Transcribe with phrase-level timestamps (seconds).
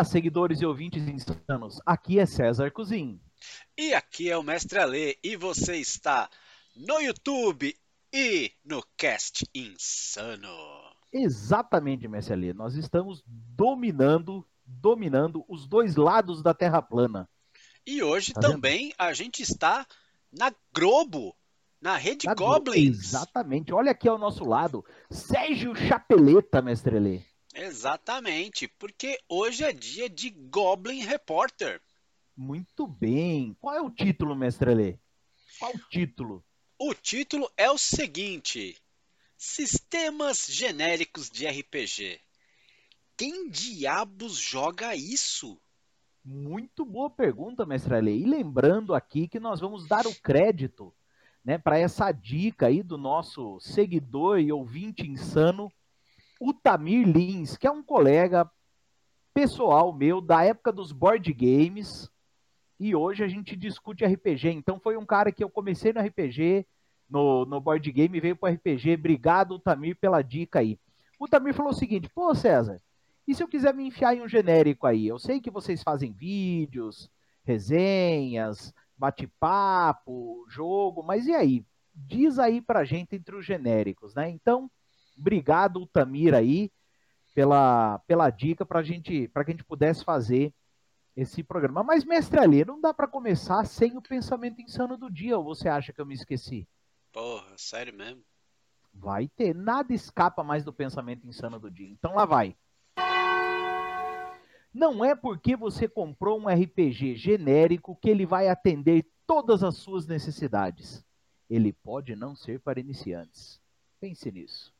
[0.00, 1.78] Olá, seguidores e ouvintes insanos.
[1.84, 3.20] Aqui é César Cozin.
[3.76, 5.18] E aqui é o Mestre Ale.
[5.22, 6.30] E você está
[6.74, 7.76] no YouTube
[8.10, 10.56] e no Cast Insano.
[11.12, 12.54] Exatamente, Mestre Ale.
[12.54, 17.28] Nós estamos dominando, dominando os dois lados da Terra plana.
[17.86, 18.94] E hoje tá também vendo?
[18.96, 19.86] a gente está
[20.32, 21.36] na Globo,
[21.78, 23.04] na Rede na Goblins.
[23.04, 23.70] Exatamente.
[23.70, 27.29] Olha aqui ao nosso lado, Sérgio Chapeleta, Mestre Ale.
[27.54, 31.80] Exatamente, porque hoje é dia de Goblin Reporter.
[32.36, 33.56] Muito bem.
[33.60, 34.98] Qual é o título, mestre Lê?
[35.58, 36.44] Qual o título?
[36.78, 38.76] O título é o seguinte:
[39.36, 42.20] Sistemas genéricos de RPG.
[43.16, 45.60] Quem diabos joga isso?
[46.24, 48.12] Muito boa pergunta, mestre Ale.
[48.12, 50.94] E lembrando aqui que nós vamos dar o crédito
[51.44, 55.72] né, para essa dica aí do nosso seguidor e ouvinte insano,
[56.40, 58.50] o Tamir Lins, que é um colega
[59.34, 62.10] pessoal meu da época dos board games,
[62.80, 64.48] e hoje a gente discute RPG.
[64.48, 66.66] Então foi um cara que eu comecei no RPG,
[67.08, 68.94] no, no board game, veio para RPG.
[68.94, 70.78] Obrigado, Tamir, pela dica aí.
[71.18, 72.80] O Tamir falou o seguinte: pô, César,
[73.28, 75.06] e se eu quiser me enfiar em um genérico aí?
[75.06, 77.10] Eu sei que vocês fazem vídeos,
[77.44, 81.64] resenhas, bate-papo, jogo, mas e aí?
[81.94, 84.30] Diz aí pra gente entre os genéricos, né?
[84.30, 84.70] Então,
[85.20, 86.72] Obrigado, Tamir, aí,
[87.34, 90.52] pela, pela dica para gente, que a gente pudesse fazer
[91.14, 91.82] esse programa.
[91.82, 95.68] Mas, mestre Ali, não dá para começar sem o pensamento insano do dia, ou você
[95.68, 96.66] acha que eu me esqueci?
[97.12, 98.22] Porra, sério mesmo?
[98.92, 99.54] Vai ter.
[99.54, 101.88] Nada escapa mais do pensamento insano do dia.
[101.88, 102.56] Então lá vai.
[104.72, 110.06] Não é porque você comprou um RPG genérico que ele vai atender todas as suas
[110.06, 111.04] necessidades.
[111.48, 113.60] Ele pode não ser para iniciantes.
[114.00, 114.72] Pense nisso.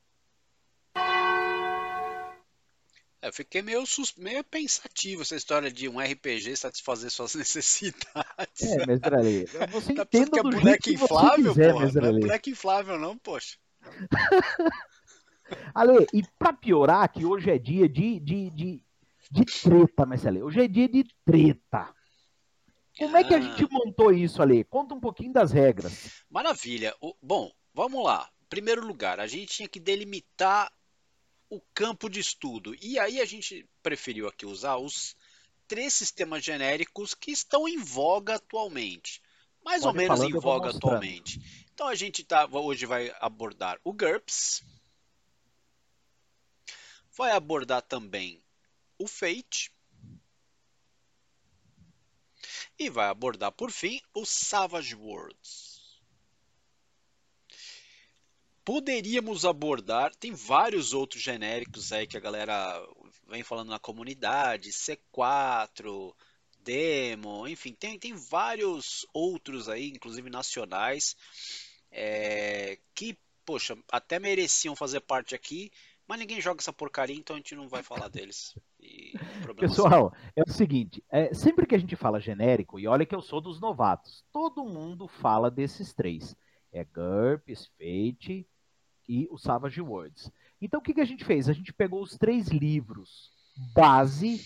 [3.22, 4.14] É, eu fiquei meio, sus...
[4.16, 8.62] meio pensativo essa história de um RPG satisfazer suas necessidades.
[8.62, 11.92] É, mestre Ali, você tá entenda que é boneca inflável, quiser, porra.
[11.92, 13.58] Não é boneca inflável não, poxa.
[15.74, 18.84] Ale, e pra piorar, que hoje é dia de, de, de,
[19.30, 20.42] de treta, mestre Ale.
[20.42, 21.92] Hoje é dia de treta.
[22.96, 23.40] Como é que a Ah.
[23.40, 24.62] gente montou isso, Ale?
[24.64, 26.22] Conta um pouquinho das regras.
[26.30, 26.94] Maravilha.
[27.20, 28.28] Bom, vamos lá.
[28.48, 30.70] Primeiro lugar, a gente tinha que delimitar
[31.50, 32.74] o campo de estudo.
[32.80, 35.16] E aí a gente preferiu aqui usar os
[35.66, 39.20] três sistemas genéricos que estão em voga atualmente.
[39.64, 41.66] Mais ou Pode menos falando, em voga atualmente.
[41.74, 44.62] Então a gente tá, hoje vai abordar o GURPS.
[47.16, 48.42] Vai abordar também
[48.98, 49.72] o Fate.
[52.78, 55.69] E vai abordar, por fim, o Savage Worlds.
[58.70, 62.80] Poderíamos abordar, tem vários outros genéricos aí que a galera
[63.28, 66.14] vem falando na comunidade, C4,
[66.62, 71.16] Demo, enfim, tem, tem vários outros aí, inclusive nacionais,
[71.90, 75.72] é, que, poxa, até mereciam fazer parte aqui,
[76.06, 78.56] mas ninguém joga essa porcaria, então a gente não vai falar deles.
[78.78, 79.14] E.
[79.58, 83.20] Pessoal, é o seguinte, é, sempre que a gente fala genérico, e olha que eu
[83.20, 86.36] sou dos novatos, todo mundo fala desses três.
[86.72, 88.46] É GURPS, Fate
[89.10, 90.30] e o Savage Worlds.
[90.62, 91.48] Então o que, que a gente fez?
[91.48, 93.32] A gente pegou os três livros
[93.74, 94.40] base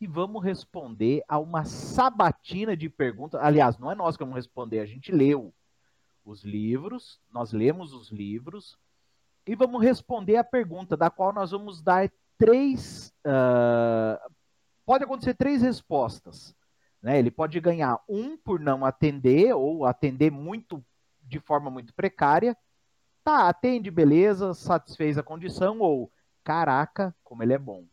[0.00, 3.40] e vamos responder a uma sabatina de perguntas.
[3.42, 5.52] Aliás, não é nós que vamos responder, a gente leu
[6.24, 8.78] os livros, nós lemos os livros
[9.44, 13.12] e vamos responder a pergunta, da qual nós vamos dar três.
[13.24, 14.20] ah,
[14.86, 16.54] pode acontecer três respostas.
[17.02, 17.18] Né?
[17.18, 20.84] Ele pode ganhar um por não atender, ou atender muito
[21.22, 22.56] de forma muito precária.
[23.24, 26.10] Tá, atende, beleza, satisfez a condição, ou
[26.42, 27.84] caraca, como ele é bom.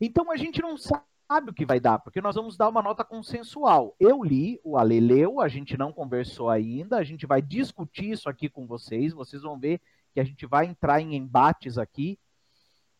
[0.00, 3.04] Então a gente não sabe o que vai dar, porque nós vamos dar uma nota
[3.04, 3.94] consensual.
[4.00, 8.28] Eu li, o Ale leu, a gente não conversou ainda, a gente vai discutir isso
[8.28, 9.80] aqui com vocês, vocês vão ver
[10.12, 12.18] que a gente vai entrar em embates aqui,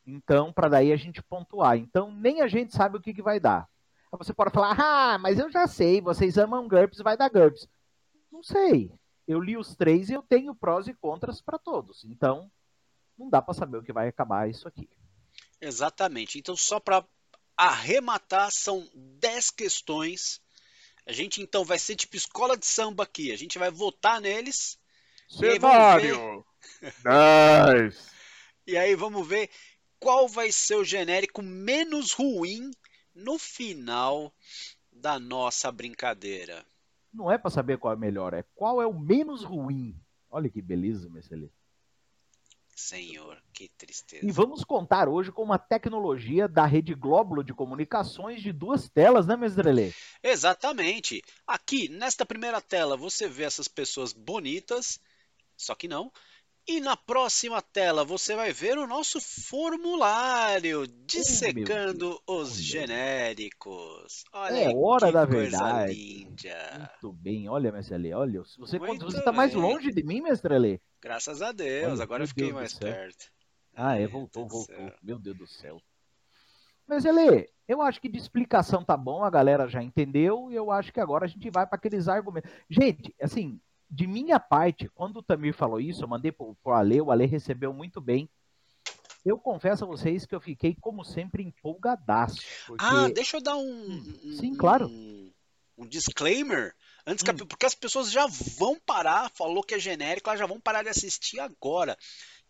[0.07, 1.77] então, para daí a gente pontuar.
[1.77, 3.69] Então, nem a gente sabe o que, que vai dar.
[4.19, 7.69] Você pode falar, ah, mas eu já sei, vocês amam GURPS, vai dar GURPS.
[8.31, 8.93] Não sei.
[9.31, 12.05] Eu li os três e eu tenho prós e contras para todos.
[12.05, 12.51] Então,
[13.17, 14.91] não dá para saber o que vai acabar isso aqui.
[15.61, 16.37] Exatamente.
[16.37, 17.07] Então, só para
[17.57, 20.41] arrematar, são 10 questões.
[21.07, 23.31] A gente então vai ser tipo escola de samba aqui.
[23.31, 24.77] A gente vai votar neles.
[25.31, 26.45] E Cenário!
[27.87, 28.11] 10!
[28.67, 29.49] E aí vamos ver
[30.01, 32.73] qual vai ser o genérico menos ruim
[33.15, 34.35] no final
[34.91, 36.67] da nossa brincadeira.
[37.13, 39.99] Não é para saber qual é melhor, é qual é o menos ruim.
[40.31, 41.51] Olha que beleza, Mercedes.
[42.81, 44.25] Senhor, que tristeza.
[44.25, 49.27] E vamos contar hoje com uma tecnologia da rede Glóbulo de Comunicações de duas telas,
[49.27, 49.93] né, Mestrelê?
[50.23, 51.23] Exatamente.
[51.47, 54.99] Aqui, nesta primeira tela, você vê essas pessoas bonitas,
[55.57, 56.11] só que não.
[56.71, 64.23] E na próxima tela você vai ver o nosso formulário dissecando Oh, os genéricos.
[64.33, 65.93] Olha É hora da verdade.
[65.93, 66.93] linda.
[67.03, 68.41] Muito bem, olha, Mestrelê, olha.
[68.57, 70.79] Você, Muito você tá mais longe de mim, Mestrelê?
[71.03, 73.33] Graças a Deus, Olha, agora eu fiquei Deus mais perto.
[73.75, 74.77] Ah, é, voltou, voltou.
[74.77, 74.93] céu.
[75.03, 75.83] Meu Deus do céu.
[76.87, 80.71] Mas, Elê, eu acho que de explicação tá bom, a galera já entendeu, e eu
[80.71, 82.49] acho que agora a gente vai para aqueles argumentos.
[82.69, 87.01] Gente, assim, de minha parte, quando o Tamir falou isso, eu mandei pro, pro Ale,
[87.01, 88.29] o Ale recebeu muito bem.
[89.25, 92.41] Eu confesso a vocês que eu fiquei, como sempre, empolgadaço.
[92.67, 92.85] Porque...
[92.85, 94.87] Ah, deixa eu dar um, Hum, um- sim, claro.
[94.87, 95.31] um,
[95.77, 96.75] um disclaimer.
[97.07, 97.47] Antes que Hum.
[97.47, 100.89] porque as pessoas já vão parar, falou que é genérico, elas já vão parar de
[100.89, 101.97] assistir agora.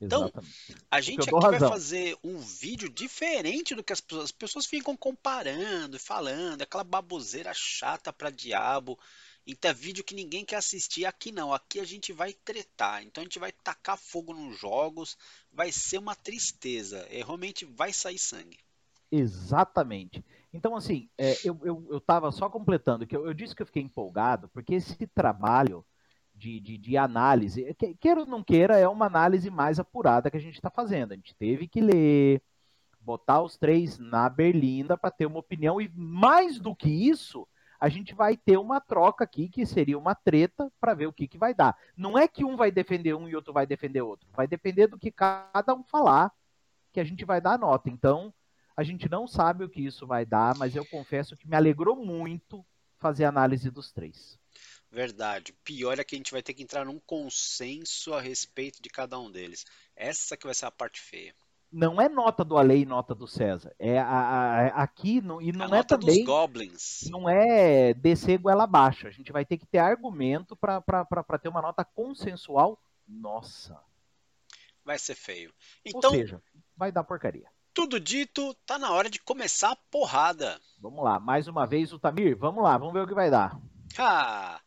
[0.00, 0.76] então, Exatamente.
[0.90, 1.68] A gente aqui dou vai razão.
[1.70, 7.52] fazer um vídeo diferente do que as pessoas, as pessoas ficam comparando, falando, aquela baboseira
[7.54, 8.98] chata pra diabo.
[9.50, 11.04] Então é vídeo que ninguém quer assistir.
[11.04, 13.02] Aqui não, aqui a gente vai tretar.
[13.02, 15.16] Então a gente vai tacar fogo nos jogos,
[15.52, 17.06] vai ser uma tristeza.
[17.10, 18.58] E realmente vai sair sangue.
[19.10, 20.24] Exatamente.
[20.52, 23.66] Então, assim, é, eu, eu, eu tava só completando, que eu, eu disse que eu
[23.66, 25.84] fiquei empolgado, porque esse trabalho
[26.34, 30.36] de, de, de análise, que- queira ou não queira, é uma análise mais apurada que
[30.36, 31.12] a gente está fazendo.
[31.12, 32.40] A gente teve que ler,
[33.00, 37.46] botar os três na berlinda para ter uma opinião, e mais do que isso,
[37.80, 41.26] a gente vai ter uma troca aqui, que seria uma treta, para ver o que,
[41.26, 41.74] que vai dar.
[41.96, 44.98] Não é que um vai defender um e outro vai defender outro, vai depender do
[44.98, 46.30] que cada um falar,
[46.92, 47.88] que a gente vai dar a nota.
[47.88, 48.34] Então,
[48.76, 51.96] a gente não sabe o que isso vai dar, mas eu confesso que me alegrou
[51.96, 52.64] muito
[52.98, 54.38] fazer a análise dos três.
[54.90, 55.54] Verdade.
[55.64, 59.18] Pior é que a gente vai ter que entrar num consenso a respeito de cada
[59.18, 59.64] um deles.
[59.96, 61.34] Essa que vai ser a parte feia.
[61.72, 63.72] Não é nota do Ale e nota do César.
[63.78, 67.08] É a- a- a- aqui não, e a não é nota dos também Goblins.
[67.10, 69.06] não é descer goela abaixo.
[69.06, 72.76] A gente vai ter que ter argumento para ter uma nota consensual.
[73.06, 73.78] Nossa.
[74.84, 75.50] Vai ser feio.
[75.94, 76.42] Ou Então, seja,
[76.76, 77.46] vai dar porcaria.
[77.72, 80.60] tudo dito, tá na hora de começar a porrada.
[80.80, 82.36] Vamos lá, mais uma vez o Tamir.
[82.36, 83.56] Vamos lá, vamos ver o que vai dar.
[83.96, 84.60] Ah,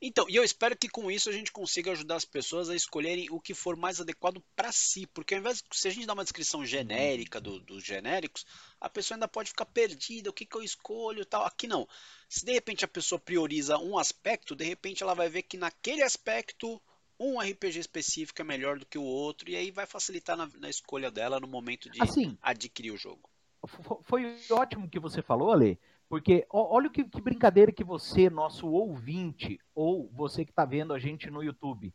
[0.00, 3.28] então, e eu espero que com isso a gente consiga ajudar as pessoas a escolherem
[3.30, 6.14] o que for mais adequado para si, porque ao invés de se a gente dar
[6.14, 8.44] uma descrição genérica do- dos genéricos,
[8.80, 11.44] a pessoa ainda pode ficar perdida, o que, que eu escolho, e tal.
[11.44, 11.88] Aqui não.
[12.28, 16.02] Se de repente a pessoa prioriza um aspecto, de repente ela vai ver que naquele
[16.02, 16.80] aspecto
[17.18, 20.70] um RPG específico é melhor do que o outro e aí vai facilitar na, na
[20.70, 23.28] escolha dela no momento de Assim, adquirir o jogo.
[23.66, 25.76] Fo- Foi ótimo que você falou, Ale,
[26.08, 30.98] porque olha que, que brincadeira que você, nosso ouvinte, ou você que está vendo a
[30.98, 31.92] gente no YouTube,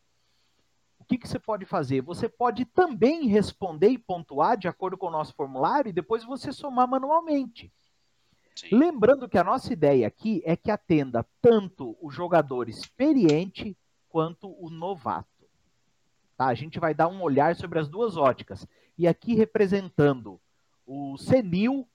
[1.00, 2.01] o que, que você pode fazer?
[2.01, 6.54] Você pode também responder e pontuar de acordo com o nosso formulário e depois você
[6.54, 7.74] somar manualmente.
[8.56, 8.75] Sim.
[8.77, 13.75] Lembrando que a nossa ideia aqui é que atenda tanto o jogador experiente
[14.07, 15.27] quanto o novato.
[16.38, 16.48] Tá?
[16.48, 18.66] A gente vai dar um olhar sobre as duas óticas.
[18.98, 20.39] E aqui representando
[20.86, 21.88] o senil,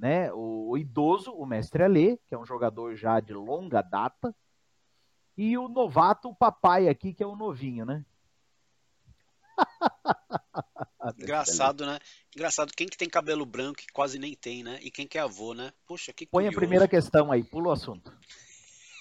[0.00, 4.34] né, o, o idoso, o mestre Alê, que é um jogador já de longa data,
[5.36, 8.02] e o novato, o papai aqui, que é o novinho, né?
[11.18, 11.98] Engraçado, né?
[12.34, 14.78] Engraçado, quem que tem cabelo branco que quase nem tem, né?
[14.82, 15.70] E quem que é avô, né?
[15.86, 16.60] Puxa, que Põe a curioso.
[16.60, 18.10] primeira questão aí, pula o assunto.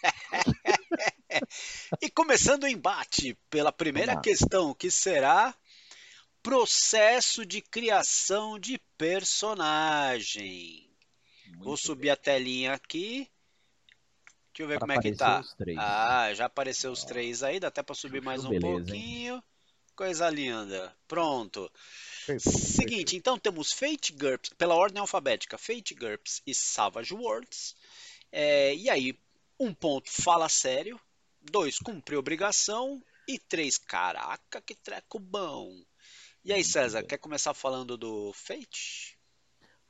[2.01, 5.55] E começando o embate pela primeira questão, que será
[6.41, 10.88] processo de criação de personagem.
[11.59, 13.29] Vou subir a telinha aqui.
[14.53, 15.39] Deixa eu ver Para como é que tá.
[15.41, 15.77] os três.
[15.79, 18.83] Ah, já apareceu os três aí, dá até para subir mais um beleza, hein?
[18.85, 19.43] pouquinho.
[19.95, 20.95] Coisa linda.
[21.07, 21.69] Pronto.
[22.25, 27.75] Perfeito, Seguinte, então temos Fate GURPS, pela ordem alfabética, Fate GURPS e Savage Worlds.
[28.31, 29.17] É, e aí,
[29.59, 30.99] um ponto, fala sério.
[31.41, 33.03] Dois, cumprir obrigação.
[33.27, 35.83] E três, caraca, que treco bom.
[36.43, 37.09] E aí, César, bem.
[37.09, 39.17] quer começar falando do Fate?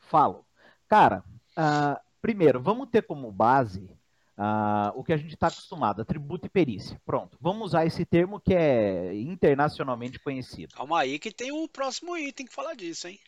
[0.09, 0.45] Falo.
[0.89, 1.23] Cara,
[1.55, 3.89] ah, primeiro, vamos ter como base
[4.35, 6.99] ah, o que a gente está acostumado, atributo e perícia.
[7.05, 10.73] Pronto, vamos usar esse termo que é internacionalmente conhecido.
[10.75, 13.19] Calma aí que tem o próximo item que falar disso, hein?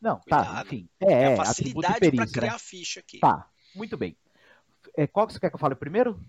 [0.00, 0.66] Não, tá, Cuidado.
[0.66, 0.88] enfim.
[1.00, 2.56] É, É, a facilidade para perícia, criar né?
[2.56, 3.20] a ficha aqui.
[3.20, 4.16] Tá, muito bem.
[4.96, 6.20] É, qual que você quer que eu fale primeiro?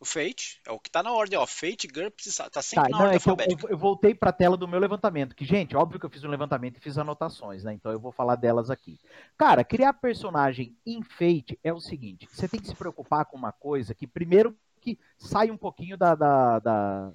[0.00, 1.44] O Fate é o que tá na ordem, ó.
[1.44, 3.66] Fate, GURPS tá Tá, sempre na não, ordem é que eu, alfabética.
[3.66, 6.22] eu- eu voltei para a tela do meu levantamento, que, gente, óbvio que eu fiz
[6.22, 7.72] um levantamento e fiz anotações, né?
[7.74, 9.00] Então eu vou falar delas aqui.
[9.36, 13.50] Cara, criar personagem em Fate é o seguinte: você tem que se preocupar com uma
[13.50, 17.12] coisa que, primeiro, que sai um pouquinho da, da, da,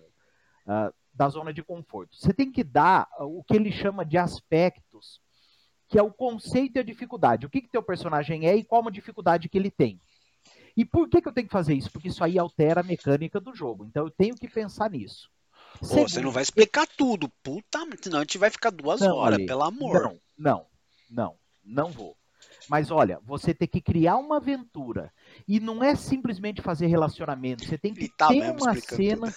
[0.68, 2.18] ah, da zona de conforto.
[2.18, 5.22] Você tem que dar o que ele chama de aspectos,
[5.88, 7.46] que é o conceito e a dificuldade.
[7.46, 10.02] O que, que teu personagem é e qual uma dificuldade que ele tem.
[10.76, 11.92] E por que, que eu tenho que fazer isso?
[11.92, 13.86] Porque isso aí altera a mecânica do jogo.
[13.86, 15.30] Então eu tenho que pensar nisso.
[15.82, 17.30] Segundo, você não vai explicar tudo.
[17.42, 20.02] Puta, senão a gente vai ficar duas não, horas, pelo amor.
[20.04, 20.66] Não, não,
[21.10, 22.16] não, não vou.
[22.70, 25.12] Mas olha, você tem que criar uma aventura.
[25.48, 27.66] E não é simplesmente fazer relacionamento.
[27.66, 29.34] Você tem que tá ter uma cena.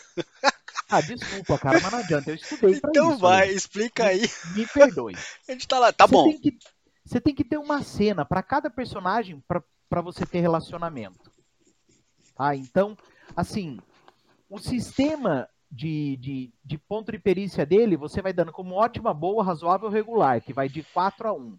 [0.88, 2.30] Ah, desculpa, cara, mas não adianta.
[2.30, 3.16] Eu estudei pra então isso.
[3.16, 4.20] Então vai, explica aí.
[4.54, 5.14] Me, me perdoe.
[5.48, 6.24] A gente tá lá, tá você bom.
[6.28, 6.58] Tem que,
[7.04, 9.62] você tem que ter uma cena para cada personagem para
[10.02, 11.30] você ter relacionamento.
[12.34, 12.54] Tá?
[12.54, 12.96] Então,
[13.34, 13.78] assim,
[14.48, 19.42] o sistema de, de, de ponto de perícia dele, você vai dando como ótima, boa,
[19.42, 21.58] razoável, regular, que vai de 4 a 1.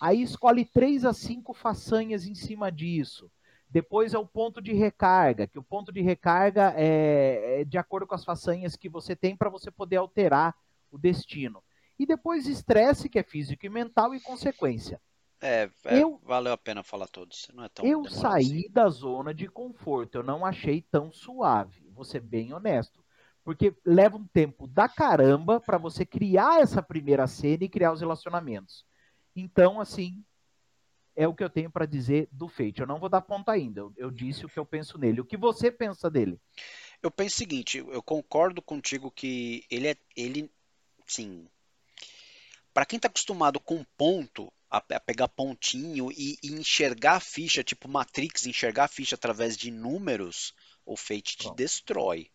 [0.00, 3.30] Aí escolhe 3 a 5 façanhas em cima disso.
[3.68, 8.06] Depois é o ponto de recarga, que o ponto de recarga é, é de acordo
[8.06, 10.54] com as façanhas que você tem para você poder alterar
[10.90, 11.62] o destino.
[11.98, 15.00] E depois estresse, que é físico e mental, e consequência.
[15.40, 17.48] É, é eu, valeu a pena falar todos.
[17.52, 18.70] Não é tão eu saí assim.
[18.70, 23.04] da zona de conforto, eu não achei tão suave, vou ser bem honesto.
[23.44, 28.00] Porque leva um tempo da caramba para você criar essa primeira cena e criar os
[28.00, 28.84] relacionamentos.
[29.36, 30.24] Então, assim,
[31.14, 32.80] é o que eu tenho para dizer do Fate.
[32.80, 33.80] Eu não vou dar ponto ainda.
[33.80, 35.20] Eu, eu, disse o que eu penso nele.
[35.20, 36.40] O que você pensa dele?
[37.02, 40.50] Eu penso o seguinte, eu concordo contigo que ele é ele
[41.06, 41.46] sim.
[42.74, 47.64] Para quem está acostumado com ponto, a, a pegar pontinho e, e, enxergar a ficha,
[47.64, 50.54] tipo Matrix, enxergar a ficha através de números,
[50.84, 51.54] o Fate te Bom.
[51.54, 52.30] destrói.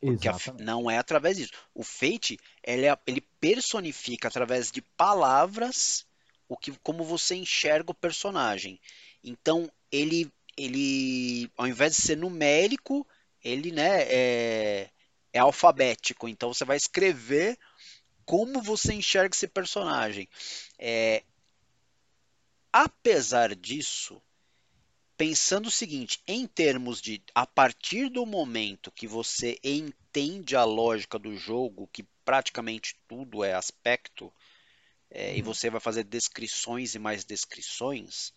[0.00, 0.28] Porque
[0.62, 1.52] não é através disso.
[1.74, 6.06] O Fate, ele, é, ele personifica através de palavras
[6.48, 8.80] o que, como você enxerga o personagem.
[9.22, 13.06] Então, ele, ele ao invés de ser numérico,
[13.42, 14.90] ele né, é,
[15.32, 16.28] é alfabético.
[16.28, 17.58] Então, você vai escrever
[18.24, 20.28] como você enxerga esse personagem.
[20.78, 21.24] É,
[22.72, 24.22] apesar disso,
[25.16, 31.18] pensando o seguinte, em termos de a partir do momento que você entende a lógica
[31.18, 34.32] do jogo, que praticamente tudo é aspecto,
[35.10, 35.44] é, e uhum.
[35.44, 38.32] você vai fazer descrições e mais descrições,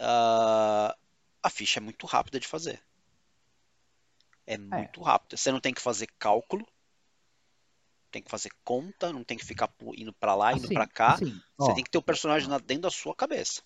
[0.00, 0.94] uh,
[1.42, 2.82] a ficha é muito rápida de fazer.
[4.46, 4.58] É, é.
[4.58, 5.04] muito é.
[5.04, 5.36] rápida.
[5.36, 6.66] Você não tem que fazer cálculo,
[8.14, 11.14] tem que fazer conta, não tem que ficar indo para lá, indo assim, para cá.
[11.14, 13.62] Assim, você ó, tem que ter o personagem dentro da sua cabeça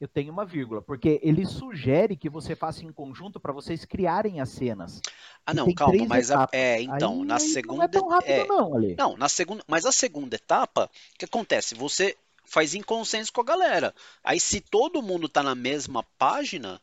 [0.00, 4.40] eu tenho uma vírgula, porque ele sugere que você faça em conjunto para vocês criarem
[4.40, 5.02] as cenas.
[5.44, 8.46] Ah, não, calma, mas a, é, então, aí, na segunda não é tão rápido é,
[8.46, 8.94] não, ali.
[8.96, 11.74] Não, na segunda, mas a segunda etapa, o que acontece?
[11.74, 12.16] Você
[12.46, 13.94] faz em consenso com a galera.
[14.24, 16.80] Aí se todo mundo tá na mesma página,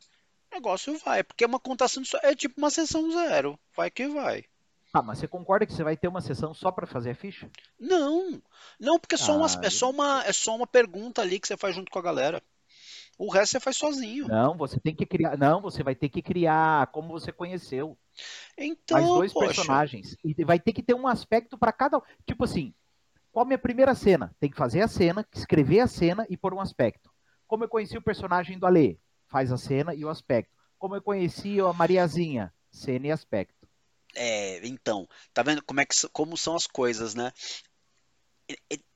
[0.52, 4.06] o negócio vai, porque é uma contação de, é tipo uma sessão zero, vai que
[4.06, 4.44] vai.
[4.92, 7.50] Ah, mas você concorda que você vai ter uma sessão só para fazer a ficha?
[7.78, 8.40] Não,
[8.80, 11.46] não, porque é só, ah, uma, é, só uma, é só uma pergunta ali que
[11.46, 12.42] você faz junto com a galera.
[13.18, 14.28] O resto você faz sozinho.
[14.28, 15.36] Não, você tem que criar.
[15.36, 17.98] Não, você vai ter que criar como você conheceu.
[18.56, 19.46] Então, Mais dois poxa.
[19.46, 20.16] personagens.
[20.24, 22.00] E vai ter que ter um aspecto para cada.
[22.24, 22.72] Tipo assim,
[23.32, 24.34] qual a minha primeira cena?
[24.38, 27.10] Tem que fazer a cena, escrever a cena e pôr um aspecto.
[27.46, 28.98] Como eu conheci o personagem do Alê?
[29.26, 30.54] Faz a cena e o aspecto.
[30.78, 32.54] Como eu conheci a Mariazinha?
[32.70, 33.57] Cena e aspecto.
[34.20, 37.32] É, então, tá vendo como é que como são as coisas, né?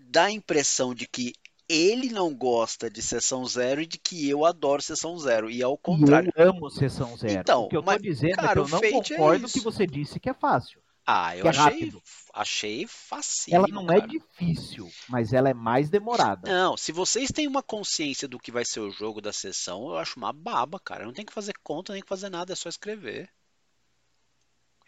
[0.01, 1.33] Dá a impressão de que
[1.69, 5.49] ele não gosta de sessão zero e de que eu adoro sessão zero.
[5.49, 6.33] E ao contrário.
[6.35, 7.41] eu amo sessão zero.
[7.41, 9.61] Então, o que eu tô dizendo cara, é que eu não é concordo é que
[9.61, 10.83] você disse que é fácil.
[11.07, 12.03] Ah, eu é achei, rápido.
[12.33, 13.55] achei fácil.
[13.55, 14.05] Ela não é cara.
[14.05, 16.51] é difícil, mas ela é mais demorada.
[16.51, 19.99] Não, se vocês têm uma consciência do que vai ser o jogo da sessão, eu
[19.99, 21.05] acho uma baba, cara.
[21.05, 23.31] Não tem que fazer conta, nem que fazer nada, é só escrever.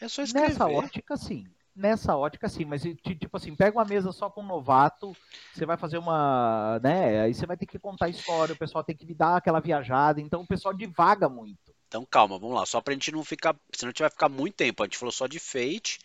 [0.05, 0.49] É só escrever.
[0.49, 4.47] Nessa ótica, sim nessa ótica, sim, mas tipo assim, pega uma mesa só com um
[4.47, 5.15] novato,
[5.53, 8.85] você vai fazer uma, né, aí você vai ter que contar a história, o pessoal
[8.85, 11.75] tem que me dar aquela viajada, então o pessoal divaga muito.
[11.89, 14.55] Então calma, vamos lá, só pra gente não ficar, senão a gente vai ficar muito
[14.55, 15.99] tempo, a gente falou só de Fate.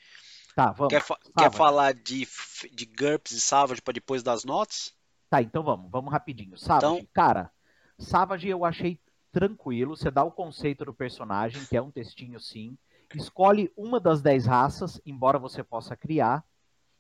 [0.56, 0.92] Tá, vamos.
[0.92, 2.28] Quer, fa quer falar de,
[2.72, 4.94] de GURPS e Savage para depois das notas?
[5.30, 6.58] Tá, então vamos, vamos rapidinho.
[6.58, 7.08] Savage, então...
[7.14, 7.52] cara,
[7.98, 9.00] Savage eu achei
[9.32, 12.76] tranquilo, você dá o conceito do personagem, que é um textinho sim,
[13.16, 16.44] Escolhe uma das dez raças, embora você possa criar.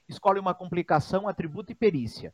[0.08, 2.34] Escolhe uma complicação, atributo e perícia.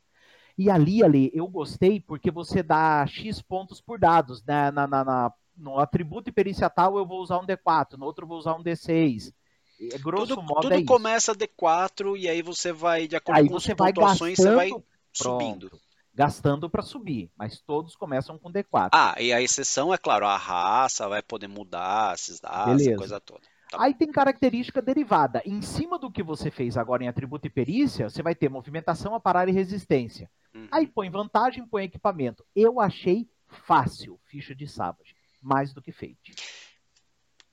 [0.56, 4.42] E ali, ali, eu gostei porque você dá X pontos por dados.
[4.42, 4.70] Né?
[4.70, 8.24] Na, na, na, no atributo e perícia tal, eu vou usar um D4, no outro
[8.24, 9.32] eu vou usar um D6.
[9.78, 13.48] É, grosso tudo, modo tudo é começa D4 e aí você vai, de acordo aí
[13.48, 14.70] com as pontuações, você vai
[15.12, 15.68] subindo.
[15.68, 18.88] Pronto, gastando para subir, mas todos começam com D4.
[18.92, 23.42] Ah, e a exceção é claro, a raça vai poder mudar esses dados, coisa toda.
[23.70, 23.82] Tá.
[23.82, 25.42] Aí tem característica derivada.
[25.44, 29.14] Em cima do que você fez agora em atributo e perícia, você vai ter movimentação,
[29.14, 30.30] aparar e resistência.
[30.54, 30.68] Uhum.
[30.70, 32.44] Aí põe vantagem, põe equipamento.
[32.54, 36.34] Eu achei fácil ficha de Savage, mais do que Fate.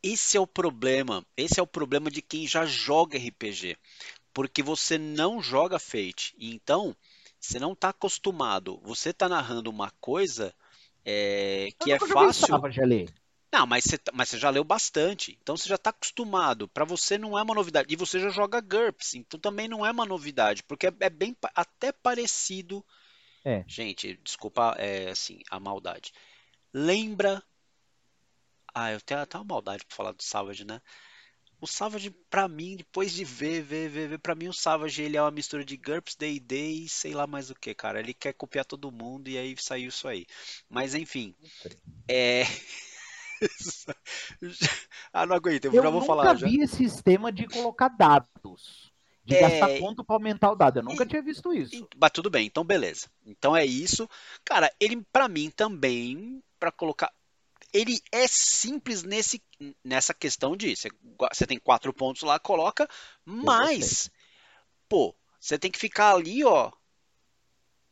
[0.02, 1.26] Esse é o problema.
[1.36, 3.78] Esse é o problema de quem já joga RPG.
[4.34, 6.36] Porque você não joga Fate.
[6.38, 6.96] Então,
[7.40, 8.80] você não está acostumado.
[8.84, 10.54] Você está narrando uma coisa
[11.06, 12.48] é, que é fácil.
[12.48, 13.08] Savage.
[13.54, 16.68] Não, mas você, tá, mas você já leu bastante, então você já está acostumado.
[16.68, 17.94] Para você não é uma novidade.
[17.94, 21.38] E você já joga GURPS, então também não é uma novidade, porque é, é bem
[21.54, 22.84] até parecido.
[23.46, 23.64] É.
[23.68, 26.12] Gente, desculpa, é assim, a maldade.
[26.74, 27.44] Lembra.
[28.74, 30.82] Ah, eu tenho até uma maldade para falar do Savage, né?
[31.62, 35.16] O Savage, pra mim, depois de ver, ver, ver, ver, pra mim o Savage ele
[35.16, 38.00] é uma mistura de GURPS, D&D e sei lá mais o que, cara.
[38.00, 40.26] Ele quer copiar todo mundo e aí saiu isso aí.
[40.68, 41.36] Mas enfim,
[42.10, 42.46] é...
[45.14, 46.26] ah, não aguento, eu, eu já vou falar.
[46.26, 48.92] Eu nunca vi esse sistema de colocar dados.
[49.26, 49.42] De é...
[49.42, 50.80] gastar ponto para aumentar o dado.
[50.80, 51.08] Eu nunca e...
[51.08, 51.88] tinha visto isso.
[51.98, 53.08] Mas tudo bem, então beleza.
[53.26, 54.10] Então é isso.
[54.44, 57.12] Cara, ele para mim também para colocar
[57.74, 59.42] ele é simples nesse,
[59.84, 60.90] nessa questão de você,
[61.34, 62.88] você tem quatro pontos lá, coloca,
[63.26, 64.12] mas
[64.88, 66.72] pô, você tem que ficar ali, ó,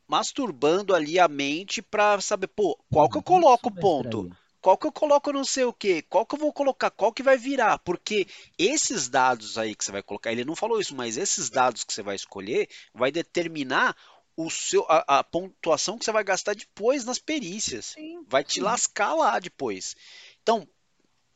[0.07, 4.31] masturbando ali a mente para saber, pô, qual que eu coloco o ponto?
[4.61, 7.23] Qual que eu coloco não sei o que, qual que eu vou colocar, qual que
[7.23, 8.27] vai virar, porque
[8.57, 11.93] esses dados aí que você vai colocar, ele não falou isso, mas esses dados que
[11.93, 13.95] você vai escolher vai determinar
[14.37, 18.55] o seu, a, a pontuação que você vai gastar depois nas perícias, sim, vai te
[18.55, 18.61] sim.
[18.61, 19.95] lascar lá depois.
[20.41, 20.67] Então,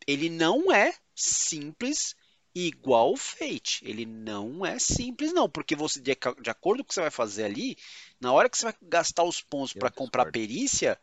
[0.07, 2.15] ele não é simples
[2.53, 3.81] igual o Fate.
[3.83, 7.11] Ele não é simples, não, porque você, de, de acordo com o que você vai
[7.11, 7.77] fazer ali,
[8.19, 10.97] na hora que você vai gastar os pontos para comprar perícia,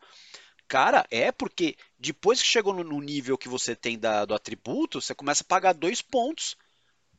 [0.67, 5.13] Cara, é porque depois que chegou no, nível que você tem da, do atributo, você
[5.13, 6.57] começa a pagar dois pontos.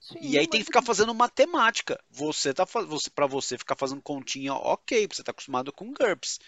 [0.00, 2.02] Sim, e aí tem que ficar fazendo matemática.
[2.10, 6.40] Você tá você para você ficar fazendo continha, OK, você tá acostumado com GURPS.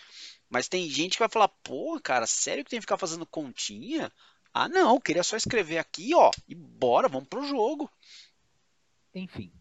[0.50, 4.12] Mas tem gente que vai falar: "Pô, cara, sério que tem que ficar fazendo continha?"
[4.52, 7.90] Ah, não, queria só escrever aqui, ó, e bora, vamos pro jogo.
[9.14, 9.52] Enfim,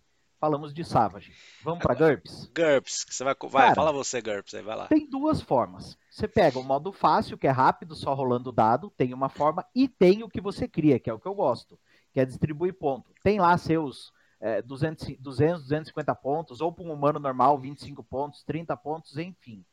[0.46, 1.34] falamos de Savage.
[1.64, 2.46] Vamos para GURPS?
[2.56, 4.88] GURPS, você vai, vai Cara, fala você GURPS aí, vai lá.
[4.88, 5.98] Tem duas formas.
[6.08, 9.66] Você pega o modo fácil, que é rápido, só rolando o dado, tem uma forma,
[9.74, 11.80] e tem o que você cria, que é o que eu gosto,
[12.14, 13.12] que é distribuir ponto.
[13.24, 18.44] Tem lá seus é, 200, 200, 250 pontos, ou para um humano normal, 25 pontos,
[18.44, 19.66] 30 pontos, enfim.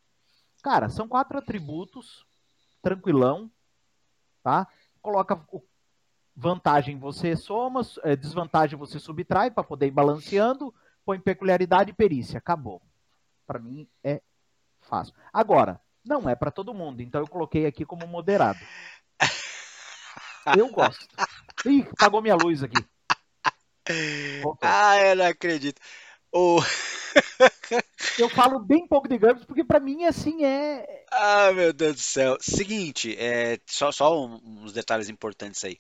[0.62, 2.24] Cara, são quatro atributos,
[2.80, 3.50] tranquilão,
[4.42, 4.66] tá?
[5.02, 5.62] Coloca o
[6.42, 10.74] Vantagem você soma, é, desvantagem você subtrai para poder ir balanceando,
[11.04, 12.38] põe peculiaridade e perícia.
[12.38, 12.82] Acabou.
[13.46, 14.20] Para mim é
[14.80, 15.14] fácil.
[15.32, 18.58] Agora, não é para todo mundo, então eu coloquei aqui como moderado.
[20.58, 21.06] Eu gosto.
[21.64, 22.84] Ih, apagou minha luz aqui.
[24.42, 24.68] Voltou.
[24.68, 25.80] Ah, eu não acredito.
[26.32, 26.58] Oh.
[28.18, 31.04] eu falo bem pouco de GURPS porque para mim assim é.
[31.12, 32.36] Ah, meu Deus do céu.
[32.40, 35.78] Seguinte, é, só, só uns detalhes importantes aí.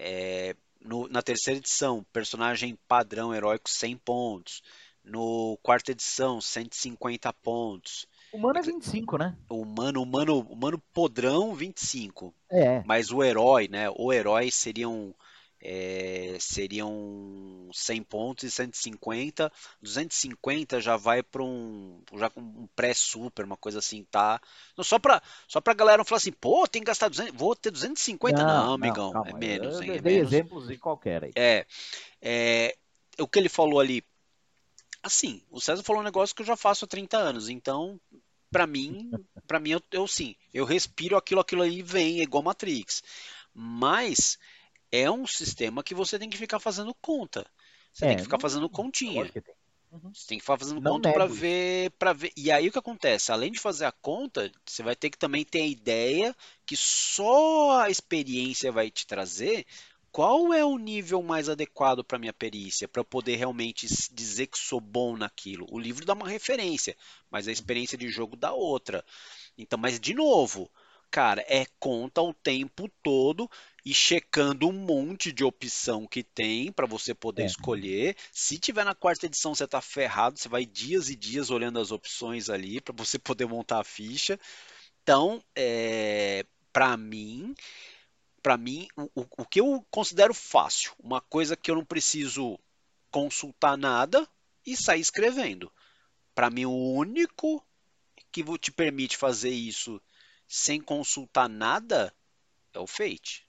[0.00, 4.62] É, no, na terceira edição, personagem padrão heróico 100 pontos.
[5.04, 8.06] No quarta edição, 150 pontos.
[8.32, 9.36] Humano é 25, né?
[9.50, 12.34] Humano, humano, humano podrão 25.
[12.50, 12.82] É.
[12.84, 13.88] Mas o herói, né?
[13.96, 15.14] O herói seriam
[15.60, 19.52] é, seriam 100 pontos e 150.
[19.82, 24.40] 250 já vai para um, já um pré-super, uma coisa assim, tá?
[24.76, 27.54] Não, só para só pra galera não falar assim, pô, tem que gastar 200, vou
[27.56, 28.42] ter 250.
[28.42, 29.80] Não, não amigão, não, é menos.
[29.80, 30.32] Eu, é menos.
[30.32, 31.32] exemplos de qualquer aí.
[31.34, 31.66] É,
[32.22, 32.76] é,
[33.18, 34.04] o que ele falou ali,
[35.02, 38.00] assim, o César falou um negócio que eu já faço há 30 anos, então
[38.50, 39.10] para mim,
[39.46, 43.02] para mim eu, eu sim, eu respiro aquilo, aquilo aí vem, é igual Matrix.
[43.52, 44.38] Mas
[44.90, 47.46] é um sistema que você tem que ficar fazendo conta.
[47.92, 49.28] Você é, tem que ficar não, fazendo continha.
[49.30, 49.42] Tem.
[49.90, 50.12] Uhum.
[50.12, 52.32] Você tem que ficar fazendo não conta para ver, para ver.
[52.36, 53.32] E aí o que acontece?
[53.32, 57.80] Além de fazer a conta, você vai ter que também ter a ideia que só
[57.80, 59.66] a experiência vai te trazer
[60.10, 64.58] qual é o nível mais adequado para minha perícia, para eu poder realmente dizer que
[64.58, 65.66] sou bom naquilo.
[65.70, 66.96] O livro dá uma referência,
[67.30, 69.04] mas a experiência de jogo dá outra.
[69.56, 70.70] Então, mas de novo,
[71.10, 73.50] cara, é conta o tempo todo
[73.88, 77.46] e checando um monte de opção que tem para você poder é.
[77.46, 78.14] escolher.
[78.30, 81.90] Se tiver na quarta edição, você tá ferrado, você vai dias e dias olhando as
[81.90, 84.38] opções ali para você poder montar a ficha.
[85.02, 87.54] Então, é, para mim,
[88.42, 92.58] para mim, o, o que eu considero fácil, uma coisa que eu não preciso
[93.10, 94.28] consultar nada
[94.66, 95.72] e sair escrevendo.
[96.34, 97.66] Para mim, o único
[98.30, 99.98] que te permite fazer isso
[100.46, 102.14] sem consultar nada
[102.74, 103.47] é o Fate.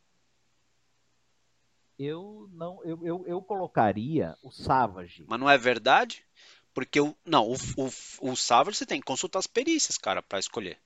[2.00, 5.26] Eu não, eu, eu, eu colocaria o Savage.
[5.28, 6.26] Mas não é verdade?
[6.74, 7.14] Porque o.
[7.26, 10.80] Não, o, o, o Savage você tem que consultar as perícias, cara, para escolher.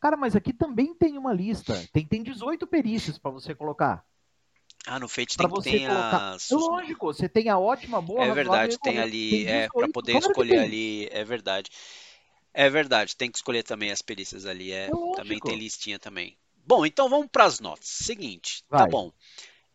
[0.00, 1.86] Cara, mas aqui também tem uma lista.
[1.92, 4.02] Tem, tem 18 perícias para você colocar.
[4.86, 6.32] Ah, no Fate Pra tem, você tem colocar.
[6.32, 6.50] as.
[6.50, 9.44] É lógico, você tem a ótima, boa, É verdade, e tem ali.
[9.44, 11.08] Tem É, pra 18, poder claro escolher ali.
[11.12, 11.70] É verdade.
[12.54, 14.72] É verdade, tem que escolher também as perícias ali.
[14.72, 16.38] É, É também tem listinha também.
[16.70, 17.88] Bom, então vamos para as notas.
[17.88, 18.88] Seguinte, tá Vai.
[18.90, 19.12] bom.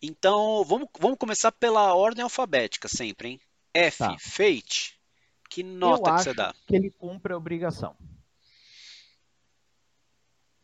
[0.02, 3.42] Então, vamos, vamos começar pela ordem alfabética sempre, hein?
[3.74, 4.16] F, Tá.
[4.18, 4.98] Fate.
[5.50, 6.56] Que Eu nota que acho você dá?
[6.66, 7.98] que ele cumpre a obrigação.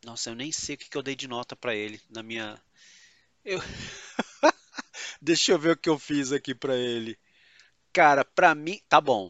[0.05, 2.57] Nossa, eu nem sei o que eu dei de nota pra ele na minha.
[3.43, 3.59] Eu...
[5.21, 7.19] Deixa eu ver o que eu fiz aqui pra ele.
[7.91, 8.79] Cara, pra mim.
[8.87, 9.29] Tá bom.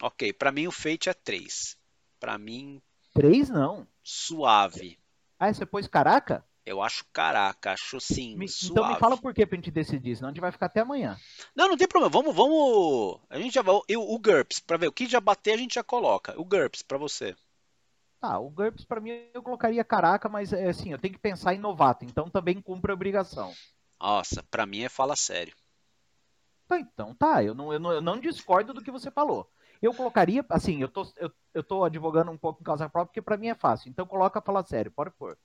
[0.00, 1.76] Ok, pra mim o Fate é 3.
[2.18, 2.80] Pra mim,
[3.12, 3.86] Três não.
[4.02, 4.98] suave.
[5.44, 6.44] Ah, você pôs caraca?
[6.64, 10.28] Eu acho caraca, acho sim, Me- então me fala por que pra gente decidir, senão
[10.28, 11.18] a gente vai ficar até amanhã.
[11.52, 12.08] Não, não tem problema.
[12.08, 13.18] Vamos, vamos.
[13.28, 13.74] A gente já vai.
[13.74, 16.40] O, GURPS, pra ver o que já bater, a gente já coloca.
[16.40, 17.34] O GURPS pra você.
[18.20, 21.54] Tá, o GURPS pra mim eu colocaria caraca, mas é assim, eu tenho que pensar
[21.54, 23.52] em novato, então também cumpre a obrigação.
[24.00, 25.56] Nossa, pra mim é fala sério.
[26.68, 29.50] Tá, então tá, eu não, eu, não, eu não discordo do que você falou.
[29.82, 33.20] Eu colocaria, assim, eu tô, eu, eu tô advogando um pouco em causa própria, porque
[33.22, 33.90] pra mim é fácil.
[33.90, 35.36] Então coloca falar sério, pode pôr.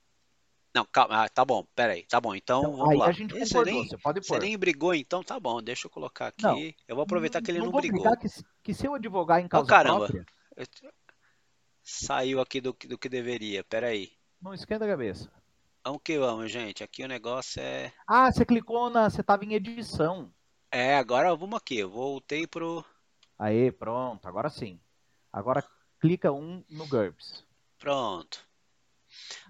[0.74, 1.24] Não, calma.
[1.24, 2.04] Ah, tá bom, pera aí.
[2.04, 3.06] Tá bom, então, Então, vamos aí lá.
[3.06, 4.40] a gente Ih, você concordou, nem, você pode você pôr.
[4.40, 6.42] nem brigou, então tá bom, deixa eu colocar aqui.
[6.42, 8.16] Não, eu vou aproveitar que ele não, vou brigou.
[8.16, 8.28] que,
[8.62, 10.06] que se eu advogar em causa caramba.
[10.06, 10.24] própria,
[10.56, 10.66] Eu-
[11.82, 14.12] Saiu aqui do, que- do que deveria, pera aí.
[14.42, 15.30] não esquenta a cabeça.
[15.82, 16.84] Vamos que vamos, gente.
[16.84, 17.92] Aqui o negócio é.
[18.06, 19.08] Ah, você clicou na.
[19.08, 20.30] Você tava em edição.
[20.70, 21.78] É, agora vamos aqui.
[21.78, 22.84] Eu voltei pro.
[23.38, 24.80] Aê, pronto, agora sim.
[25.32, 25.64] Agora
[26.00, 27.44] clica um no GURPS.
[27.78, 28.46] Pronto.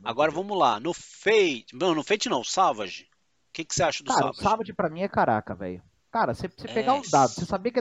[0.05, 0.79] Agora vamos lá.
[0.79, 1.68] No Fate.
[1.74, 3.05] Não, no Fate não, Savage.
[3.48, 4.42] O que, que você acha do Cara, o Savage?
[4.42, 5.83] Savage pra mim é caraca, velho.
[6.11, 6.74] Cara, você, você É.
[6.74, 7.81] pegar os dados, você sabia que.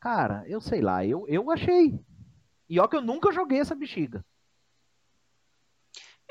[0.00, 1.98] Cara, eu sei lá, eu, eu achei.
[2.68, 4.24] E ó que eu nunca joguei essa bexiga.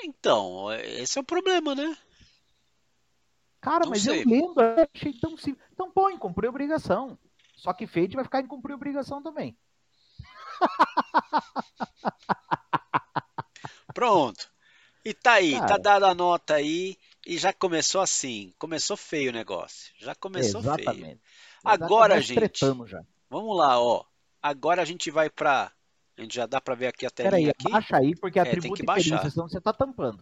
[0.03, 1.95] Então, esse é o problema, né?
[3.61, 4.23] Cara, Não mas sei.
[4.23, 5.65] eu lendo, eu achei tão simples.
[5.71, 7.17] Então põe, cumprir obrigação.
[7.63, 9.57] Só que Fate vai ficar em cumprir obrigação também.
[13.93, 14.51] Pronto.
[15.05, 15.81] E tá aí, tá Cara.
[15.81, 16.97] dada a nota aí.
[17.25, 18.53] E já começou assim.
[18.59, 19.93] Começou feio o negócio.
[19.97, 20.75] Já começou feio.
[20.81, 21.21] Exatamente.
[21.63, 22.59] Agora, Já gente.
[23.29, 24.03] Vamos lá, ó.
[24.41, 25.71] Agora a gente vai pra.
[26.17, 27.71] A gente já dá pra ver aqui a Pera aí, telinha aqui.
[27.71, 29.31] baixa aí, porque É, tem que baixar.
[29.31, 30.21] senão você tá tampando.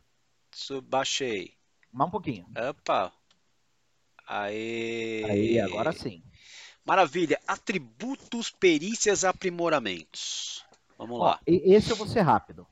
[0.84, 1.54] Baixei.
[1.92, 2.46] Mais um pouquinho.
[2.70, 3.12] Opa.
[4.28, 5.24] Aê.
[5.28, 6.24] Aí, agora sim.
[6.86, 7.40] Maravilha.
[7.48, 10.66] Atributos, perícias, aprimoramentos.
[10.98, 11.40] Vamos Ó, lá.
[11.46, 12.68] esse eu vou ser rápido.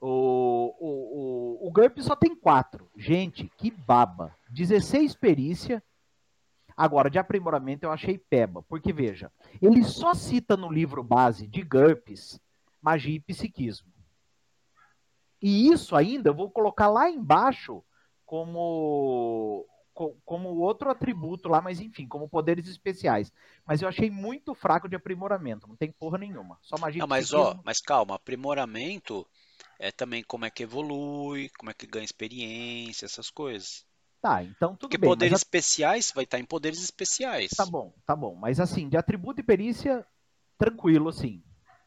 [0.00, 2.90] O, o, o, o GURP só tem quatro.
[2.96, 4.34] Gente, que baba.
[4.50, 5.82] 16 perícia.
[6.76, 8.62] Agora, de aprimoramento eu achei peba.
[8.62, 12.40] Porque, veja, ele só cita no livro base de GURPS
[12.80, 13.92] magia e psiquismo.
[15.42, 17.82] E isso ainda eu vou colocar lá embaixo
[18.26, 19.66] como,
[20.00, 23.30] co- como outro atributo lá, mas enfim, como poderes especiais.
[23.66, 25.68] Mas eu achei muito fraco de aprimoramento.
[25.68, 26.58] Não tem porra nenhuma.
[26.62, 29.26] Só magia Não, mas ó, mas calma, aprimoramento
[29.78, 33.84] é também como é que evolui, como é que ganha experiência, essas coisas.
[34.22, 35.10] Tá, então tudo Porque bem.
[35.10, 37.50] poderes mas especiais vai estar em poderes especiais.
[37.50, 38.34] Tá bom, tá bom.
[38.34, 40.06] Mas assim, de atributo e perícia,
[40.56, 41.42] tranquilo, assim.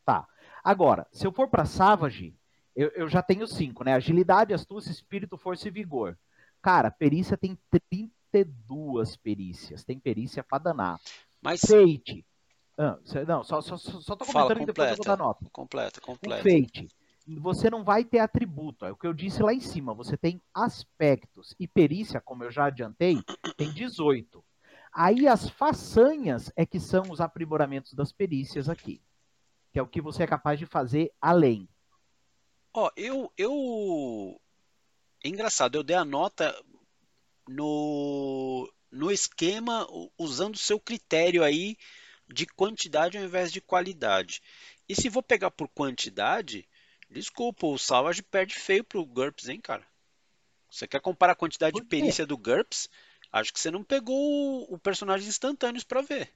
[0.05, 0.27] Tá.
[0.63, 2.35] Agora, se eu for pra Savage,
[2.75, 3.93] eu, eu já tenho cinco, né?
[3.93, 6.15] Agilidade, astúcia, espírito, força e vigor.
[6.63, 9.83] Cara, perícia tem 32 perícias.
[9.83, 10.99] Tem perícia pra danar.
[11.41, 12.25] Mas Fate.
[12.77, 12.97] Ah,
[13.27, 15.23] não, só, só, só tô Fala, comentando que depois eu vou dar completa.
[15.23, 15.49] nota.
[15.51, 16.41] completa, O completa.
[16.41, 16.87] Fate,
[17.37, 18.85] você não vai ter atributo.
[18.85, 19.93] É o que eu disse lá em cima.
[19.93, 21.53] Você tem aspectos.
[21.59, 23.21] E perícia, como eu já adiantei,
[23.57, 24.43] tem 18.
[24.91, 29.01] Aí as façanhas é que são os aprimoramentos das perícias aqui.
[29.71, 31.67] Que é o que você é capaz de fazer além.
[32.73, 34.39] Ó, eu, eu.
[35.23, 36.53] É engraçado, eu dei a nota
[37.47, 41.77] no, no esquema usando o seu critério aí
[42.27, 44.41] de quantidade ao invés de qualidade.
[44.87, 46.67] E se vou pegar por quantidade,
[47.09, 49.85] desculpa, o Savage perde feio pro GURPS, hein, cara?
[50.69, 52.89] Você quer comparar a quantidade de perícia do GURPS?
[53.31, 56.33] Acho que você não pegou o, o personagens instantâneos pra ver.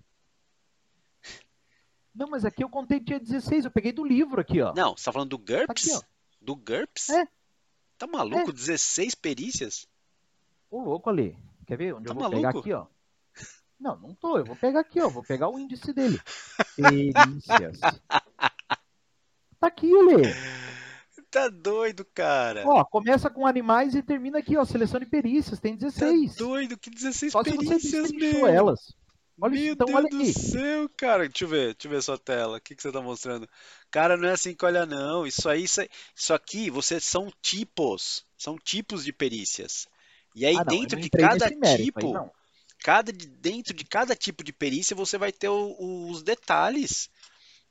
[2.13, 3.65] Não, mas aqui eu contei dia 16.
[3.65, 4.73] Eu peguei do livro aqui, ó.
[4.73, 5.95] Não, você tá falando do GURPS?
[5.95, 6.07] Aqui.
[6.41, 7.09] Do GURPS?
[7.09, 7.27] É.
[7.97, 8.51] Tá maluco?
[8.53, 9.87] 16 perícias?
[10.69, 11.37] Ô, louco ali.
[11.65, 12.59] Quer ver onde Tá eu vou pegar maluco?
[12.59, 12.85] aqui, ó?
[13.79, 14.37] Não, não tô.
[14.37, 15.09] Eu vou pegar aqui, ó.
[15.09, 16.19] Vou pegar o índice dele.
[16.75, 17.79] Perícias.
[19.59, 20.33] Tá aqui, Lê.
[21.31, 22.63] tá doido, cara.
[22.67, 26.35] Ó, começa com animais e termina aqui, ó, seleção de perícias, tem 16.
[26.35, 28.95] Tá doido, que 16 Só perícias, se você elas.
[29.39, 30.33] Olha Meu então Deus olha do aqui.
[30.33, 31.27] céu, cara.
[31.27, 32.57] Deixa eu ver, deixa eu ver sua tela.
[32.57, 33.47] O que, que você tá mostrando?
[33.91, 35.25] Cara, não é assim que olha, não.
[35.27, 35.81] Isso aí, isso,
[36.15, 38.25] isso aqui, vocês são tipos.
[38.37, 39.87] São tipos de perícias.
[40.35, 42.31] E aí, Ah, não, dentro de cada aí, tipo,
[42.83, 47.09] cada, de- dentro de cada tipo de perícia, você vai ter o- os detalhes.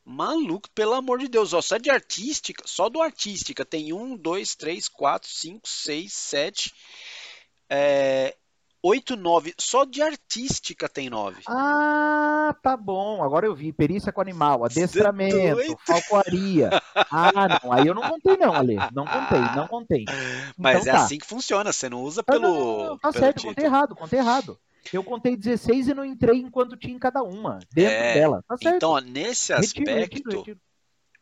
[0.05, 4.55] Maluco, pelo amor de Deus, ó, só de artística, só do artística tem um, dois,
[4.55, 6.72] três, quatro, cinco, seis, sete,
[7.68, 8.37] é,
[8.87, 9.55] oito, nove.
[9.59, 11.42] Só de artística tem nove.
[11.49, 13.22] Ah, tá bom.
[13.22, 13.72] Agora eu vi.
[13.72, 15.77] Perícia com animal, adestramento, doido?
[15.87, 16.70] falcoaria.
[17.11, 17.72] Ah, não.
[17.72, 18.77] Aí eu não contei, não, Ale.
[18.92, 20.05] Não contei, não contei.
[20.57, 21.05] Mas Então é tá.
[21.05, 23.55] assim que funciona, você não usa Ah, pelo, não, não, não, tá pelo certo, contei
[23.55, 23.66] título.
[23.66, 24.59] errado, contei errado.
[24.92, 28.44] Eu contei 16 e não entrei enquanto tinha em cada uma, dentro É, dela.
[28.46, 28.77] Tá certo.
[28.77, 30.61] Então, nesse retiro, retiro, aspecto, retiro.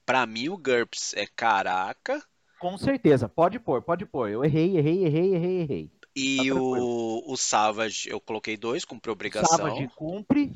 [0.04, 2.22] pra mim o GURPS é caraca
[2.60, 4.28] Com certeza, pode pôr, pode pôr.
[4.28, 5.90] Eu errei, errei, errei, errei, errei.
[6.14, 9.56] E Tá o, o Savage eu coloquei dois, cumpre obrigação.
[9.58, 10.52] Savage cumpre,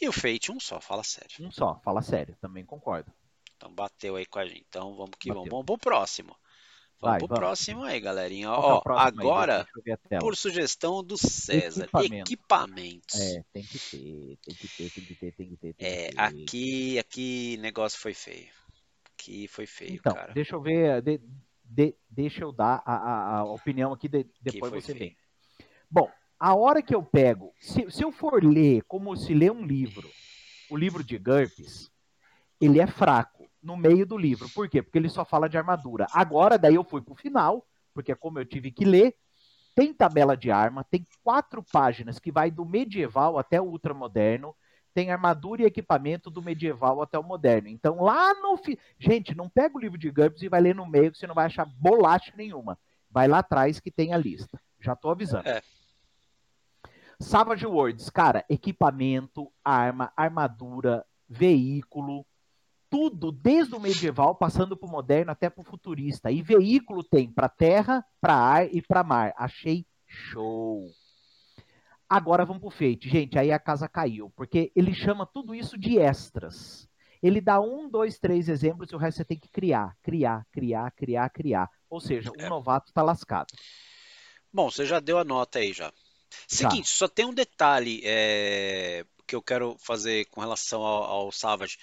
[0.00, 1.30] E o Fate um só, fala sério.
[1.40, 3.12] um só, fala sério, também concordo.
[3.56, 4.64] Então bateu aí com a gente.
[4.68, 5.44] Então vamos que vamos.
[5.44, 5.50] Bateu.
[5.52, 6.36] Vamos pro próximo.
[7.00, 7.40] Vamos Vai, pro vamos.
[7.40, 8.46] próximo aí, galerinha.
[8.46, 8.98] É Ó, aí?
[9.08, 10.20] agora, Deixa eu ver a tela.
[10.20, 12.32] por sugestão do César, Equipamento.
[12.32, 13.20] equipamentos.
[13.20, 15.74] É, tem que ter, tem que ter, tem que ter, tem que ter.
[15.74, 16.20] Tem É, que ter.
[16.20, 18.48] aqui, aqui negócio foi feio.
[19.12, 20.32] Aqui foi feio, Então, cara.
[20.32, 21.20] deixa eu ver, de-
[21.72, 25.16] de- deixa eu dar a, a- a opinião aqui, de- depois você vem.
[25.90, 29.64] Bom, a hora que eu pego, se, se eu for ler como se lê um
[29.64, 30.08] livro,
[30.70, 31.90] o livro de GURPS,
[32.60, 34.48] ele é fraco no meio do livro.
[34.50, 34.82] Por quê?
[34.82, 36.06] Porque ele só fala de armadura.
[36.12, 39.14] Agora, daí eu fui pro final, porque como eu tive que ler,
[39.74, 44.54] tem tabela de arma, tem quatro páginas que vai do medieval até o ultramoderno,
[44.94, 47.68] tem armadura e equipamento do medieval até o moderno.
[47.68, 48.78] Então, lá no fi...
[48.98, 51.34] Gente, não pega o livro de GURPS e vai ler no meio, que você não
[51.34, 52.78] vai achar bolacha nenhuma.
[53.10, 54.60] Vai lá atrás que tem a lista.
[54.80, 55.48] Já tô avisando.
[55.48, 55.62] É.
[57.20, 62.26] Savage Worlds, cara, equipamento, arma, armadura, veículo,
[62.90, 66.30] tudo, desde o medieval, passando pro moderno até pro futurista.
[66.30, 69.32] E veículo tem para terra, para ar e para mar.
[69.36, 70.90] Achei show.
[72.12, 73.08] Agora vamos pro Fate.
[73.08, 76.88] Gente, aí a casa caiu, porque ele chama tudo isso de extras.
[77.22, 80.90] Ele dá um, dois, três exemplos e o resto você tem que criar, criar, criar,
[80.90, 81.70] criar, criar.
[81.88, 82.48] Ou seja, o É.
[82.48, 83.46] novato tá lascado.
[84.52, 85.92] Bom, você já deu a nota aí já.
[86.46, 91.78] Seguinte, só tem um detalhe é, que eu quero fazer com relação ao, ao Savage.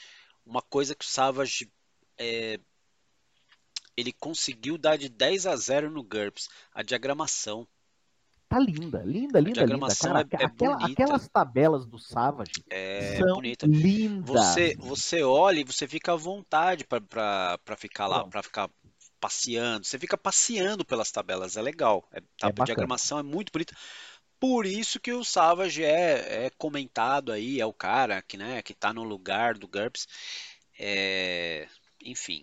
[0.45, 1.71] Uma coisa que o Savage
[2.17, 2.59] é,
[3.95, 7.67] ele conseguiu dar de 10 a 0 no GURPS, a diagramação.
[8.49, 9.53] Tá linda, linda, linda, linda.
[9.53, 13.67] diagramação Cara, é- é aquela- aquelas tabelas do Savage É são bonita.
[13.67, 14.27] lindas.
[14.27, 18.67] Você, você olha e você fica à vontade para ficar lá, para ficar
[19.19, 19.85] passeando.
[19.85, 22.07] Você fica passeando pelas tabelas, é legal.
[22.12, 22.65] É, a bacana.
[22.65, 23.75] diagramação é muito bonita.
[24.39, 28.73] Por isso que o Savage é, é comentado aí, é o cara que, né, que
[28.73, 30.07] tá no lugar do GURPS.
[30.79, 31.67] É,
[32.03, 32.41] enfim,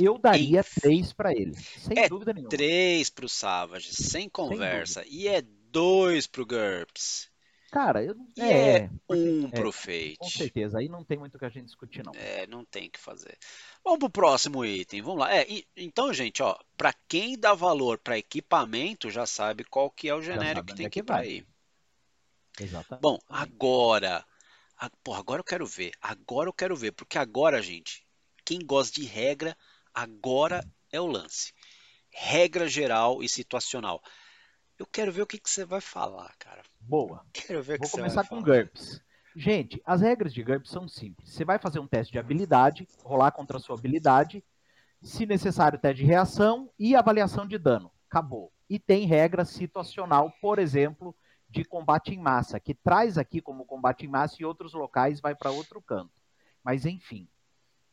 [0.00, 0.80] Eu daria Enfim.
[0.80, 2.50] três pra ele, sem É dúvida nenhuma.
[2.50, 5.04] três pro Savage, sem conversa.
[5.06, 7.30] E é dois pro GURPS.
[7.70, 8.28] Cara, eu não.
[8.36, 10.38] E É, é um é, pro com Fate.
[10.38, 10.78] certeza.
[10.78, 12.12] Aí não tem muito o que a gente discutir, não.
[12.14, 13.38] É, não tem o que fazer.
[13.82, 15.00] Vamos pro próximo item.
[15.00, 15.34] Vamos lá.
[15.34, 20.08] É, e- então, gente, ó, para quem dá valor para equipamento, já sabe qual que
[20.08, 21.46] é o genérico que tem é que ir para aí.
[22.60, 23.00] Exatamente.
[23.02, 24.24] Bom, agora,
[24.76, 25.92] a, porra, agora eu quero ver.
[26.00, 28.04] Agora eu quero ver, porque agora, gente,
[28.44, 29.56] quem gosta de regra,
[29.94, 31.52] agora é o lance.
[32.10, 34.02] Regra geral e situacional.
[34.78, 36.62] Eu quero ver o que, que você vai falar, cara.
[36.80, 37.24] Boa.
[37.32, 38.42] Quero ver o que Vou você começar com falar.
[38.42, 39.00] GURPS.
[39.34, 41.30] Gente, as regras de GURPS são simples.
[41.30, 44.44] Você vai fazer um teste de habilidade, rolar contra a sua habilidade,
[45.02, 47.90] se necessário, teste de reação e avaliação de dano.
[48.10, 48.52] Acabou.
[48.68, 51.14] E tem regra situacional, por exemplo,
[51.48, 55.34] de combate em massa, que traz aqui como combate em massa e outros locais vai
[55.34, 56.20] para outro canto.
[56.62, 57.28] Mas enfim,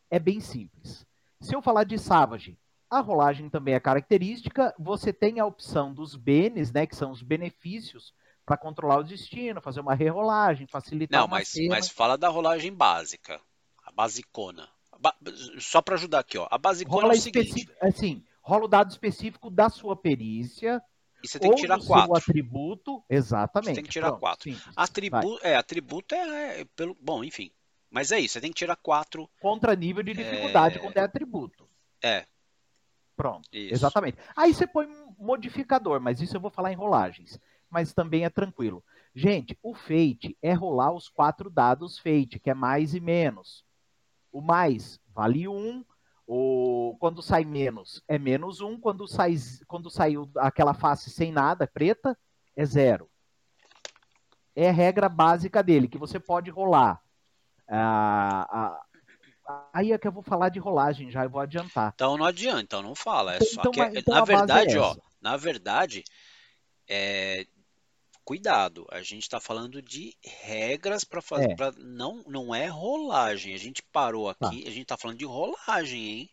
[0.09, 1.05] é bem simples.
[1.41, 2.58] Se eu falar de Savage,
[2.89, 4.73] a rolagem também é característica.
[4.78, 8.13] Você tem a opção dos benes, né, que são os benefícios
[8.45, 11.69] para controlar o destino, fazer uma rerolagem, facilitar Não, mas, cena.
[11.69, 13.39] mas fala da rolagem básica.
[13.86, 14.67] A basicona.
[14.99, 15.15] Ba-
[15.60, 16.47] Só para ajudar aqui, ó.
[16.52, 17.69] A basicona rola é o seguinte.
[17.82, 20.82] assim, rola o dado específico da sua perícia
[21.23, 22.08] E você tem que tirar do quatro.
[22.08, 23.69] seu atributo, exatamente.
[23.69, 24.52] Você tem que tirar Pronto, quatro.
[24.52, 24.62] Vai.
[24.75, 26.97] Atributo, é, atributo é, é pelo.
[26.99, 27.49] Bom, enfim.
[27.89, 29.30] Mas é isso, você tem que tirar quatro.
[29.41, 30.80] Contra nível de dificuldade É.
[30.80, 31.67] quando é atributo.
[32.02, 32.25] É,
[33.15, 33.47] Pronto.
[33.52, 33.73] isso.
[33.73, 34.17] Exatamente.
[34.36, 37.39] Aí você põe um modificador, mas isso eu vou falar em rolagens.
[37.69, 38.84] Mas também é tranquilo.
[39.13, 43.65] Gente, o Fate é rolar os quatro dados Fate, que é mais e menos.
[44.32, 45.84] O mais vale um,
[46.32, 48.80] O, quando sai menos, é menos um.
[48.80, 49.36] Quando, sai,
[49.67, 52.15] quando saiu aquela face sem nada, preta,
[52.56, 53.10] é zero.
[54.56, 57.02] É a regra básica dele, que você pode rolar.
[57.69, 58.47] Ah,
[59.47, 61.91] ah, aí é que eu vou falar de rolagem já, eu vou adiantar.
[61.93, 63.36] Então não adianta, então não fala.
[63.36, 66.03] É só então, que, então na verdade, é ó, na verdade,
[66.88, 67.45] é,
[68.29, 71.55] cuidado, a gente está falando de regras para fazer, é.
[71.55, 73.53] Pra, não, não é rolagem.
[73.53, 74.47] A gente parou tá.
[74.47, 74.67] aqui, tá.
[74.67, 76.29] a gente está falando de rolagem, hein?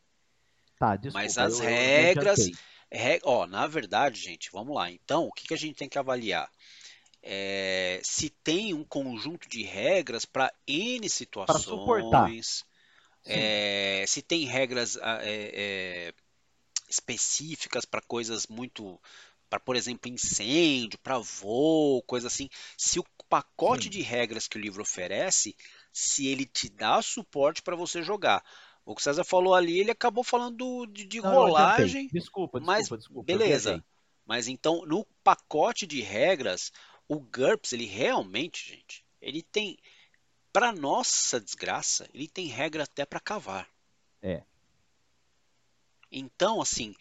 [0.79, 1.19] Tá, desculpa.
[1.19, 2.47] Mas as eu, regras,
[2.91, 4.91] eu ó, na verdade, gente, vamos lá.
[4.91, 6.51] Então, o que, que a gente tem que avaliar?
[7.29, 12.65] É, se tem um conjunto de regras para N situações,
[13.25, 16.15] é, se tem regras é,
[16.89, 19.01] específicas para coisas muito
[19.49, 22.49] para, por exemplo, incêndio, para voo, coisa assim.
[22.77, 23.91] Se o pacote Sim.
[23.91, 25.57] de regras que o livro oferece,
[25.93, 28.45] se ele te dá suporte para você jogar.
[28.85, 32.09] O que o César falou ali, ele acabou falando de, de Não, rolagem.
[32.09, 33.23] Desculpa, desculpa, mas desculpa.
[33.25, 33.85] Beleza.
[34.25, 36.73] Mas então, no pacote de regras,
[37.09, 39.79] o GURPS, ele realmente, gente, ele tem,
[40.53, 43.69] para nossa desgraça, ele tem regra até para cavar.
[44.23, 44.43] É.
[46.11, 46.95] Então, assim,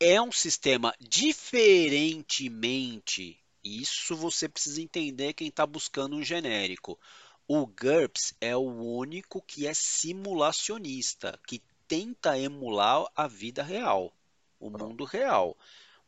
[0.00, 3.38] é um sistema diferentemente.
[3.62, 6.98] Isso você precisa entender quem está buscando um genérico.
[7.46, 14.10] O GURPS é o único que é simulacionista, que tenta emular a vida real,
[14.58, 15.54] o mundo real.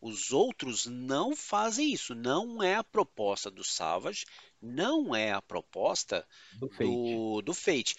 [0.01, 2.15] Os outros não fazem isso.
[2.15, 4.25] Não é a proposta do Savage,
[4.61, 6.69] não é a proposta do.
[6.69, 7.97] Do, do Fate.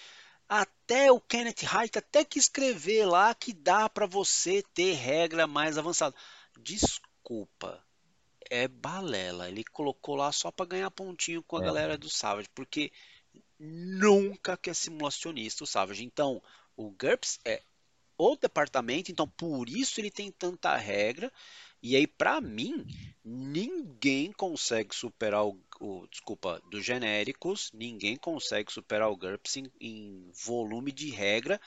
[0.48, 5.78] Até o Kenneth Haidt até que escrever lá que dá para você ter regra mais
[5.78, 6.16] avançada.
[6.58, 7.84] Desculpa,
[8.50, 9.50] é balela.
[9.50, 11.66] Ele colocou lá só para ganhar pontinho com a é.
[11.66, 12.92] galera do Savage, porque
[13.60, 16.06] nunca que é simulacionista o Savage.
[16.06, 16.42] Então,
[16.76, 17.62] o GURPS é
[18.18, 21.32] o departamento, então por isso ele tem tanta regra.
[21.82, 22.86] E aí, para mim,
[23.24, 30.32] ninguém consegue superar o, o, desculpa, dos genéricos, ninguém consegue superar o GURPS em, em
[30.46, 31.60] volume de regra.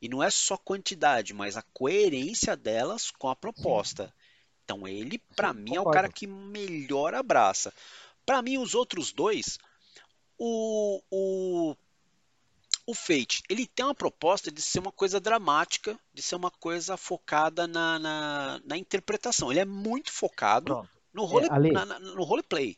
[0.00, 4.06] E não é só quantidade, mas a coerência delas com a proposta.
[4.06, 4.12] Sim.
[4.64, 5.88] Então ele, para mim, concordo.
[5.88, 7.72] é o cara que melhor abraça.
[8.24, 9.58] Para mim, os outros dois,
[10.38, 11.76] o, o
[12.90, 16.96] o Fate, ele tem uma proposta de ser uma coisa dramática, de ser uma coisa
[16.96, 19.50] focada na, na, na interpretação.
[19.50, 22.76] Ele é muito focado no, role, é, Ale, na, na, no roleplay.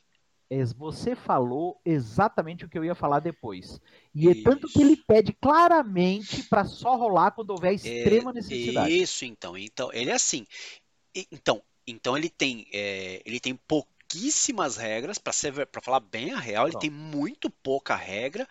[0.77, 3.81] Você falou exatamente o que eu ia falar depois.
[4.15, 4.41] E isso.
[4.41, 8.93] é tanto que ele pede claramente para só rolar quando houver é, extrema é, necessidade.
[8.93, 9.57] Isso, então.
[9.57, 10.47] Então, ele é assim.
[11.31, 15.33] Então, então ele tem, é, ele tem pouquíssimas regras para
[15.65, 16.69] para falar bem a real.
[16.69, 18.47] Ele tem muito pouca regra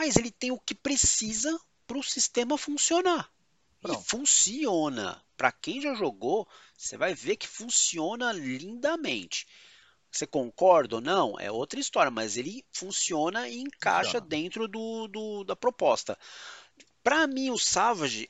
[0.00, 3.30] mas ele tem o que precisa para o sistema funcionar.
[3.82, 4.00] Pronto.
[4.00, 5.22] E funciona.
[5.36, 9.46] Para quem já jogou, você vai ver que funciona lindamente.
[10.10, 11.38] Você concorda ou não?
[11.38, 16.18] É outra história, mas ele funciona e encaixa dentro do, do, da proposta.
[17.02, 18.26] Para mim, o Savage,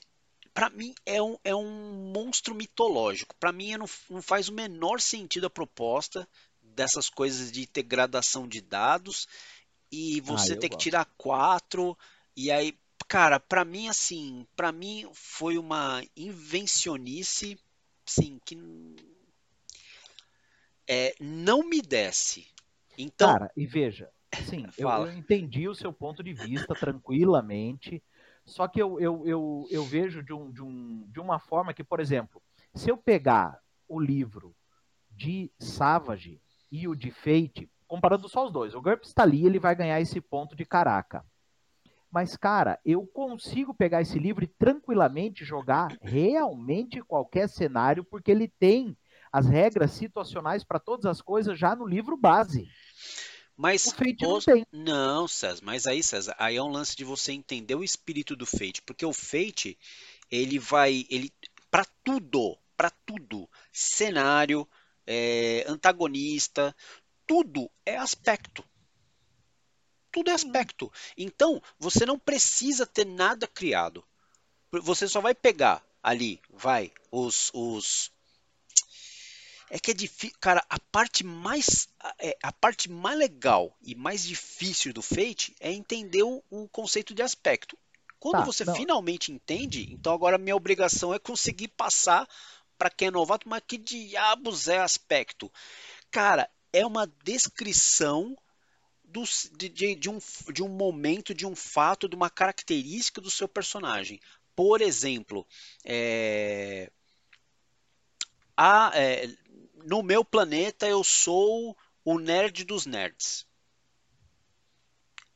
[0.52, 3.36] para mim, é um, é um monstro mitológico.
[3.36, 6.28] Para mim, não, não faz o menor sentido a proposta
[6.60, 9.28] dessas coisas de ter gradação de dados
[9.90, 11.96] e você ah, tem que tirar quatro.
[12.36, 17.58] E aí, cara, para mim, assim, para mim foi uma invencionice,
[18.06, 18.56] sim, que
[20.88, 22.46] é, não me desce.
[22.96, 24.10] Então, cara, e veja,
[24.48, 28.02] sim, eu, eu, entendi o seu ponto de vista tranquilamente.
[28.44, 31.84] Só que eu, eu, eu, eu vejo de, um, de, um, de uma forma que,
[31.84, 32.42] por exemplo,
[32.74, 34.54] se eu pegar o livro
[35.10, 38.72] de Savage e o de Fate, comparando só os dois.
[38.72, 41.24] O GURPS está ali, ele vai ganhar esse ponto de caraca.
[42.08, 48.46] Mas, cara, eu consigo pegar esse livro e tranquilamente jogar realmente qualquer cenário, porque ele
[48.46, 48.96] tem
[49.32, 52.68] as regras situacionais para todas as coisas já no livro base.
[53.56, 54.46] Mas o Fate os...
[54.46, 54.66] não tem.
[54.72, 58.46] Não, César, mas aí, César, aí é um lance de você entender o espírito do
[58.46, 59.76] Fate, porque o Fate,
[60.30, 61.32] ele vai, ele
[61.70, 64.66] para tudo, para tudo, cenário,
[65.12, 66.74] é, antagonista,
[67.30, 68.64] tudo é aspecto.
[70.10, 70.92] Tudo é aspecto.
[71.16, 74.04] Então, você não precisa ter nada criado.
[74.72, 77.52] Você só vai pegar ali, vai, os.
[77.54, 78.10] os...
[79.70, 80.36] É que é difícil.
[80.40, 81.88] Cara, a parte mais.
[82.18, 87.14] É, a parte mais legal e mais difícil do Fate é entender o, o conceito
[87.14, 87.78] de aspecto.
[88.18, 88.74] Quando tá, você não.
[88.74, 92.28] finalmente entende, então agora minha obrigação é conseguir passar
[92.76, 95.50] para quem é novato, mas que diabos é aspecto?
[96.10, 98.36] Cara, é uma descrição
[99.04, 99.24] do,
[99.56, 100.18] de, de, um,
[100.52, 104.20] de um momento, de um fato, de uma característica do seu personagem.
[104.54, 105.46] Por exemplo,
[105.84, 106.90] é,
[108.56, 109.28] a, é,
[109.84, 113.46] no meu planeta eu sou o nerd dos nerds.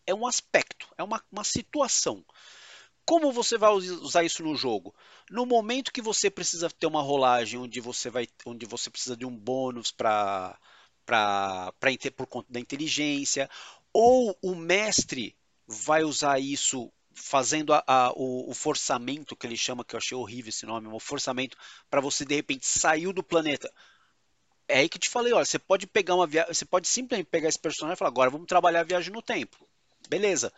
[0.06, 2.24] É um aspecto, é uma, uma situação.
[3.06, 4.94] Como você vai usar isso no jogo?
[5.30, 9.26] No momento que você precisa ter uma rolagem onde você vai, onde você precisa de
[9.26, 10.58] um bônus para
[11.04, 11.72] para
[12.16, 13.48] por conta da inteligência,
[13.92, 15.36] ou o mestre
[15.66, 20.16] vai usar isso fazendo a, a, o, o, forçamento que ele chama, que eu achei
[20.16, 21.56] horrível esse nome, o forçamento
[21.88, 23.72] para você de repente sair do planeta.
[24.66, 27.48] É aí que te falei, olha, você pode pegar uma viagem, você pode simplesmente pegar
[27.48, 29.66] esse personagem e falar, agora vamos trabalhar a viagem no tempo.
[30.08, 30.52] Beleza.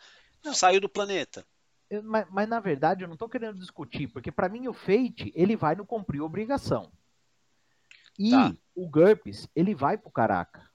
[0.44, 0.54] Não.
[0.54, 1.44] Saiu do planeta.
[1.90, 5.32] Eu, mas, mas, na verdade eu não estou querendo discutir, porque para mim o Fate
[5.34, 6.90] ele vai no cumprir obrigação.
[8.18, 8.54] E tá.
[8.74, 10.68] o GURPS ele vai pro Caraca.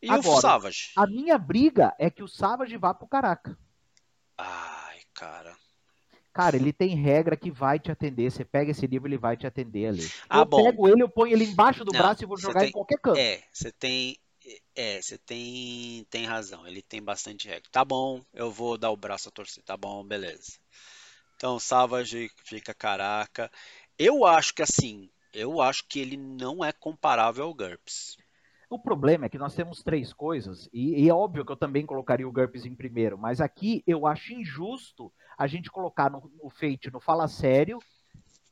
[0.00, 0.92] E Agora, o Savage?
[0.96, 3.56] A minha briga é que o Savage vá pro Caraca.
[4.36, 5.56] Ai, cara.
[6.32, 8.30] Cara, ele tem regra que vai te atender.
[8.30, 10.10] Você pega esse livro, ele vai te atender ali.
[10.28, 10.64] Ah, eu bom.
[10.64, 12.98] pego ele, eu ponho ele embaixo do não, braço e vou jogar tem, em qualquer
[12.98, 13.18] canto.
[13.18, 14.16] É, você tem.
[14.74, 16.66] É, você tem, tem razão.
[16.66, 17.68] Ele tem bastante regra.
[17.70, 19.62] Tá bom, eu vou dar o braço a torcer.
[19.62, 20.58] Tá bom, beleza.
[21.36, 23.50] Então, Savage fica caraca.
[23.98, 28.16] Eu acho que assim, eu acho que ele não é comparável ao GURPS.
[28.68, 31.84] O problema é que nós temos três coisas, e, e, é óbvio que eu também
[31.84, 36.48] colocaria o GURPS em primeiro, mas aqui eu acho injusto a gente colocar no, no
[36.48, 37.78] Fate no Fala Sério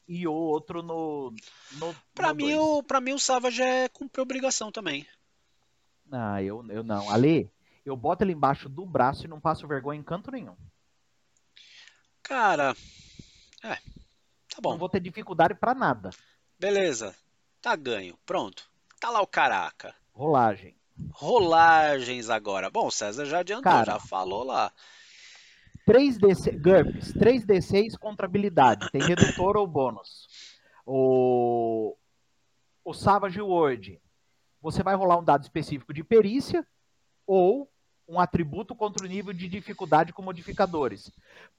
[0.06, 1.32] e o outro no.
[1.78, 5.06] no para mim, o, pra mim, o Savage é cumprir obrigação também.
[6.10, 7.08] Ah, eu, eu não.
[7.08, 7.50] Ale,
[7.86, 10.56] eu boto ele embaixo do braço e não passo vergonha em canto nenhum.
[12.22, 12.74] Cara,
[13.62, 13.76] é.
[13.76, 14.72] Tá bom.
[14.72, 16.10] Não vou ter dificuldade para nada.
[16.60, 17.14] Beleza.
[17.62, 18.18] Tá ganho.
[18.26, 18.70] Pronto.
[19.00, 19.94] Tá lá o caraca.
[20.12, 20.76] Rolagem.
[21.10, 22.68] Rolagens agora.
[22.68, 24.70] Bom, o César já adiantou, Cara, já falou lá.
[25.88, 28.90] 3D, GURPS, 3D6 contra habilidade.
[28.90, 30.28] Tem redutor ou bônus.
[30.84, 31.96] O,
[32.84, 33.98] o Savage Word.
[34.60, 36.66] Você vai rolar um dado específico de perícia
[37.26, 37.70] ou
[38.06, 41.10] um atributo contra o nível de dificuldade com modificadores.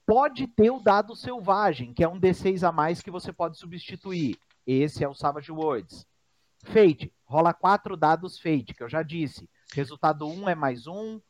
[0.06, 4.38] Pode ter o dado selvagem, que é um D6 a mais que você pode substituir.
[4.66, 6.06] Esse é o Savage Words.
[6.64, 9.48] Fate, rola quatro dados Fate, que eu já disse.
[9.74, 11.20] Resultado 1 um é mais um,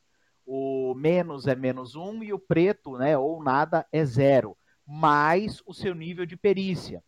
[0.44, 4.56] o menos é menos um e o preto, né, ou nada, é zero.
[4.86, 7.02] Mais o seu nível de perícia.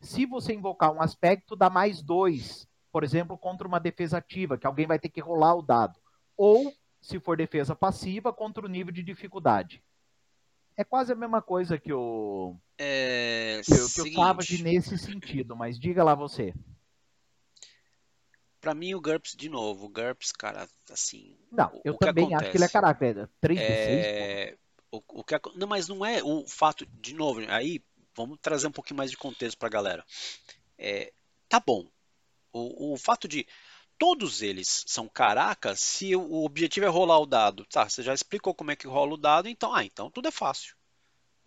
[0.00, 2.66] Se você invocar um aspecto, dá mais dois.
[2.90, 5.98] Por exemplo, contra uma defesa ativa, que alguém vai ter que rolar o dado.
[6.36, 9.82] Ou, se for defesa passiva, contra o nível de dificuldade.
[10.78, 12.54] É quase a mesma coisa que o.
[12.78, 13.60] É.
[13.64, 16.54] Que, que eu tava de nesse sentido, mas diga lá você.
[18.60, 21.36] Pra mim, o GURPS, de novo, o GURPS, cara, assim.
[21.50, 23.28] Não, eu também acho que ele é caráter.
[23.40, 24.46] 3 de é...
[24.50, 24.58] 6.
[24.92, 27.82] O, o que, não, mas não é o fato, de novo, aí
[28.14, 30.04] vamos trazer um pouquinho mais de contexto pra galera.
[30.78, 31.12] É,
[31.48, 31.90] tá bom.
[32.52, 33.44] O, o fato de
[33.98, 38.54] todos eles são caracas, se o objetivo é rolar o dado, tá, você já explicou
[38.54, 40.76] como é que rola o dado, então, ah, então tudo é fácil.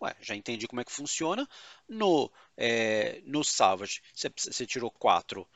[0.00, 1.48] Ué, já entendi como é que funciona.
[1.88, 5.46] No, é, no Savage, você, você tirou 4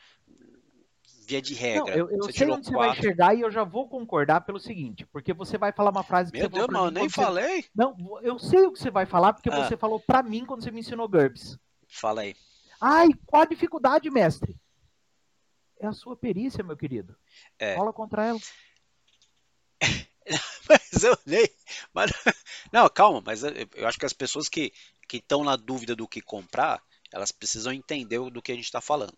[1.27, 1.85] via de regra.
[1.85, 5.05] Não, eu, eu sei onde você vai chegar e eu já vou concordar pelo seguinte,
[5.07, 6.83] porque você vai falar uma frase que Meu você Deus, falou.
[6.83, 7.63] Meu Deus, nem falei.
[7.63, 7.69] Você...
[7.75, 9.65] Não, eu sei o que você vai falar, porque ah.
[9.65, 11.59] você falou para mim quando você me ensinou GURPS.
[11.89, 12.37] Fala aí.
[12.81, 14.55] Ai, qual a dificuldade, mestre?
[15.79, 17.17] É a sua perícia, meu querido.
[17.59, 17.75] É.
[17.75, 18.41] Rola contra ela.
[20.69, 21.49] mas eu nem.
[21.93, 22.11] Mas,
[22.73, 24.73] não, calma, mas eu acho que as pessoas que
[25.13, 29.17] estão na dúvida do que comprar, elas precisam entender do que a gente está falando.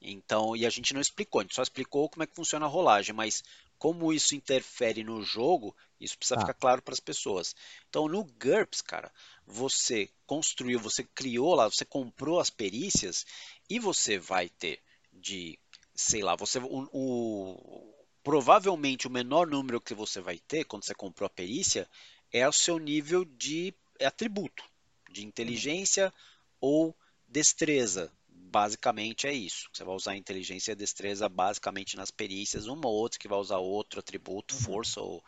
[0.00, 2.68] Então, e a gente não explicou, a gente só explicou como é que funciona a
[2.68, 3.42] rolagem, mas
[3.78, 6.40] como isso interfere no jogo, isso precisa ah.
[6.40, 7.54] ficar claro para as pessoas.
[7.88, 9.12] Então, no GURPS, cara,
[9.46, 13.26] você construiu, você criou lá, você comprou as perícias
[13.68, 14.80] e você vai ter
[15.12, 15.58] de
[15.96, 20.94] sei lá, você o, o, provavelmente o menor número que você vai ter quando você
[20.94, 21.88] comprou a perícia
[22.32, 24.62] é o seu nível de atributo,
[25.10, 26.12] de inteligência
[26.60, 26.94] ou
[27.26, 28.12] destreza.
[28.28, 29.68] Basicamente é isso.
[29.72, 33.58] Você vai usar inteligência e destreza basicamente nas perícias, uma ou outra que vai usar
[33.58, 34.60] outro atributo, uhum.
[34.60, 35.24] força ou,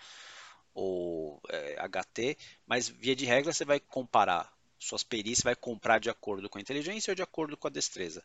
[0.74, 6.08] ou é, HT, mas via de regra você vai comparar suas perícias, vai comprar de
[6.08, 8.24] acordo com a inteligência ou de acordo com a destreza.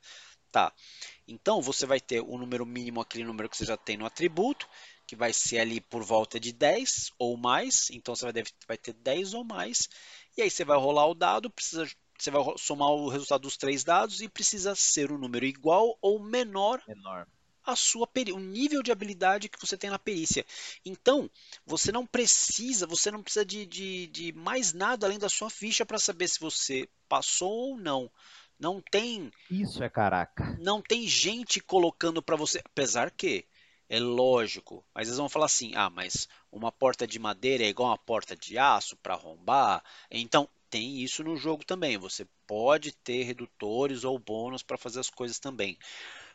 [1.27, 4.67] Então você vai ter o número mínimo, aquele número que você já tem no atributo,
[5.07, 7.89] que vai ser ali por volta de 10 ou mais.
[7.91, 9.89] Então você vai, deve, vai ter 10 ou mais.
[10.37, 11.87] E aí você vai rolar o dado, precisa,
[12.17, 16.19] você vai somar o resultado dos três dados e precisa ser um número igual ou
[16.19, 17.27] menor, menor.
[17.63, 20.45] a sua o nível de habilidade que você tem na perícia.
[20.85, 21.29] Então,
[21.65, 25.85] você não precisa, você não precisa de, de, de mais nada além da sua ficha
[25.85, 28.11] para saber se você passou ou não.
[28.59, 29.31] Não tem.
[29.49, 30.57] Isso é caraca.
[30.59, 33.45] Não tem gente colocando para você, apesar que
[33.89, 37.89] é lógico, mas eles vão falar assim: "Ah, mas uma porta de madeira é igual
[37.89, 39.83] uma porta de aço para arrombar".
[40.09, 41.97] Então, tem isso no jogo também.
[41.97, 45.77] Você pode ter redutores ou bônus para fazer as coisas também.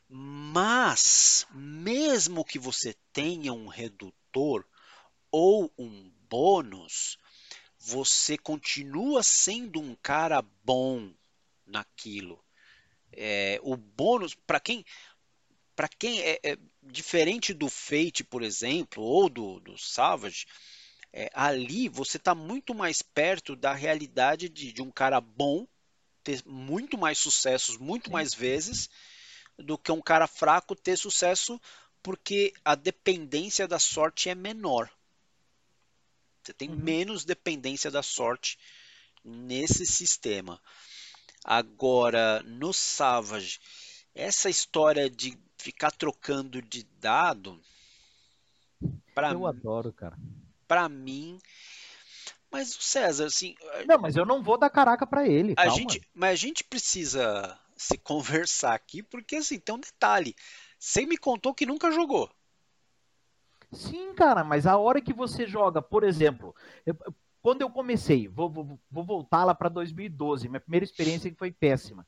[0.08, 4.64] Mas, mesmo que você tenha um redutor
[5.30, 7.18] ou um bônus,
[7.78, 11.10] você continua sendo um cara bom
[11.68, 12.42] naquilo.
[13.12, 14.84] É, o bônus, para quem
[15.74, 20.44] para quem é, é, diferente do Fate, por exemplo, ou do, do Savage,
[21.12, 25.68] é, ali você está muito mais perto da realidade de, de, um cara bom
[26.24, 28.12] ter muito mais sucessos, muito Sim.
[28.12, 28.90] mais vezes,
[29.56, 31.60] do que um cara fraco ter sucesso,
[32.02, 34.90] porque a dependência da sorte é menor.
[36.42, 36.76] Você tem uhum.
[36.76, 38.58] menos dependência da sorte
[39.24, 40.60] nesse sistema.
[41.50, 43.58] Agora, no Savage,
[44.14, 47.58] essa história de ficar trocando de dado.
[49.14, 50.18] Pra eu adoro, cara.
[50.66, 51.40] Para mim.
[52.50, 53.54] Mas o César, assim.
[53.86, 55.54] Não, mas eu não vou dar caraca para ele.
[55.56, 60.36] A gente, mas a gente precisa se conversar aqui, porque assim, tem um detalhe.
[60.78, 62.30] Você me contou que nunca jogou.
[63.72, 66.94] Sim, cara, mas a hora que você joga, por exemplo, eu,
[67.42, 72.06] quando eu comecei, vou, vou, vou voltar lá para 2012, minha primeira experiência foi péssima.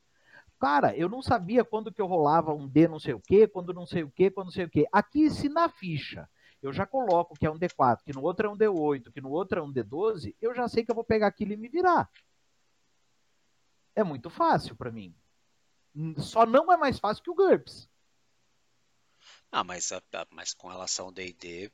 [0.59, 3.73] Cara, eu não sabia quando que eu rolava um D não sei o quê, quando
[3.73, 4.87] não sei o quê, quando não sei o quê.
[4.93, 6.29] Aqui, se na ficha
[6.63, 9.31] eu já coloco que é um D4, que no outro é um D8, que no
[9.31, 12.11] outro é um D12, eu já sei que eu vou pegar aquilo e me virar.
[13.95, 15.15] É muito fácil para mim.
[16.19, 17.89] Só não é mais fácil que o GURPS.
[19.51, 19.91] Ah, mas,
[20.31, 21.73] mas com relação ao D&D,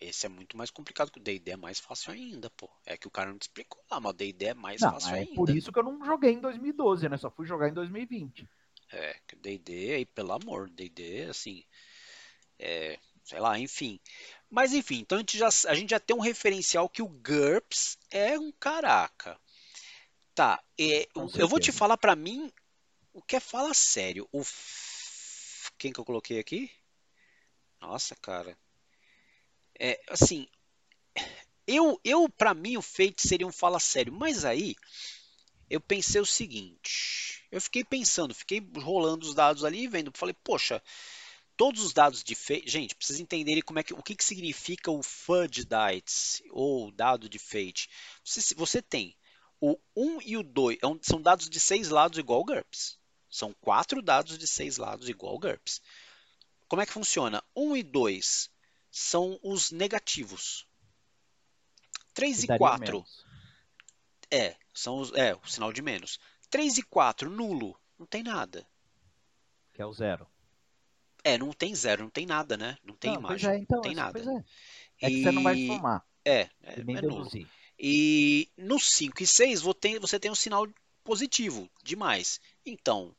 [0.00, 2.68] esse é muito mais complicado que o D&D é mais fácil ainda, pô.
[2.84, 5.14] É que o cara não te explicou lá, mas o D&D é mais não, fácil
[5.14, 5.34] é ainda.
[5.34, 7.16] por isso que eu não joguei em 2012, né?
[7.16, 8.48] Só fui jogar em 2020.
[8.90, 11.64] É, que o D&D aí, pelo amor, D&D, assim,
[12.58, 13.98] é, sei lá, enfim.
[14.50, 17.98] Mas enfim, então a gente, já, a gente já tem um referencial que o GURPS
[18.10, 19.38] é um caraca.
[20.34, 22.50] Tá, é, eu vou te falar para mim
[23.12, 24.28] o que é fala sério.
[24.32, 24.42] O
[25.78, 26.70] quem que eu coloquei aqui?
[27.80, 28.56] Nossa, cara.
[29.78, 30.46] É, assim,
[31.66, 34.74] eu, eu para mim o Fate seria um fala sério, mas aí
[35.70, 40.82] eu pensei o seguinte, eu fiquei pensando, fiquei rolando os dados ali, vendo, falei, poxa,
[41.56, 44.90] todos os dados de Fate, gente, precisa entenderem como é que, o que, que significa
[44.90, 47.88] o Fudge Dice, ou dado de Fate.
[48.24, 49.16] Você, você tem
[49.60, 52.98] o 1 e o 2, é são dados de seis lados igual ao GURPS.
[53.30, 55.80] São quatro dados de seis lados igual ao GURPS.
[56.68, 57.42] Como é que funciona?
[57.54, 58.50] 1 e 2
[58.92, 60.66] são os negativos.
[62.12, 63.04] 3 e 4
[64.30, 66.20] é, são os, é, o sinal de menos.
[66.50, 68.66] 3 e 4, nulo, não tem nada.
[69.72, 70.26] Que é o zero.
[71.24, 72.76] É, não tem zero, não tem nada, né?
[72.84, 74.18] Não tem não, imagem, é, então, não tem nada.
[74.20, 75.06] É.
[75.06, 75.22] é que e...
[75.22, 76.04] você não vai somar.
[76.24, 77.28] É, é, é nulo.
[77.78, 80.68] E no 5 e 6 você tem, você tem um sinal
[81.02, 82.40] positivo demais.
[82.66, 83.16] Então,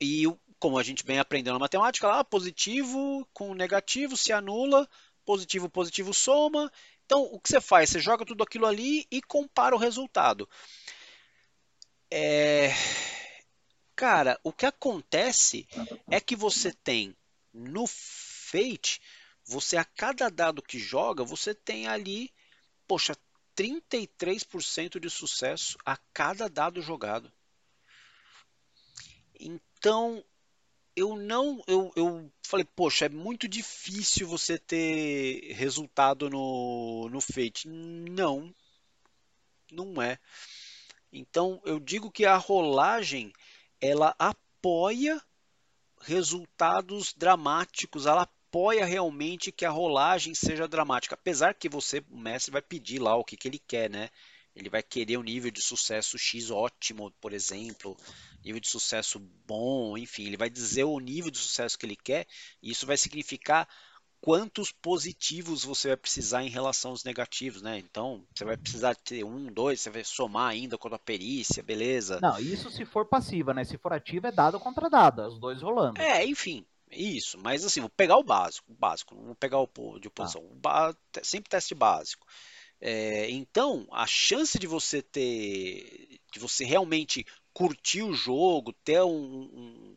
[0.00, 0.24] e
[0.58, 4.88] como a gente bem aprendeu na matemática, lá positivo com negativo se anula,
[5.26, 6.72] positivo, positivo soma.
[7.04, 7.90] Então, o que você faz?
[7.90, 10.48] Você joga tudo aquilo ali e compara o resultado.
[12.10, 12.70] É...
[13.94, 15.66] Cara, o que acontece
[16.10, 17.16] é que você tem
[17.52, 19.00] no Fate,
[19.44, 22.32] você a cada dado que joga, você tem ali,
[22.86, 23.16] poxa,
[23.56, 27.32] 33% de sucesso a cada dado jogado.
[29.40, 30.22] Então,
[30.96, 31.62] eu não.
[31.66, 37.68] Eu, eu falei, poxa, é muito difícil você ter resultado no, no Fate.
[37.68, 38.52] Não,
[39.70, 40.18] não é.
[41.12, 43.32] Então eu digo que a rolagem
[43.80, 45.22] ela apoia
[46.00, 52.52] resultados dramáticos, ela apoia realmente que a rolagem seja dramática, apesar que você, o mestre,
[52.52, 54.08] vai pedir lá o que, que ele quer, né?
[54.54, 57.96] Ele vai querer um nível de sucesso X ótimo, por exemplo,
[58.46, 62.26] nível de sucesso bom, enfim, ele vai dizer o nível de sucesso que ele quer,
[62.62, 63.68] e isso vai significar
[64.20, 67.78] quantos positivos você vai precisar em relação aos negativos, né?
[67.78, 72.18] Então, você vai precisar ter um, dois, você vai somar ainda com a perícia, beleza?
[72.20, 73.64] Não, isso se for passiva, né?
[73.64, 76.00] Se for ativa, é dado contra dado, os dois rolando.
[76.00, 77.38] É, enfim, isso.
[77.38, 79.68] Mas assim, vou pegar o básico, o básico, não vou pegar o
[80.00, 80.42] de oposição.
[80.64, 80.94] Ah.
[81.22, 82.26] sempre teste básico.
[82.80, 87.24] É, então, a chance de você ter, de você realmente
[87.56, 89.96] curtir o jogo, ter um, um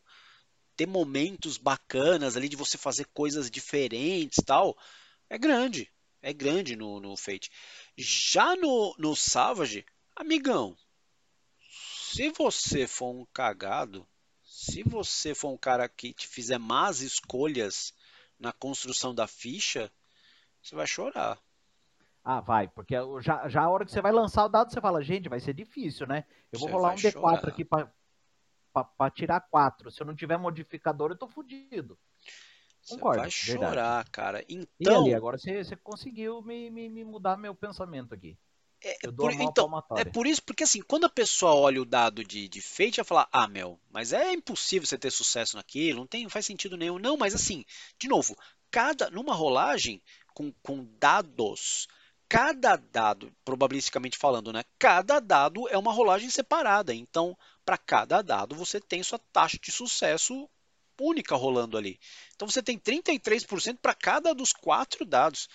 [0.78, 4.78] ter momentos bacanas ali de você fazer coisas diferentes tal,
[5.30, 5.92] é grande.
[6.22, 7.52] É grande no, no Fate.
[7.98, 9.86] Já no, no Savage,
[10.16, 10.78] amigão,
[11.70, 14.08] se você for um cagado,
[14.42, 17.94] se você for um cara que te fizer más escolhas
[18.40, 19.92] na construção da ficha,
[20.64, 21.38] você vai chorar.
[22.24, 25.02] Ah, vai, porque já, já a hora que você vai lançar o dado, você fala,
[25.04, 26.26] gente, vai ser difícil, né?
[26.52, 27.48] Eu vou você rolar um D4 chorar.
[27.48, 29.92] aqui para tirar 4.
[29.92, 31.98] Se eu não tiver modificador, eu tô fudido.
[32.88, 33.16] Concordo.
[33.16, 34.12] Você vai chorar, verdade.
[34.12, 34.46] cara.
[34.50, 34.68] Então.
[34.80, 38.38] E ali, agora você, você conseguiu me, me, me mudar meu pensamento aqui.
[38.82, 42.24] É, é por, então, é por isso, porque assim, quando a pessoa olha o dado
[42.24, 46.08] de, de Fate, vai falar, ah, meu, mas é impossível você ter sucesso naquilo, não,
[46.08, 46.98] tem, não faz sentido nenhum.
[46.98, 47.66] Não, mas assim,
[48.00, 48.38] de novo,
[48.72, 50.02] cada, numa rolagem
[50.34, 51.90] com, com dados,
[52.30, 54.64] cada dado, probabilisticamente falando, né?
[54.78, 56.94] Cada dado é uma rolagem separada.
[56.94, 60.48] Então, para cada dado, você tem sua taxa de sucesso
[61.00, 62.00] única rolando ali.
[62.36, 65.50] Então você tem 33% para cada dos quatro dados.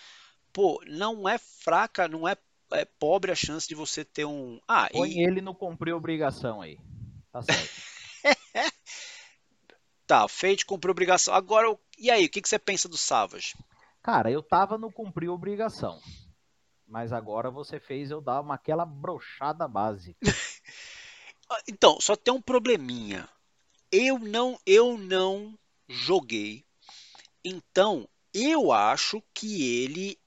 [0.53, 2.37] Pô, não é fraca, não é,
[2.73, 4.61] é, pobre a chance de você ter um.
[4.67, 5.25] Ah, Põe e...
[5.25, 6.79] ele no cumprir obrigação aí.
[7.31, 7.71] Tá certo.
[10.07, 11.35] tá, Fate cumpriu obrigação.
[11.35, 13.55] Agora, e aí, o que, que você pensa do Savage?
[14.03, 16.01] Cara, eu tava no cumprir obrigação.
[16.87, 20.19] Mas agora você fez eu dar uma, aquela brochada básica.
[21.69, 23.29] então, só tem um probleminha.
[23.91, 25.59] Eu não, eu não
[25.89, 26.65] joguei.
[27.45, 30.19] Então, eu acho que ele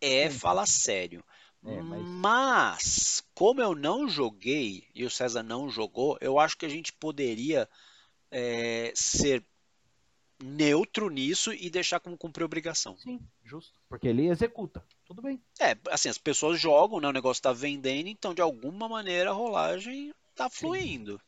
[0.00, 1.24] é fala sério.
[1.64, 2.02] É, mas...
[2.02, 3.24] mas...
[3.34, 7.68] como eu não joguei e o César não jogou, eu acho que a gente poderia
[8.30, 9.44] é, ser
[10.42, 12.96] neutro nisso e deixar como cumprir obrigação.
[12.98, 13.78] Sim, justo.
[13.88, 14.84] Porque ele executa.
[15.04, 15.40] Tudo bem.
[15.60, 17.08] É, assim, as pessoas jogam, né?
[17.08, 21.20] O negócio está vendendo, então de alguma maneira a rolagem está fluindo.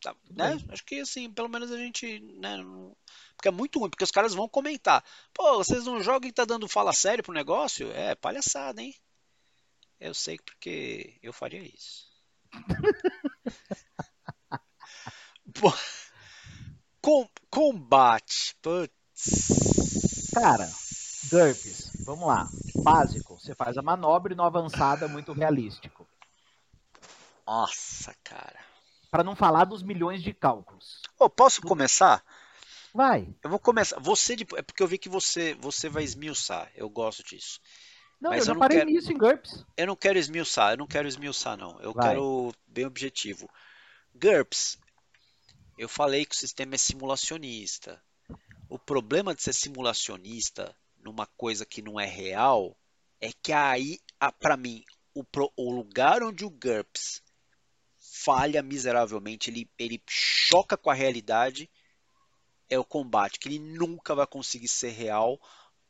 [0.00, 0.58] Tá, né?
[0.68, 2.94] Acho que assim, pelo menos a gente, né, não...
[3.36, 5.02] porque é muito ruim, porque os caras vão comentar.
[5.32, 7.90] Pô, vocês não jogam e tá dando fala sério pro negócio?
[7.92, 8.94] É, palhaçada, hein?
[9.98, 12.12] Eu sei porque eu faria isso.
[15.54, 15.72] Pô,
[17.00, 18.56] com, combate.
[18.60, 19.73] Putz.
[20.34, 20.68] Cara,
[21.30, 22.50] GURPS, vamos lá.
[22.82, 26.06] Básico, você faz a manobra e no avançada muito realístico.
[27.46, 28.74] Nossa, cara
[29.14, 31.00] para não falar dos milhões de cálculos.
[31.16, 32.20] Oh, posso começar?
[32.92, 33.32] Vai.
[33.44, 33.96] Eu vou começar.
[34.00, 36.68] Você é porque eu vi que você você vai esmiuçar.
[36.74, 37.60] Eu gosto disso.
[38.20, 38.90] Não, Mas eu, eu não parei quero...
[38.90, 39.64] nisso em GURPS.
[39.76, 40.72] Eu não quero esmiuçar.
[40.72, 41.80] Eu não quero esmiuçar não.
[41.80, 42.08] Eu vai.
[42.08, 43.48] quero bem objetivo.
[44.16, 44.80] GURPS.
[45.78, 48.02] Eu falei que o sistema é simulacionista.
[48.74, 52.76] O problema de ser simulacionista numa coisa que não é real
[53.20, 54.00] é que aí,
[54.40, 54.82] para mim,
[55.14, 55.22] o,
[55.56, 57.22] o lugar onde o GURPS
[58.00, 61.70] falha miseravelmente, ele, ele choca com a realidade,
[62.68, 65.40] é o combate, que ele nunca vai conseguir ser real,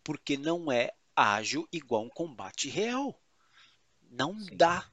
[0.05, 3.18] porque não é ágil igual um combate real.
[4.11, 4.59] Não Sim.
[4.59, 4.93] dá.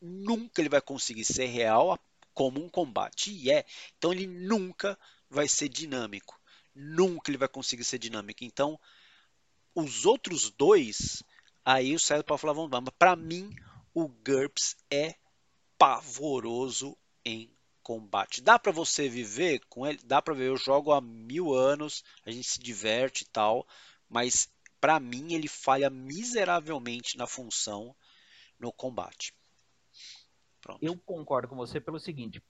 [0.00, 1.98] Nunca ele vai conseguir ser real
[2.32, 3.66] como um combate e é.
[3.98, 4.96] Então ele nunca
[5.28, 6.40] vai ser dinâmico.
[6.74, 8.44] Nunca ele vai conseguir ser dinâmico.
[8.44, 8.78] Então,
[9.74, 11.22] os outros dois,
[11.64, 13.54] aí o César pode falar, vamos para mim
[13.94, 15.14] o GURPS é
[15.76, 17.50] pavoroso em
[17.82, 18.40] combate.
[18.40, 19.98] Dá para você viver com ele?
[20.04, 20.48] Dá para ver.
[20.48, 23.66] Eu jogo há mil anos, a gente se diverte e tal,
[24.08, 24.48] mas
[24.80, 27.94] para mim ele falha miseravelmente na função
[28.58, 29.34] no combate.
[30.72, 30.84] Pronto.
[30.84, 32.42] Eu concordo com você pelo seguinte,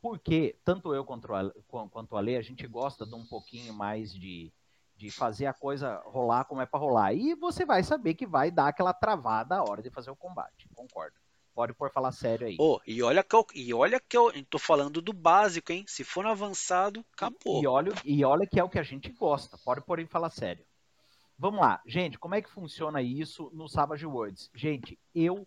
[0.00, 4.12] porque tanto eu quanto a, quanto a Lê, a gente gosta de um pouquinho mais
[4.12, 4.52] de,
[4.96, 7.14] de fazer a coisa rolar como é para rolar.
[7.14, 10.68] E você vai saber que vai dar aquela travada a hora de fazer o combate.
[10.74, 11.16] Concordo.
[11.54, 12.56] Pode por falar sério aí.
[12.60, 15.84] Oh, e olha que eu, e olha que eu tô falando do básico, hein?
[15.88, 17.60] Se for no avançado, acabou.
[17.60, 19.58] E olha, e olha que é o que a gente gosta.
[19.58, 20.64] Pode por falar sério.
[21.36, 24.50] Vamos lá, gente, como é que funciona isso no Savage Worlds?
[24.54, 25.46] Gente, eu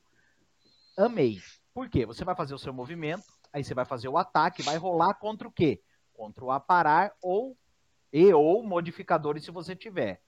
[0.97, 1.41] amei.
[1.73, 2.05] Por quê?
[2.05, 5.47] Você vai fazer o seu movimento, aí você vai fazer o ataque, vai rolar contra
[5.47, 5.81] o quê?
[6.13, 7.57] Contra o aparar ou
[8.11, 10.21] e ou modificadores se você tiver.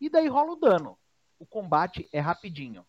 [0.00, 0.98] E daí rola o dano.
[1.38, 2.84] O combate é rapidinho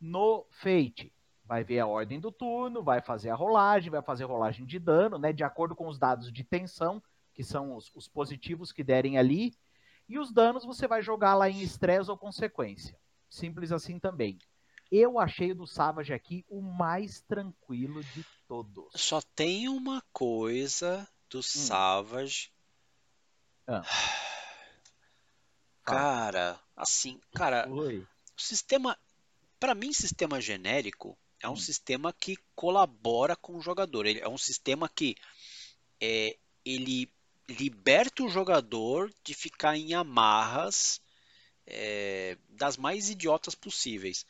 [0.00, 1.12] no Fate.
[1.44, 5.18] Vai ver a ordem do turno, vai fazer a rolagem, vai fazer rolagem de dano,
[5.18, 5.32] né?
[5.32, 7.02] De acordo com os dados de tensão,
[7.34, 9.52] que são os, os positivos que derem ali.
[10.08, 12.98] E os danos você vai jogar lá em estresse ou consequência.
[13.28, 14.38] Simples assim também.
[14.90, 18.90] Eu achei o do Savage aqui o mais tranquilo de todos.
[18.94, 21.42] Só tem uma coisa do hum.
[21.42, 22.50] Savage.
[23.66, 23.82] Ah.
[25.84, 27.98] Cara, assim, cara, Oi.
[27.98, 28.98] o sistema
[29.64, 31.56] para mim, sistema genérico é um hum.
[31.56, 34.04] sistema que colabora com o jogador.
[34.04, 35.16] Ele é um sistema que
[35.98, 37.10] é, ele
[37.48, 41.00] liberta o jogador de ficar em amarras
[41.66, 44.26] é, das mais idiotas possíveis.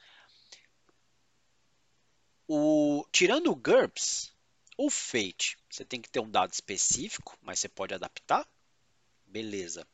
[2.47, 4.33] O, tirando o GURPS,
[4.77, 8.47] o Fate, você tem que ter um dado específico, mas você pode adaptar.
[9.27, 9.87] Beleza.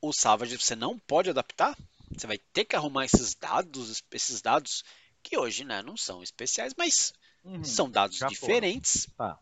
[0.00, 1.76] O Savage você não pode adaptar.
[2.10, 4.84] Você vai ter que arrumar esses dados, esses dados
[5.22, 7.12] que hoje né, não são especiais, mas
[7.44, 9.06] uhum, são dados diferentes.
[9.16, 9.38] Tá.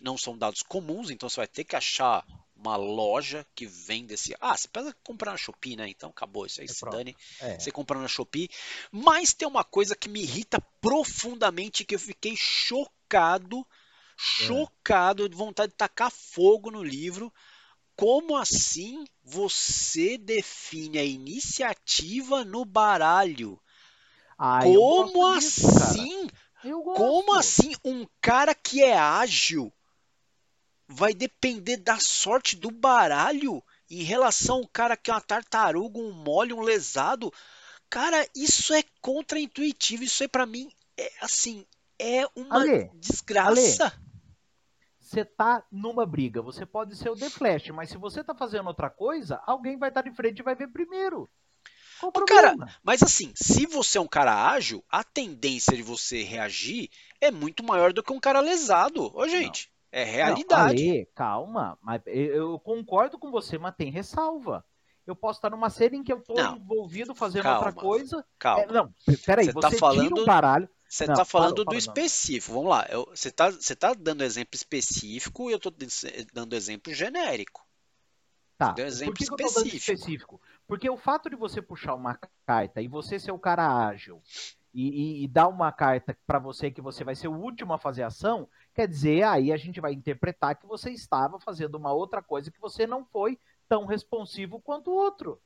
[0.00, 2.24] Não são dados comuns, então você vai ter que achar
[2.66, 4.34] uma loja que vende esse.
[4.40, 5.88] Ah, você precisa comprar na Shopee, né?
[5.88, 7.16] Então acabou isso aí, é se dane.
[7.40, 7.58] É.
[7.58, 8.48] Você compra na Shopee.
[8.90, 13.66] Mas tem uma coisa que me irrita profundamente, que eu fiquei chocado,
[14.16, 17.32] chocado, de vontade de tacar fogo no livro.
[17.94, 23.60] Como assim você define a iniciativa no baralho?
[24.38, 26.28] Ah, Como assim?
[26.62, 29.72] Como assim um cara que é ágil
[30.88, 36.12] vai depender da sorte do baralho em relação ao cara que é uma tartaruga, um
[36.12, 37.32] mole, um lesado.
[37.88, 40.04] Cara, isso é contraintuitivo.
[40.04, 41.66] Isso aí para mim é assim,
[41.98, 43.92] é uma Ale, desgraça.
[45.00, 48.66] você tá numa briga, você pode ser o The Flash, mas se você tá fazendo
[48.66, 51.28] outra coisa, alguém vai estar tá de frente e vai ver primeiro.
[51.98, 56.22] Qual o cara, mas assim, se você é um cara ágil, a tendência de você
[56.22, 59.10] reagir é muito maior do que um cara lesado.
[59.16, 59.70] Ô, gente.
[59.96, 60.84] É realidade.
[60.84, 64.62] Não, Ale, calma, mas eu concordo com você, mas tem ressalva.
[65.06, 68.22] Eu posso estar numa série em que eu estou envolvido fazendo calma, outra coisa.
[68.38, 68.62] Calma.
[68.62, 68.94] É, não,
[69.24, 70.68] peraí, você, tá você tá falando, um baralho.
[70.86, 72.52] Você está falando do específico.
[72.52, 72.86] Vamos lá.
[72.90, 75.72] Eu, você está você tá dando exemplo específico e eu estou
[76.30, 77.66] dando exemplo genérico.
[78.58, 78.74] Tá.
[78.76, 79.70] Exemplo Por que, específico.
[79.70, 80.40] Que eu específico?
[80.66, 84.22] Porque o fato de você puxar uma carta e você ser o cara ágil
[84.74, 87.78] e, e, e dar uma carta para você que você vai ser o último a
[87.78, 88.46] fazer ação,
[88.76, 92.60] quer dizer, aí a gente vai interpretar que você estava fazendo uma outra coisa que
[92.60, 95.40] você não foi tão responsivo quanto o outro.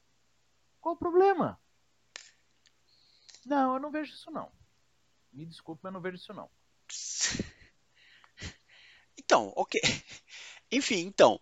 [0.81, 1.59] Qual o problema?
[3.47, 4.51] Não, eu não vejo isso não.
[5.33, 6.51] Me desculpe, mas eu não vejo isso não.
[9.23, 9.81] Então, ok.
[10.73, 11.39] Enfim, então.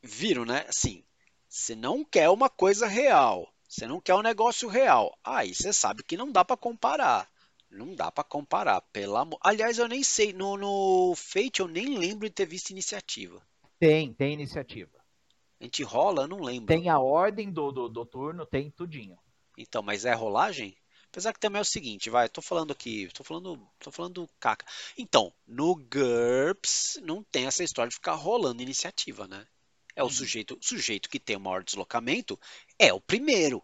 [0.00, 0.64] Viram, né?
[0.68, 1.02] Assim,
[1.48, 3.52] você não quer uma coisa real.
[3.66, 5.18] Você não quer um negócio real.
[5.24, 7.28] Aí você sabe que não dá para comparar.
[7.70, 9.38] Não dá para comparar, pelo amor.
[9.42, 13.40] Aliás, eu nem sei, no, no Fate eu nem lembro de ter visto iniciativa.
[13.78, 15.00] Tem, tem iniciativa.
[15.60, 16.66] A gente rola, eu não lembro.
[16.66, 19.18] Tem a ordem do, do, do turno, tem tudinho.
[19.56, 20.76] Então, mas é rolagem?
[21.08, 24.64] Apesar que também é o seguinte, vai, tô falando aqui, tô falando, tô falando caca.
[24.96, 29.46] Então, no GURPS não tem essa história de ficar rolando iniciativa, né?
[29.96, 30.12] É o uhum.
[30.12, 32.38] sujeito, sujeito que tem o maior deslocamento
[32.78, 33.62] é o primeiro.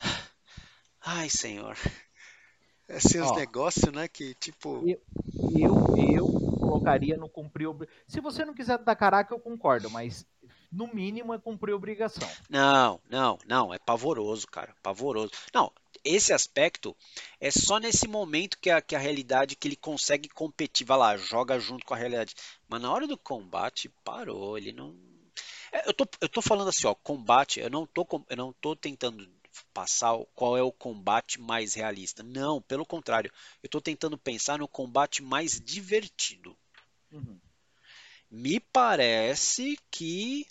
[1.00, 1.76] Ai, senhor.
[2.88, 4.08] Esses Ó, negócios, né?
[4.08, 4.82] Que tipo.
[4.88, 5.00] Eu,
[5.54, 6.26] eu, eu
[6.58, 7.68] colocaria no cumprir.
[8.06, 10.26] Se você não quiser dar caraca, eu concordo, mas
[10.72, 12.28] no mínimo é cumprir obrigação.
[12.48, 13.74] Não, não, não.
[13.74, 14.74] É pavoroso, cara.
[14.82, 15.32] Pavoroso.
[15.52, 15.70] Não,
[16.02, 16.96] esse aspecto
[17.38, 21.16] é só nesse momento que a, que a realidade que ele consegue competir, vai lá,
[21.16, 22.34] joga junto com a realidade.
[22.68, 24.56] Mas na hora do combate, parou.
[24.56, 24.94] Ele não.
[25.70, 28.74] É, eu tô, eu tô falando assim, ó, combate, eu não tô, eu não tô
[28.74, 29.28] tentando
[29.72, 32.22] passar qual é o combate mais realista.
[32.22, 33.32] Não, pelo contrário,
[33.62, 36.56] eu estou tentando pensar no combate mais divertido.
[37.12, 37.38] Uhum.
[38.30, 40.46] Me parece que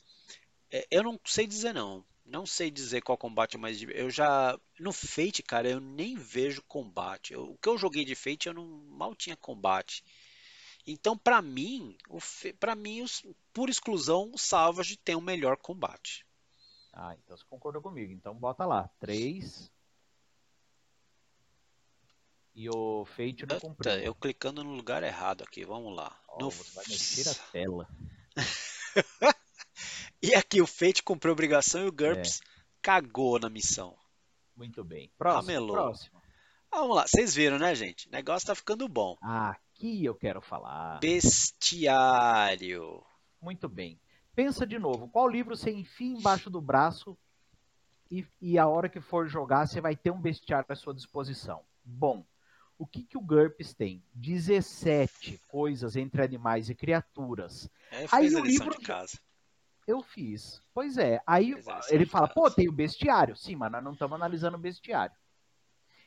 [0.72, 2.06] é, eu não sei dizer não.
[2.26, 4.06] Não sei dizer qual combate é mais divertido.
[4.06, 7.34] Eu já no Fate, cara, eu nem vejo combate.
[7.34, 10.04] Eu, o que eu joguei de Fate, eu não mal tinha combate.
[10.86, 11.98] Então, para mim,
[12.60, 13.06] para mim,
[13.54, 16.26] por exclusão, o Savage tem o melhor combate.
[17.00, 18.12] Ah, então você concordou comigo.
[18.12, 18.90] Então bota lá.
[19.00, 19.72] 3.
[22.56, 23.92] E o Fate não cumpriu.
[24.00, 25.64] Eu clicando no lugar errado aqui.
[25.64, 26.20] Vamos lá.
[26.28, 26.50] Oh, no...
[26.50, 27.88] Você vai mexer a tela.
[30.24, 32.46] e aqui o Fate cumpriu a obrigação e o GURPS é.
[32.82, 33.96] cagou na missão.
[34.56, 35.12] Muito bem.
[35.20, 36.20] Próximo, próximo.
[36.72, 37.06] Vamos lá.
[37.06, 38.08] Vocês viram, né, gente?
[38.08, 39.16] O negócio tá ficando bom.
[39.22, 41.00] Aqui eu quero falar.
[41.00, 43.06] Bestiário.
[43.40, 44.02] Muito bem.
[44.38, 47.18] Pensa de novo, qual livro você enfia embaixo do braço
[48.12, 51.64] e, e a hora que for jogar você vai ter um bestiário à sua disposição?
[51.84, 52.24] Bom,
[52.78, 54.04] o que, que o GURPS tem?
[54.14, 57.68] 17 coisas entre animais e criaturas.
[57.90, 59.18] É, Aí o livro de casa.
[59.88, 60.62] Eu fiz.
[60.72, 61.20] Pois é.
[61.26, 61.56] Aí
[61.90, 63.36] ele fala, pô, tem o bestiário.
[63.36, 65.16] Sim, mas nós não estamos analisando o bestiário.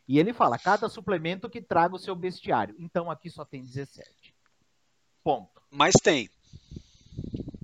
[0.07, 2.76] E ele fala, cada suplemento que traga o seu bestiário.
[2.78, 4.33] Então aqui só tem 17.
[5.24, 5.61] Ponto.
[5.68, 6.31] Mas tem.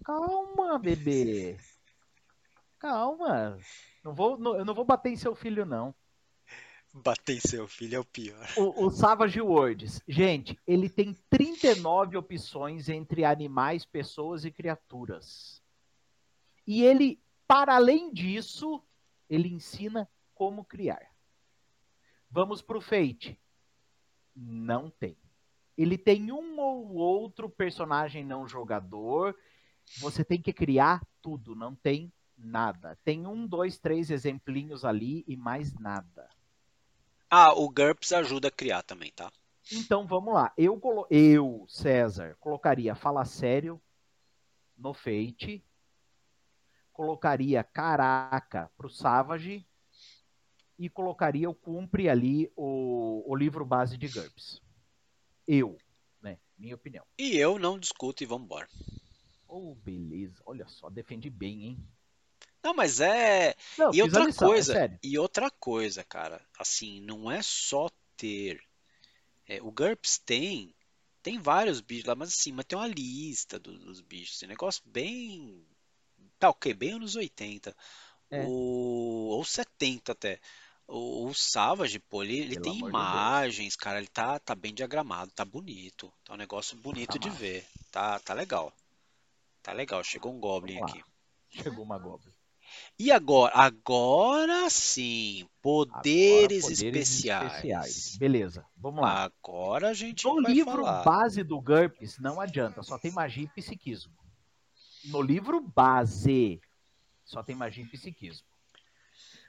[0.06, 1.58] Calma, bebê.
[2.78, 3.58] Calma.
[4.04, 5.92] Não vou, não, eu não vou bater em seu filho, não.
[6.94, 8.46] Bater em seu filho é o pior.
[8.56, 15.60] O, o Savage Worlds, gente, ele tem 39 opções entre animais, pessoas e criaturas.
[16.64, 18.80] E ele, para além disso,
[19.28, 21.10] ele ensina como criar.
[22.30, 23.36] Vamos para o Fate.
[24.36, 25.18] Não tem.
[25.76, 29.36] Ele tem um ou outro personagem não jogador.
[29.98, 32.98] Você tem que criar tudo, não tem nada.
[33.04, 36.28] Tem um, dois, três exemplinhos ali e mais nada.
[37.30, 39.32] Ah, o GURPS ajuda a criar também, tá?
[39.72, 40.52] Então vamos lá.
[40.56, 40.80] Eu,
[41.10, 43.80] eu César, colocaria Fala Sério
[44.76, 45.64] no Fate.
[46.92, 49.66] Colocaria Caraca pro Savage.
[50.78, 54.62] E colocaria o Cumpre ali o, o livro base de GURPS.
[55.48, 55.78] Eu,
[56.20, 56.38] né?
[56.56, 57.04] Minha opinião.
[57.18, 58.68] E eu não discuto e vamos embora.
[59.48, 60.42] Oh, beleza.
[60.44, 61.88] Olha só, defendi bem, hein?
[62.62, 63.54] Não, mas é.
[63.78, 64.78] Não, e outra lição, é coisa.
[64.78, 66.44] É e outra coisa, cara.
[66.58, 68.60] Assim, não é só ter.
[69.46, 70.74] É, o GURPS tem.
[71.22, 74.38] Tem vários bichos lá, mas assim, mas tem uma lista do, dos bichos.
[74.38, 75.64] Tem um negócio bem.
[76.38, 77.76] Tá ok, bem anos 80.
[78.30, 78.44] É.
[78.44, 80.40] O, ou 70 até.
[80.88, 85.30] O, o Savage, pô, ele, ele tem imagens, de cara, ele tá, tá bem diagramado,
[85.32, 86.12] tá bonito.
[86.24, 87.40] Tá um negócio bonito tá de massa.
[87.40, 87.66] ver.
[87.90, 88.72] Tá, tá legal.
[89.66, 91.02] Tá legal, chegou um Goblin aqui.
[91.50, 92.32] Chegou uma Goblin.
[92.96, 93.52] E agora?
[93.52, 97.52] Agora sim, poderes, agora, poderes especiais.
[97.52, 98.16] especiais.
[98.16, 99.24] Beleza, vamos lá.
[99.24, 101.02] Agora a gente no livro falar.
[101.02, 104.12] base do GURPS não adianta, só tem magia e psiquismo.
[105.06, 106.60] No livro base
[107.24, 108.46] só tem magia e psiquismo.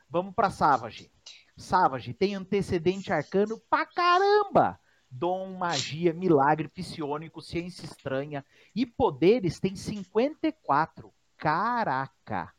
[0.10, 1.12] Vamos para Savage.
[1.56, 4.80] Savage tem antecedente arcano pra caramba.
[5.10, 8.46] Dom, magia, milagre, psionico, ciência estranha
[8.76, 11.14] e poderes tem 54.
[11.38, 12.54] Caraca!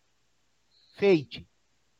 [0.95, 1.49] Fate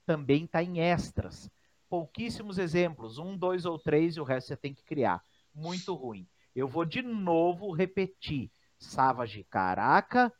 [0.09, 1.51] também está em extras.
[1.87, 5.23] Pouquíssimos exemplos, um, dois ou três, e o resto você tem que criar.
[5.55, 6.27] Muito ruim.
[6.55, 8.51] Eu vou de novo repetir.
[8.79, 10.33] Savage, caraca,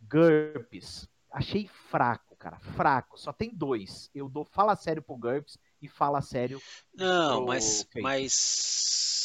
[0.00, 1.08] GURPS.
[1.30, 3.18] Achei fraco, cara, fraco.
[3.20, 4.10] Só tem dois.
[4.14, 6.60] Eu dou fala sério pro GURPS e fala sério.
[6.94, 8.00] Não, mas, Fate.
[8.00, 9.15] mas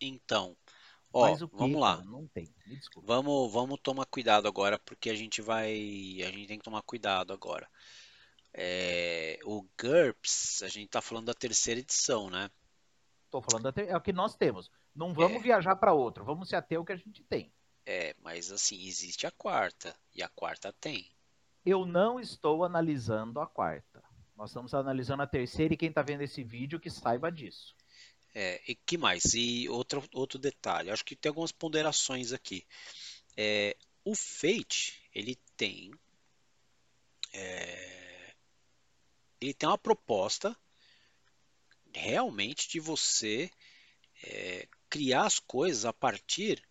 [0.00, 0.56] então,
[1.12, 2.04] Ó, vamos lá.
[2.04, 2.54] Não tem.
[3.02, 5.72] Vamos, vamos tomar cuidado agora, porque a gente vai.
[6.22, 7.68] A gente tem que tomar cuidado agora.
[8.52, 12.50] É, o GURPS, a gente tá falando da terceira edição, né?
[13.30, 13.88] Tô falando da ter...
[13.88, 14.70] é o que nós temos.
[14.94, 15.42] Não vamos é.
[15.42, 17.52] viajar para outro, vamos se ater ao que a gente tem.
[17.84, 21.10] É, mas assim, existe a quarta, e a quarta tem.
[21.64, 24.02] Eu não estou analisando a quarta.
[24.34, 27.75] Nós estamos analisando a terceira e quem está vendo esse vídeo que saiba disso.
[28.38, 29.32] É, e que mais?
[29.32, 32.66] E outro, outro detalhe, acho que tem algumas ponderações aqui.
[33.34, 33.74] É,
[34.04, 35.90] o Fate, ele tem
[37.32, 38.34] é,
[39.40, 40.54] ele tem uma proposta
[41.94, 43.50] realmente de você
[44.22, 46.62] é, criar as coisas a partir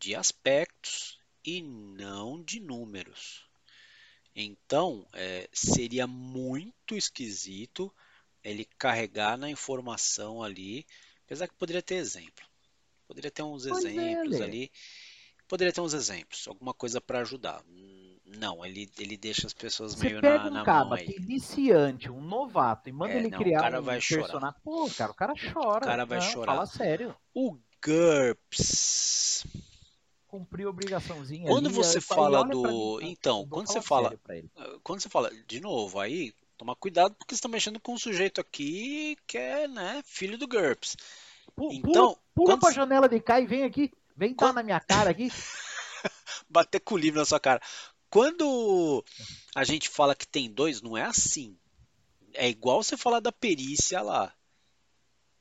[0.00, 3.48] de aspectos e não de números.
[4.34, 7.94] Então, é, seria muito esquisito
[8.50, 10.86] ele carregar na informação ali,
[11.24, 12.44] apesar que poderia ter exemplo.
[13.06, 14.70] Poderia ter uns pois é, exemplos é, ali.
[15.48, 17.62] Poderia ter uns exemplos, alguma coisa para ajudar.
[18.24, 21.06] Não, ele, ele deixa as pessoas Você meio pega na, um na caba mão aí.
[21.06, 24.30] Que iniciante, um novato, e manda é, ele não, criar o cara um vai personagem.
[24.32, 24.52] Chorar.
[24.64, 25.84] Pô, cara, o cara chora.
[25.84, 26.52] O cara vai não, chorar.
[26.54, 27.16] Fala sério.
[27.32, 29.46] O GURPS.
[30.26, 31.46] Cumprir obrigaçãozinha.
[31.46, 33.00] Quando ali, você fala do.
[33.00, 34.18] Então, quando você fala.
[34.82, 38.40] Quando você fala, de novo, aí Toma cuidado porque você está mexendo com um sujeito
[38.40, 40.96] aqui que é, né, filho do GURPS.
[41.54, 42.60] Pula, então, pula quando...
[42.60, 43.92] pra janela de cá e vem aqui.
[44.16, 44.54] Vem quando...
[44.54, 45.28] na minha cara aqui.
[46.48, 47.60] Bater com o livro na sua cara.
[48.08, 49.04] Quando
[49.54, 51.58] a gente fala que tem dois, não é assim.
[52.32, 54.32] É igual você falar da perícia lá.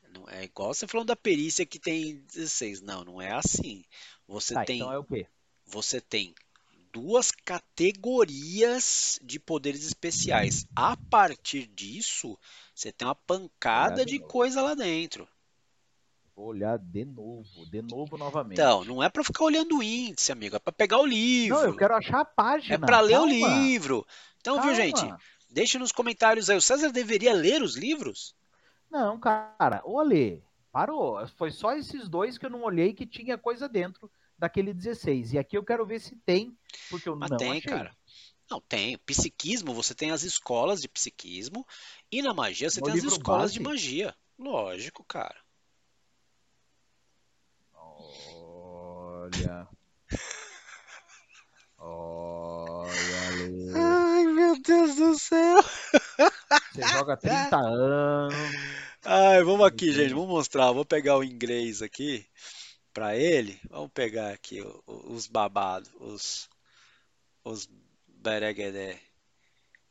[0.10, 2.82] Não é igual você falando da perícia que tem 16.
[2.82, 3.84] Não, não é assim.
[4.28, 4.78] Você tá, tem.
[4.78, 5.28] Então é o quê?
[5.66, 6.34] Você tem
[6.96, 10.66] duas categorias de poderes especiais.
[10.74, 12.40] A partir disso,
[12.74, 15.28] você tem uma pancada de, de coisa lá dentro.
[16.34, 18.54] Vou olhar de novo, de novo novamente.
[18.54, 21.58] Então, não é para ficar olhando o índice, amigo, é para pegar o livro.
[21.58, 22.76] Não, eu quero achar a página.
[22.76, 24.08] É para ler o livro.
[24.40, 24.72] Então, Calma.
[24.72, 25.14] viu, gente?
[25.50, 28.34] Deixe nos comentários aí, o César deveria ler os livros?
[28.90, 30.42] Não, cara, olhei.
[30.72, 31.26] Parou.
[31.36, 35.34] Foi só esses dois que eu não olhei que tinha coisa dentro daquele 16.
[35.34, 36.58] E aqui eu quero ver se tem,
[36.90, 37.62] porque eu Mas não tem, achei.
[37.62, 37.96] cara.
[38.50, 38.98] Não, tem.
[39.00, 41.66] Psiquismo, você tem as escolas de psiquismo.
[42.12, 43.54] E na magia você no tem as escolas base.
[43.54, 44.16] de magia.
[44.38, 45.36] Lógico, cara.
[47.74, 49.68] Olha.
[51.78, 53.72] Olha ali.
[53.76, 55.64] Ai, meu Deus do céu.
[56.74, 58.34] Você joga 30 anos.
[59.04, 60.72] Ai, vamos aqui, gente, vamos mostrar.
[60.72, 62.28] Vou pegar o inglês aqui
[62.96, 63.60] para ele.
[63.70, 66.50] Vamos pegar aqui os babados, os,
[67.44, 67.70] os
[68.08, 68.98] bereguedé.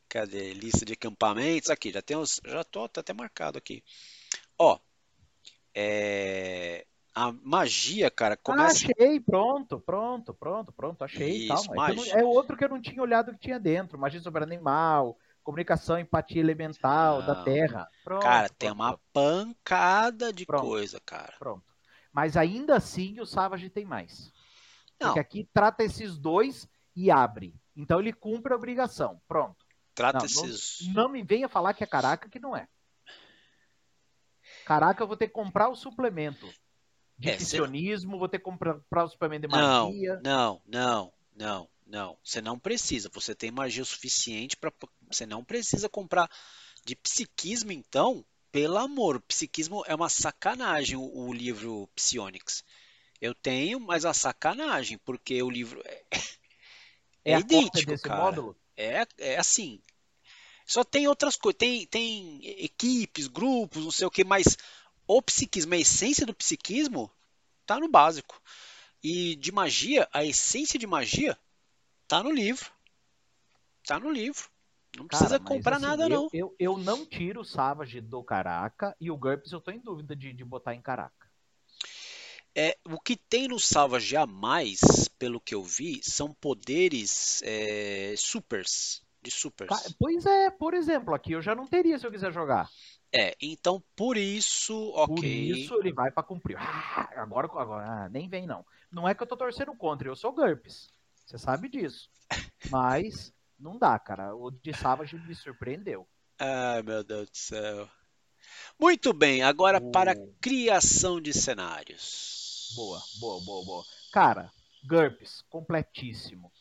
[0.09, 0.55] Cadê?
[0.55, 1.69] Lista de acampamentos.
[1.69, 2.41] Aqui, já tem os.
[2.45, 3.85] Já tô tá até marcado aqui.
[4.59, 4.79] Ó.
[5.75, 8.87] É, a magia, cara, começa.
[8.87, 11.49] Ah, achei, pronto, pronto, pronto, pronto, achei.
[11.49, 11.91] Isso, calma.
[11.91, 13.99] É, não, é, outro que eu não tinha olhado que tinha dentro.
[13.99, 17.27] Magia sobre animal, comunicação, empatia elemental não.
[17.27, 17.89] da Terra.
[18.03, 21.35] Pronto, cara, pronto, tem uma pancada de coisa, cara.
[21.39, 21.74] Pronto.
[22.15, 24.33] Mas ainda assim o Savage tem mais.
[25.01, 25.09] Não.
[25.09, 27.61] Porque aqui trata esses dois e abre.
[27.77, 29.21] Então ele cumpre a obrigação.
[29.27, 29.67] Pronto.
[29.95, 30.87] Trata não, esses.
[30.87, 32.69] Não, não, me venha falar que é caraca, que não é.
[34.65, 36.49] Caraca, eu vou ter que comprar o suplemento
[37.19, 40.21] de é, ficcionismo, vou ter que comprar o suplemento de magia.
[40.23, 42.19] Não, não, não, não.
[42.23, 43.11] Você não precisa.
[43.13, 44.73] Você tem magia o suficiente para.
[45.09, 46.31] Você não precisa comprar.
[46.87, 48.23] De psiquismo, então,
[48.55, 52.63] pelo amor, psiquismo é uma sacanagem o, o livro Psionics.
[53.21, 56.05] Eu tenho, mas a sacanagem, porque o livro é,
[57.25, 58.23] é, é idêntico, cara.
[58.23, 58.57] Módulo?
[58.77, 59.83] É, é assim.
[60.65, 61.59] Só tem outras coisas.
[61.59, 64.57] Tem, tem equipes, grupos, não sei o que, mas
[65.05, 67.11] o psiquismo, a essência do psiquismo,
[67.67, 68.41] tá no básico.
[69.03, 71.37] E de magia, a essência de magia
[72.07, 72.71] tá no livro.
[73.85, 74.49] Tá no livro.
[74.97, 76.29] Não precisa Cara, comprar assim, nada, eu, não.
[76.33, 80.15] Eu, eu não tiro o Savage do Caraca e o GURPS eu tô em dúvida
[80.15, 81.25] de, de botar em Caraca.
[82.57, 88.15] É, o que tem no Savage a mais, pelo que eu vi, são poderes é,
[88.17, 89.03] supers.
[89.21, 89.95] De supers.
[89.99, 92.69] Pois é, por exemplo, aqui eu já não teria se eu quiser jogar.
[93.11, 95.15] É, então por isso, ok.
[95.17, 96.57] Por isso ele vai para cumprir.
[96.59, 98.65] Ah, agora, agora ah, nem vem não.
[98.93, 100.93] Não é que eu tô torcendo contra, eu sou GURPS.
[101.25, 102.11] Você sabe disso.
[102.71, 104.35] Mas não dá, cara.
[104.35, 106.09] O de Savage me surpreendeu.
[106.39, 107.89] Ai, meu Deus do céu.
[108.79, 112.73] Muito bem, agora para criação de cenários.
[112.75, 113.85] Boa, boa, boa, boa.
[114.13, 114.51] Cara,
[114.85, 116.53] GURPS, completíssimo.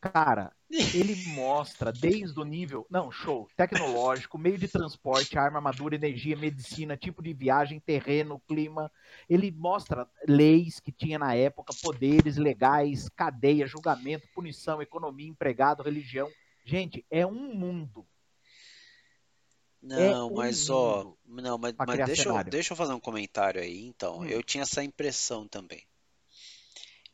[0.00, 2.86] Cara, ele mostra desde o nível.
[2.88, 3.48] Não, show.
[3.56, 8.90] Tecnológico, meio de transporte, arma, armadura, energia, medicina, tipo de viagem, terreno, clima.
[9.28, 16.30] Ele mostra leis que tinha na época, poderes legais, cadeia, julgamento, punição, economia, empregado, religião.
[16.64, 18.06] Gente, é um mundo.
[19.82, 23.86] Não, é mas ó, não, mas, mas deixa, eu, deixa eu fazer um comentário aí.
[23.86, 24.24] Então, hum.
[24.24, 25.82] eu tinha essa impressão também.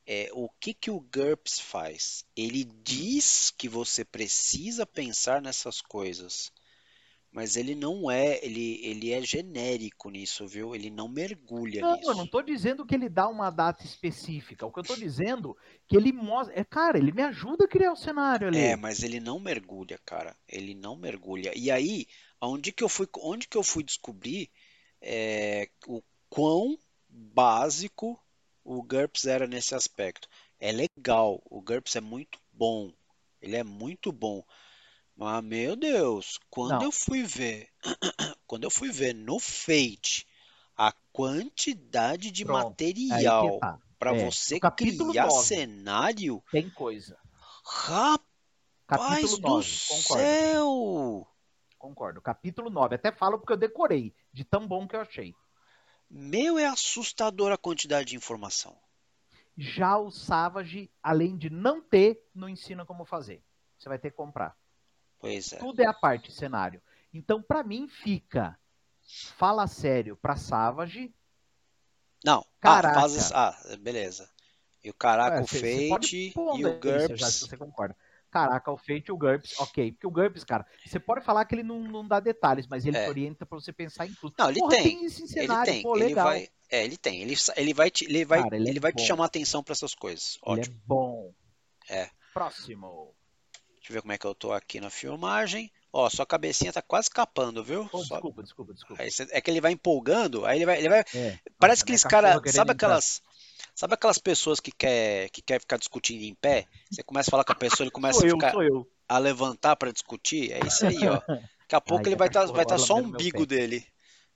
[0.06, 2.24] É, o que que o GURPS faz?
[2.36, 6.52] Ele diz que você precisa pensar nessas coisas,
[7.32, 10.74] mas ele não é, ele, ele é genérico nisso, viu?
[10.74, 12.10] Ele não mergulha não, nisso.
[12.10, 14.64] Eu não estou dizendo que ele dá uma data específica.
[14.64, 17.68] O que eu estou dizendo é que ele mostra, é cara, ele me ajuda a
[17.68, 18.58] criar o cenário ali.
[18.58, 20.36] É, mas ele não mergulha, cara.
[20.48, 21.50] Ele não mergulha.
[21.56, 22.06] E aí
[22.40, 24.50] Onde que eu fui, onde que eu fui descobrir
[25.00, 26.78] é, o quão
[27.08, 28.20] básico
[28.66, 30.28] o GURPS era nesse aspecto.
[30.58, 32.92] É legal, o GURPS é muito bom,
[33.40, 34.44] ele é muito bom.
[35.16, 36.82] Mas meu Deus, quando Não.
[36.82, 37.70] eu fui ver,
[38.46, 40.26] quando eu fui ver no Fate
[40.76, 43.78] a quantidade de Pronto, material tá.
[43.98, 47.16] para é, você criar 9, cenário, tem coisa.
[47.64, 51.26] Rapaz 9, do céu!
[51.78, 52.20] concordo.
[52.20, 52.96] Capítulo 9.
[52.96, 55.34] Até falo porque eu decorei, de tão bom que eu achei.
[56.08, 58.76] Meu, é assustadora a quantidade de informação.
[59.56, 63.42] Já o Savage, além de não ter, não ensina como fazer.
[63.78, 64.56] Você vai ter que comprar.
[65.18, 65.58] Pois é.
[65.58, 66.80] Tudo é a parte, cenário.
[67.12, 68.58] Então, para mim, fica
[69.02, 71.14] Fala Sério para Savage.
[72.24, 72.98] Não, ah, Caraca.
[72.98, 73.32] Ah, faz...
[73.32, 74.30] ah, beleza.
[74.82, 77.20] E o Caraca, é, o Fate e o GURPS.
[77.20, 77.96] Já, se você concorda.
[78.36, 79.92] Caraca, o Fate e o GURPS, ok.
[79.92, 82.96] Porque o GURPS, cara, você pode falar que ele não, não dá detalhes, mas ele
[82.96, 83.08] é.
[83.08, 84.34] orienta para você pensar em tudo.
[84.38, 84.82] Não, ele Porra, tem.
[84.82, 85.82] tem esse cenário, ele tem.
[85.82, 87.22] Pô, ele vai, é, ele tem.
[87.22, 89.72] Ele, ele vai te, ele vai, cara, ele, ele é vai te chamar atenção para
[89.72, 90.38] essas coisas.
[90.42, 90.74] Ótimo.
[90.74, 91.32] Ele é bom.
[91.88, 92.10] É.
[92.34, 93.14] Próximo.
[93.76, 95.72] Deixa eu ver como é que eu tô aqui na filmagem.
[95.92, 97.88] Ó, sua cabecinha tá quase capando, viu?
[97.90, 97.98] Oh.
[98.00, 99.10] Desculpa, desculpa, desculpa.
[99.10, 100.78] Cê, é que ele vai empolgando, aí ele vai.
[100.78, 101.00] Ele vai...
[101.14, 101.38] É.
[101.58, 102.52] Parece que aqueles caras.
[102.52, 103.22] Sabe aquelas.
[103.76, 106.66] Sabe aquelas pessoas que quer, que quer ficar discutindo em pé?
[106.90, 108.54] Você começa a falar com a pessoa, ele começa sou a ficar.
[108.54, 111.20] Eu, a levantar para discutir, é isso aí, ó.
[111.20, 113.86] Daqui a pouco Ai, ele vai estar tá, vai tá só o umbigo dele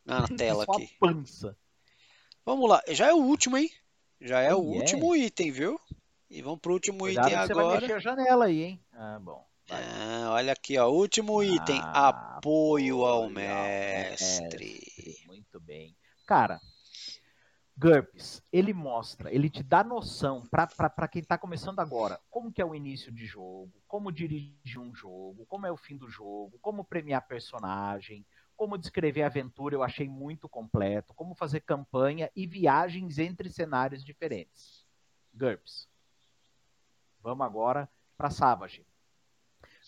[0.05, 0.91] na tela aqui.
[1.01, 1.57] pança.
[2.45, 3.71] Vamos lá, já é o último, hein?
[4.21, 5.81] Já é o último item, viu?
[6.29, 7.55] E vamos pro último Cuidado item agora.
[7.55, 8.81] Você vai mexer a janela aí, hein?
[8.93, 9.43] Ah, bom.
[9.71, 10.91] Ah, olha aqui, ó.
[10.91, 14.67] Último item: ah, apoio ao mestre.
[14.67, 15.17] mestre.
[15.27, 15.97] Muito bem.
[16.27, 16.61] Cara,
[17.81, 22.65] GURPS, ele mostra, ele te dá noção para quem está começando agora, como que é
[22.65, 26.85] o início de jogo, como dirigir um jogo, como é o fim do jogo, como
[26.85, 28.23] premiar personagem,
[28.55, 34.87] como descrever aventura eu achei muito completo, como fazer campanha e viagens entre cenários diferentes.
[35.33, 35.89] GURPS.
[37.23, 38.85] Vamos agora para Savage.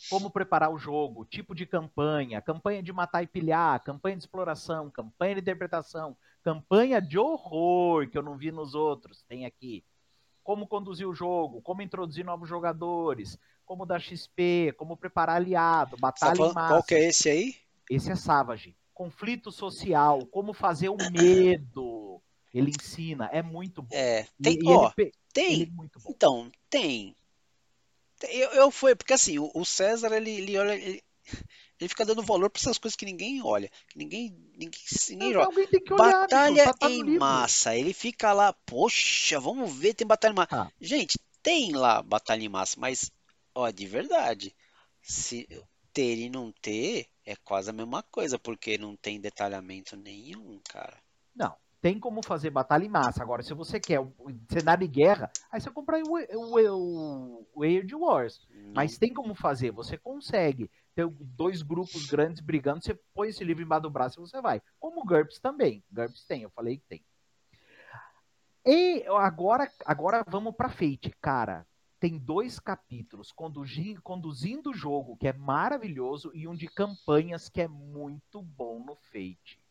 [0.09, 4.90] Como preparar o jogo, tipo de campanha, campanha de matar e pilhar, campanha de exploração,
[4.90, 9.84] campanha de interpretação, campanha de horror, que eu não vi nos outros, tem aqui.
[10.43, 16.36] Como conduzir o jogo, como introduzir novos jogadores, como dar XP, como preparar aliado, batalha
[16.36, 16.74] tá em massa.
[16.74, 17.55] Qual que é esse aí?
[17.88, 18.76] Esse é Savage.
[18.93, 22.20] Conflito social, como fazer o medo.
[22.53, 23.95] Ele ensina, é muito bom.
[23.97, 25.53] É, tem, e, ó, ele, tem.
[25.62, 27.16] Ele é então, tem.
[28.28, 30.74] Eu, eu fui, porque assim, o, o César, ele, ele olha.
[30.74, 31.03] Ele,
[31.79, 35.51] ele fica dando valor para essas coisas que ninguém olha, que ninguém, ninguém, ninguém olha.
[35.97, 37.77] Batalha bicho, tá em massa.
[37.77, 40.62] Ele fica lá, poxa, vamos ver, tem batalha em massa.
[40.62, 40.70] Ah.
[40.81, 43.11] Gente, tem lá batalha em massa, mas
[43.55, 44.55] ó, de verdade,
[45.01, 45.49] se
[45.93, 50.97] ter e não ter é quase a mesma coisa, porque não tem detalhamento nenhum, cara.
[51.35, 53.24] Não, tem como fazer batalha em massa.
[53.24, 54.12] Agora, se você quer um
[54.49, 58.47] cenário de guerra, aí você compra o, Age Wars.
[58.49, 58.72] Não.
[58.72, 63.64] Mas tem como fazer, você consegue ter dois grupos grandes brigando, você põe esse livro
[63.64, 64.62] embaixo do braço e você vai.
[64.78, 65.83] Como o GURPS também.
[65.91, 67.05] GURPS tem, eu falei que tem.
[68.64, 71.66] E agora, agora vamos para Fate, cara.
[71.99, 77.61] Tem dois capítulos conduzi, conduzindo o jogo, que é maravilhoso, e um de campanhas, que
[77.61, 79.62] é muito bom no Fate.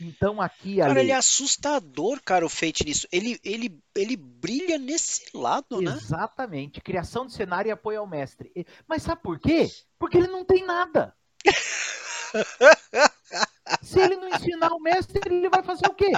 [0.00, 0.76] Então aqui.
[0.76, 3.06] Cara, ele é assustador, cara, o Fate nisso.
[3.10, 5.92] Ele, ele, ele brilha nesse lado, né?
[5.92, 6.80] Exatamente.
[6.80, 8.52] Criação de cenário e apoio ao mestre.
[8.86, 9.68] Mas sabe por quê?
[9.98, 11.14] Porque ele não tem nada.
[13.82, 16.12] Se ele não ensinar o mestre, ele vai fazer o quê?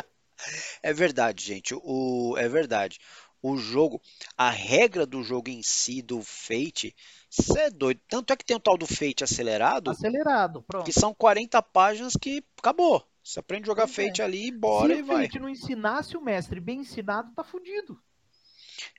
[0.83, 1.75] É verdade, gente.
[1.75, 2.99] O, é verdade.
[3.43, 4.01] O jogo,
[4.37, 6.95] a regra do jogo em si, do Fate,
[7.31, 8.01] você é doido.
[8.09, 9.91] Tanto é que tem o tal do Fate acelerado.
[9.91, 10.85] Acelerado, pronto.
[10.85, 13.07] Que são 40 páginas que acabou.
[13.23, 14.25] Você aprende a jogar pois Fate é.
[14.25, 15.17] ali e bora Se e vai.
[15.17, 18.01] Se Fate não ensinasse o mestre bem ensinado, tá fudido.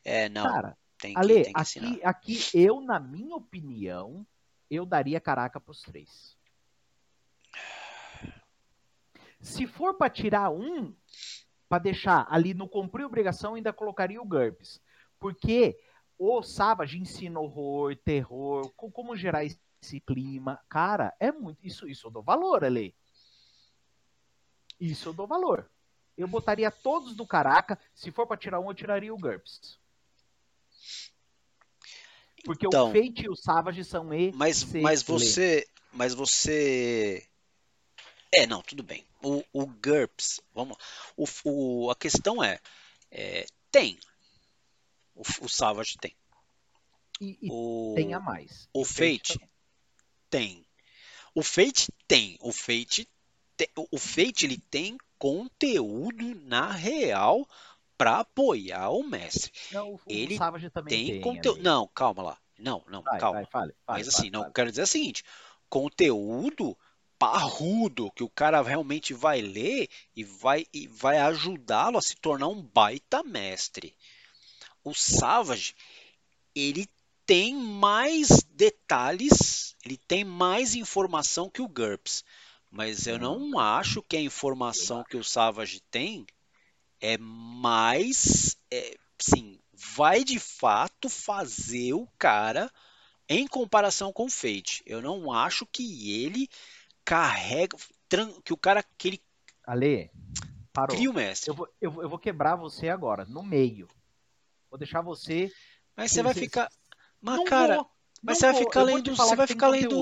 [0.03, 0.43] É, não.
[0.43, 4.25] Cara, tem que, Ale, tem que aqui, aqui eu, na minha opinião,
[4.69, 6.37] eu daria caraca pros três.
[9.41, 10.95] Se for para tirar um,
[11.67, 14.79] para deixar ali no cumprir obrigação, ainda colocaria o GURPS.
[15.19, 15.79] Porque
[16.17, 20.59] o Savage ensina horror, terror, como gerar esse clima.
[20.69, 21.65] Cara, é muito.
[21.65, 22.95] Isso, isso eu dou valor, Ale.
[24.81, 25.69] Isso eu dou valor.
[26.17, 27.79] Eu botaria todos do Caraca.
[27.93, 29.79] Se for para tirar um, eu tiraria o GURPS.
[32.43, 34.03] Porque então, o Fate e o Savage são
[34.33, 37.27] mas, mas você, mas você,
[38.31, 39.05] é não, tudo bem.
[39.21, 40.75] O, o GURPS, vamos,
[41.15, 42.59] o, o, a questão é,
[43.11, 43.99] é tem,
[45.13, 46.15] o, o Savage tem.
[47.19, 48.67] E, e o, tem a mais.
[48.73, 49.49] O, o Fate, Fate
[50.31, 50.65] tem.
[51.35, 52.37] O Fate tem.
[52.41, 53.07] O Fate
[53.75, 57.47] o Fate ele tem conteúdo na real
[57.97, 59.51] para apoiar o mestre.
[59.71, 61.61] Não, o, ele o também tem, conteúdo.
[61.61, 62.37] Não, calma lá.
[62.57, 63.41] Não, não, vai, calma.
[63.41, 65.23] Vai, fale, fale, Mas assim, fale, não, quero dizer o seguinte:
[65.69, 66.77] conteúdo
[67.21, 72.47] parrudo que o cara realmente vai ler e vai, e vai ajudá-lo a se tornar
[72.47, 73.95] um baita mestre.
[74.83, 75.75] O Savage,
[76.55, 76.89] ele
[77.23, 82.25] tem mais detalhes, ele tem mais informação que o GURPS.
[82.71, 86.25] Mas eu não acho que a informação que o Savage tem
[87.01, 88.55] é mais.
[88.71, 92.71] É, sim, vai de fato fazer o cara
[93.27, 94.81] em comparação com o Fate.
[94.85, 96.47] Eu não acho que ele
[97.03, 97.75] carrega.
[98.43, 98.83] Que o cara.
[98.97, 99.21] Que ele
[99.65, 100.09] Ale,
[100.71, 100.95] parou.
[100.95, 101.49] Cria o mestre.
[101.49, 103.89] Eu vou, eu, eu vou quebrar você agora, no meio.
[104.69, 105.51] Vou deixar você.
[105.95, 106.71] Mas você vai ficar.
[107.19, 107.75] Mas, cara.
[107.75, 107.91] Vou.
[108.23, 109.15] Mas você vai ficar lendo.
[109.15, 109.97] Você vai ficar lendo.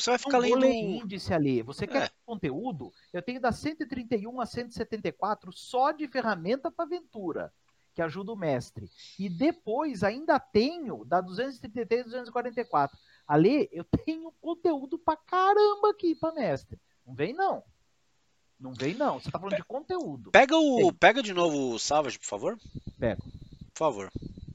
[0.00, 0.66] Você vai ficar não lendo.
[0.66, 1.62] índice ali.
[1.62, 2.10] Você quer é.
[2.24, 2.92] conteúdo?
[3.12, 7.52] Eu tenho da 131 a 174 só de ferramenta para aventura,
[7.94, 8.90] que ajuda o mestre.
[9.18, 12.98] E depois ainda tenho da 233 a 244.
[13.26, 16.80] Ali eu tenho conteúdo para caramba aqui para mestre.
[17.06, 17.62] Não vem não.
[18.58, 19.18] Não vem não.
[19.18, 20.30] Você tá falando de conteúdo.
[20.30, 22.58] Pega o, pega de novo o Savage, por favor.
[22.98, 23.22] Pega.
[23.72, 24.12] Por favor.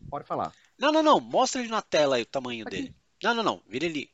[0.09, 0.53] Pode falar.
[0.77, 1.19] Não, não, não.
[1.19, 2.75] Mostra ele na tela aí o tamanho Aqui.
[2.75, 2.95] dele.
[3.23, 3.61] Não, não, não.
[3.67, 4.09] Vira ele.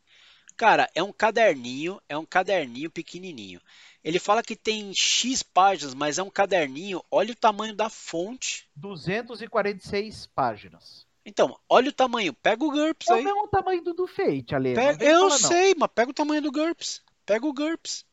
[0.61, 3.59] Cara, é um caderninho, é um caderninho pequenininho.
[4.03, 7.03] Ele fala que tem X páginas, mas é um caderninho.
[7.09, 8.69] Olha o tamanho da fonte.
[8.75, 11.07] 246 páginas.
[11.25, 12.31] Então, olha o tamanho.
[12.31, 13.25] Pega o GURPS é aí.
[13.25, 14.75] É o tamanho do, do Fate, Ale.
[14.75, 17.01] Pega, eu falar, sei, mas pega o tamanho do GURPS.
[17.25, 18.05] Pega o GURPS.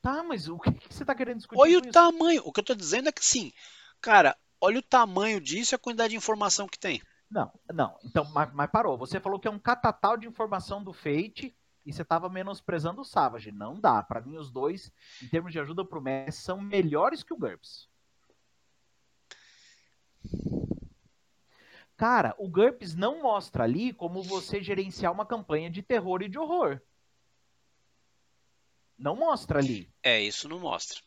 [0.00, 1.90] Tá, mas o que, que você tá querendo discutir Olha o isso?
[1.90, 2.40] tamanho.
[2.44, 3.52] O que eu tô dizendo é que sim.
[4.00, 7.02] Cara, olha o tamanho disso e a quantidade de informação que tem.
[7.30, 7.98] Não, não.
[8.04, 8.96] Então, mas, mas, parou.
[8.96, 11.54] Você falou que é um catatal de informação do Fate
[11.84, 13.52] e você tava menosprezando o Savage.
[13.52, 14.02] Não dá.
[14.02, 14.92] Para mim, os dois,
[15.22, 17.88] em termos de ajuda pro Messi, são melhores que o GURPS.
[21.96, 26.38] Cara, o GURPS não mostra ali como você gerenciar uma campanha de terror e de
[26.38, 26.80] horror.
[28.98, 29.90] Não mostra ali.
[30.02, 31.00] É, isso não mostra.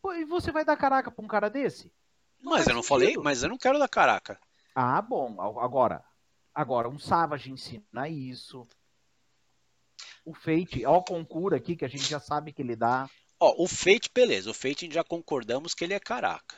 [0.00, 1.92] Pô, e você vai dar caraca pra um cara desse?
[2.40, 2.88] Não mas eu não sentido.
[2.88, 4.38] falei, mas eu não quero dar caraca.
[4.78, 5.40] Ah, bom.
[5.58, 6.04] Agora,
[6.54, 8.68] agora um Savage ensina isso.
[10.22, 13.08] O Fate, ó, o Concura aqui, que a gente já sabe que ele dá.
[13.40, 14.50] Ó, o Fate, beleza.
[14.50, 16.56] O Fate já concordamos que ele é caraca.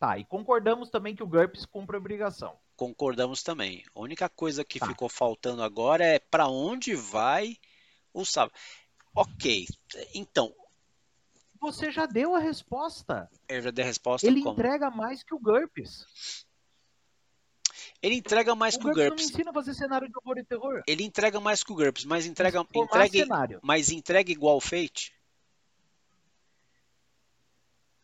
[0.00, 2.58] Tá, e concordamos também que o GURPS cumpre a obrigação.
[2.76, 3.84] Concordamos também.
[3.94, 4.88] A única coisa que tá.
[4.88, 7.56] ficou faltando agora é para onde vai
[8.12, 8.52] o sábado.
[9.14, 9.64] Ok,
[10.12, 10.52] então.
[11.60, 13.30] Você já deu a resposta.
[13.48, 14.26] Eu já dei a resposta.
[14.26, 14.54] Ele como?
[14.54, 16.46] entrega mais que o GURPS.
[18.00, 19.08] Ele entrega mais o que o GURPS.
[19.08, 20.82] não ensina a fazer cenário de horror e terror.
[20.86, 23.60] Ele entrega mais que o GURPS, mas entrega, entrega, cenário.
[23.62, 25.12] mas entrega igual Fate.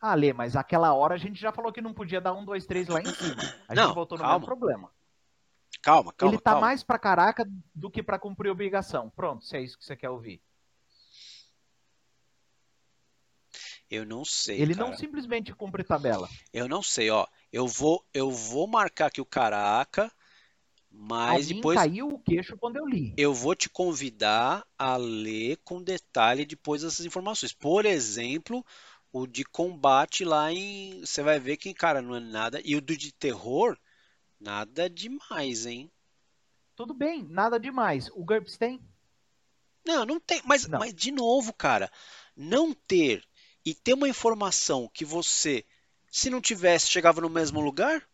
[0.01, 2.66] Ah, Lê, mas aquela hora a gente já falou que não podia dar um, dois,
[2.66, 3.43] três lá em cima.
[3.66, 4.39] A não, gente voltou no calma.
[4.39, 4.91] mesmo problema.
[5.81, 6.35] Calma, calma.
[6.35, 6.66] Ele tá calma.
[6.66, 9.11] mais pra caraca do que pra cumprir obrigação.
[9.11, 10.43] Pronto, se é isso que você quer ouvir.
[13.95, 14.61] Eu não sei.
[14.61, 14.89] Ele cara.
[14.89, 16.29] não simplesmente cumpre tabela.
[16.53, 17.27] Eu não sei, ó.
[17.53, 20.12] Eu vou, eu vou marcar aqui o caraca,
[20.91, 21.79] mas Alguém depois.
[21.79, 23.15] caiu o queixo quando eu li.
[23.16, 27.53] Eu vou te convidar a ler com detalhe depois essas informações.
[27.53, 28.65] Por exemplo,
[29.12, 31.01] o de combate lá em.
[31.01, 32.61] Você vai ver que, cara, não é nada.
[32.65, 33.79] E o do de terror,
[34.41, 35.89] nada demais, hein?
[36.75, 38.11] Tudo bem, nada demais.
[38.12, 38.81] O GURPS tem?
[39.87, 40.43] Não, não tem.
[40.45, 40.81] Mas, não.
[40.81, 41.89] mas de novo, cara,
[42.37, 43.23] não ter
[43.65, 45.65] e ter uma informação que você,
[46.11, 48.07] se não tivesse, chegava no mesmo lugar?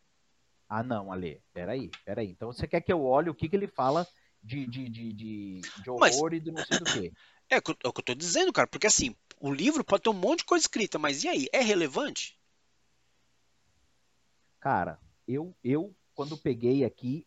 [0.69, 1.43] Ah, não, Ale.
[1.53, 2.31] Peraí, peraí.
[2.31, 4.07] Então você quer que eu olhe o que, que ele fala
[4.43, 7.13] de, de, de, de, de horror mas, e do não sei do quê?
[7.51, 10.13] É, é o que eu tô dizendo, cara, porque assim, o livro pode ter um
[10.13, 11.49] monte de coisa escrita, mas e aí?
[11.53, 12.39] É relevante?
[14.61, 17.27] Cara, eu, eu quando peguei aqui,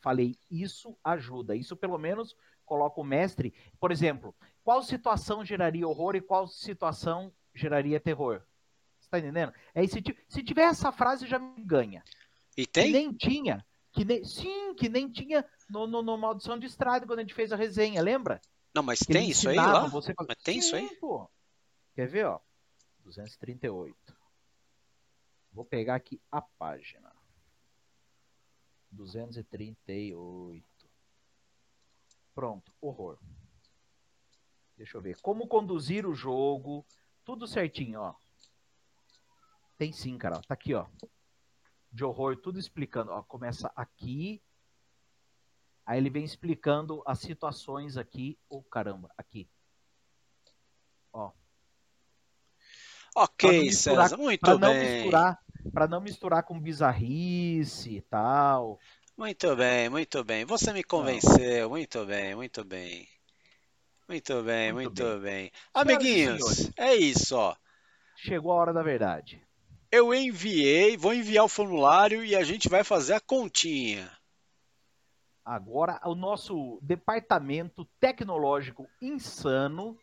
[0.00, 1.56] falei, isso ajuda.
[1.56, 3.52] Isso pelo menos coloca o mestre.
[3.80, 8.42] Por exemplo, qual situação geraria horror e qual situação geraria terror?
[9.00, 9.52] Você tá entendendo?
[9.74, 12.02] É, se, se tiver essa frase, já me ganha.
[12.56, 12.86] E tem?
[12.86, 13.66] Que nem tinha.
[13.92, 17.34] Que nem, sim, que nem tinha no, no, no Maldição de Estrada quando a gente
[17.34, 18.40] fez a resenha, lembra?
[18.74, 19.86] Não, mas que tem isso aí lá?
[19.86, 20.12] Você...
[20.18, 20.94] Mas tem sim, isso aí?
[20.96, 21.30] Pô.
[21.94, 22.40] Quer ver, ó?
[23.04, 23.96] 238.
[25.50, 27.10] Vou pegar aqui a página.
[28.90, 30.62] 238.
[32.34, 33.18] Pronto, horror.
[34.76, 35.18] Deixa eu ver.
[35.22, 36.84] Como conduzir o jogo.
[37.26, 38.14] Tudo certinho, ó.
[39.76, 40.40] Tem sim, cara.
[40.42, 40.86] Tá aqui, ó.
[41.90, 43.10] De horror, tudo explicando.
[43.10, 44.40] Ó, começa aqui.
[45.84, 48.38] Aí ele vem explicando as situações aqui.
[48.48, 49.50] Ô, oh, caramba, aqui.
[51.12, 51.32] Ó.
[53.16, 54.60] Ok, César, muito pra bem.
[54.60, 58.78] Não misturar, para não misturar com bizarrice e tal.
[59.16, 60.44] Muito bem, muito bem.
[60.44, 61.62] Você me convenceu.
[61.62, 61.70] Não.
[61.70, 63.08] Muito bem, muito bem.
[64.08, 65.50] Muito bem, muito, muito bem.
[65.50, 65.52] bem.
[65.74, 67.56] Amiguinhos, é isso, ó.
[68.16, 69.42] Chegou a hora da verdade.
[69.90, 74.10] Eu enviei, vou enviar o formulário e a gente vai fazer a continha.
[75.44, 79.96] Agora, o nosso departamento tecnológico insano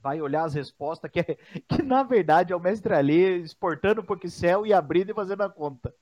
[0.00, 1.24] vai olhar as respostas, que, é,
[1.68, 5.50] que na verdade é o mestre ali exportando o Excel e abrindo e fazendo a
[5.50, 5.94] conta.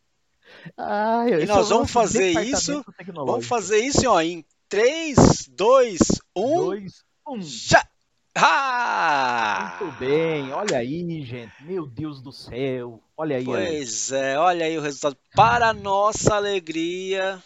[0.77, 2.85] Ah, e nós vamos fazer isso.
[3.15, 5.99] Vamos fazer isso ó, em 3, 2,
[6.36, 6.65] 1.
[6.65, 7.43] 2, 1.
[7.43, 7.89] Já!
[8.36, 9.77] Ah!
[9.81, 11.53] Muito bem, olha aí, gente.
[11.65, 13.01] Meu Deus do céu.
[13.16, 13.45] Olha aí.
[13.45, 14.20] Pois aí.
[14.20, 15.16] é, olha aí o resultado.
[15.35, 17.41] Para nossa alegria,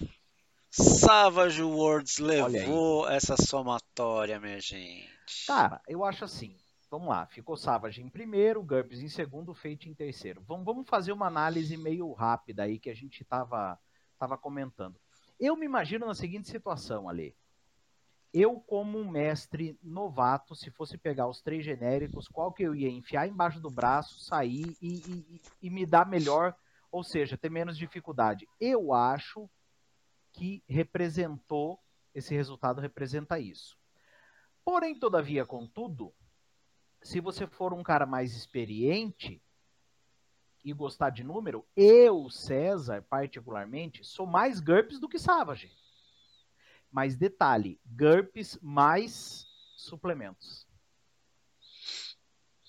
[0.70, 5.08] Savage Worlds levou essa somatória, minha gente.
[5.46, 6.56] Cara, eu acho assim.
[6.90, 10.42] Vamos lá, ficou Savage em primeiro, GURPS em segundo, Fate em terceiro.
[10.46, 13.78] Vamos, vamos fazer uma análise meio rápida aí que a gente tava,
[14.18, 14.98] tava comentando.
[15.38, 17.34] Eu me imagino na seguinte situação, ali.
[18.32, 22.90] Eu, como um mestre novato, se fosse pegar os três genéricos, qual que eu ia
[22.90, 26.54] enfiar embaixo do braço, sair e, e, e me dar melhor,
[26.90, 28.46] ou seja, ter menos dificuldade?
[28.60, 29.48] Eu acho
[30.32, 31.80] que representou,
[32.14, 33.78] esse resultado representa isso.
[34.64, 36.12] Porém, todavia, contudo,
[37.02, 39.40] se você for um cara mais experiente
[40.64, 45.70] e gostar de número, eu, César, particularmente, sou mais GURPS do que Savage.
[46.90, 50.66] Mas detalhe, GURPS mais suplementos.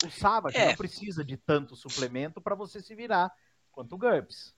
[0.06, 0.68] O Savage é.
[0.68, 3.34] não precisa de tanto suplemento para você se virar
[3.72, 4.56] quanto o GURPS.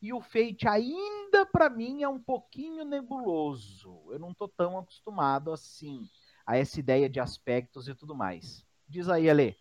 [0.00, 4.06] e o Fate ainda para mim é um pouquinho nebuloso.
[4.10, 6.08] Eu não tô tão acostumado assim
[6.46, 8.64] a essa ideia de aspectos e tudo mais.
[8.88, 9.56] Diz aí, Ale.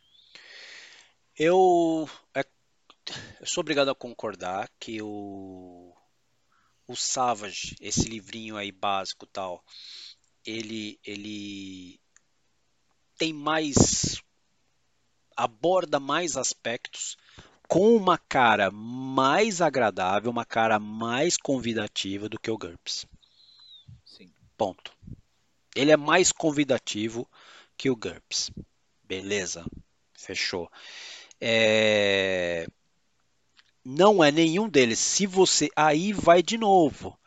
[1.38, 2.46] Eu, é,
[3.40, 5.94] eu sou obrigado a concordar que o,
[6.88, 9.64] o Savage, esse livrinho aí básico tal,
[10.46, 12.00] ele, ele
[13.18, 14.22] tem mais
[15.36, 17.16] aborda mais aspectos
[17.68, 23.06] com uma cara mais agradável, uma cara mais convidativa do que o GURPS.
[24.06, 24.34] Sim.
[24.58, 24.92] Ponto.
[25.76, 27.30] Ele é mais convidativo
[27.78, 28.50] que o GURPS.
[29.04, 29.66] Beleza.
[30.14, 30.72] Fechou.
[31.40, 32.68] É...
[33.90, 35.00] Não é nenhum deles.
[35.00, 35.70] Se você.
[35.74, 37.18] Aí vai de novo.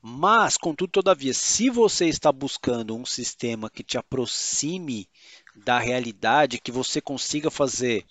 [0.00, 5.08] Mas, contudo, todavia, se você está buscando um sistema que te aproxime
[5.56, 8.06] da realidade, que você consiga fazer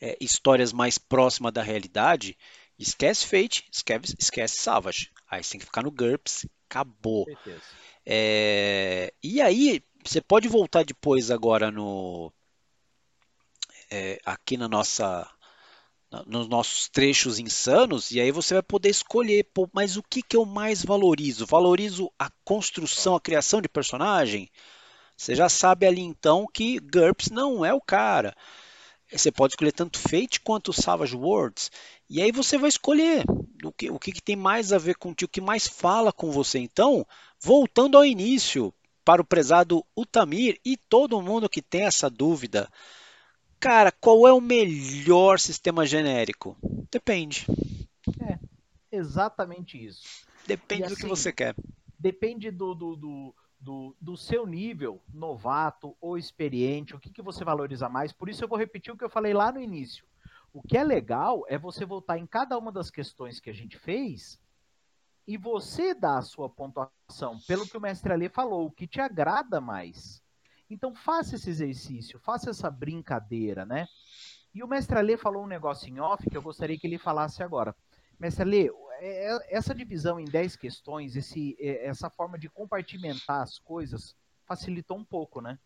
[0.00, 2.38] é, histórias mais próximas da realidade,
[2.78, 5.10] esquece Fate, esquece, esquece Savage.
[5.30, 7.26] Aí você tem que ficar no GURPS, acabou.
[8.06, 12.32] É, e aí, você pode voltar depois agora no
[13.90, 15.30] é, aqui na nossa
[16.26, 20.36] nos nossos trechos insanos e aí você vai poder escolher, pô, mas o que, que
[20.36, 21.46] eu mais valorizo?
[21.46, 24.50] Valorizo a construção, a criação de personagem?
[25.16, 28.34] Você já sabe ali então que GURPS não é o cara.
[29.12, 31.70] Você pode escolher tanto Fate quanto Savage Worlds.
[32.08, 33.24] E aí você vai escolher
[33.64, 36.30] o que, o que, que tem mais a ver contigo, o que mais fala com
[36.30, 36.58] você.
[36.58, 37.06] Então,
[37.40, 38.72] voltando ao início,
[39.04, 42.70] para o prezado Utamir e todo mundo que tem essa dúvida,
[43.60, 46.56] cara, qual é o melhor sistema genérico?
[46.90, 47.46] Depende.
[48.20, 48.38] É,
[48.90, 50.26] exatamente isso.
[50.46, 51.54] Depende assim, do que assim, você quer.
[51.98, 57.44] Depende do, do, do do, do seu nível, novato ou experiente, o que, que você
[57.44, 58.10] valoriza mais.
[58.10, 60.04] Por isso eu vou repetir o que eu falei lá no início.
[60.52, 63.78] O que é legal é você voltar em cada uma das questões que a gente
[63.78, 64.40] fez
[65.26, 69.00] e você dar a sua pontuação pelo que o mestre Ali falou, o que te
[69.00, 70.22] agrada mais.
[70.70, 73.88] Então faça esse exercício, faça essa brincadeira, né?
[74.54, 77.42] E o mestre Ali falou um negócio em off que eu gostaria que ele falasse
[77.42, 77.74] agora.
[78.18, 78.70] Mestre Ali,
[79.00, 84.14] é, é, essa divisão em 10 questões, esse, é, essa forma de compartimentar as coisas,
[84.46, 85.58] facilitou um pouco, né?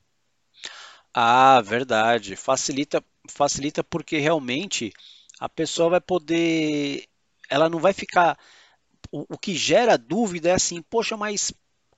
[1.13, 2.37] Ah, verdade.
[2.37, 4.93] Facilita, facilita porque realmente
[5.39, 7.07] a pessoa vai poder.
[7.49, 8.39] Ela não vai ficar.
[9.11, 11.53] O, o que gera dúvida é assim, poxa, mas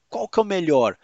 [0.09, 0.99] qual que é o melhor?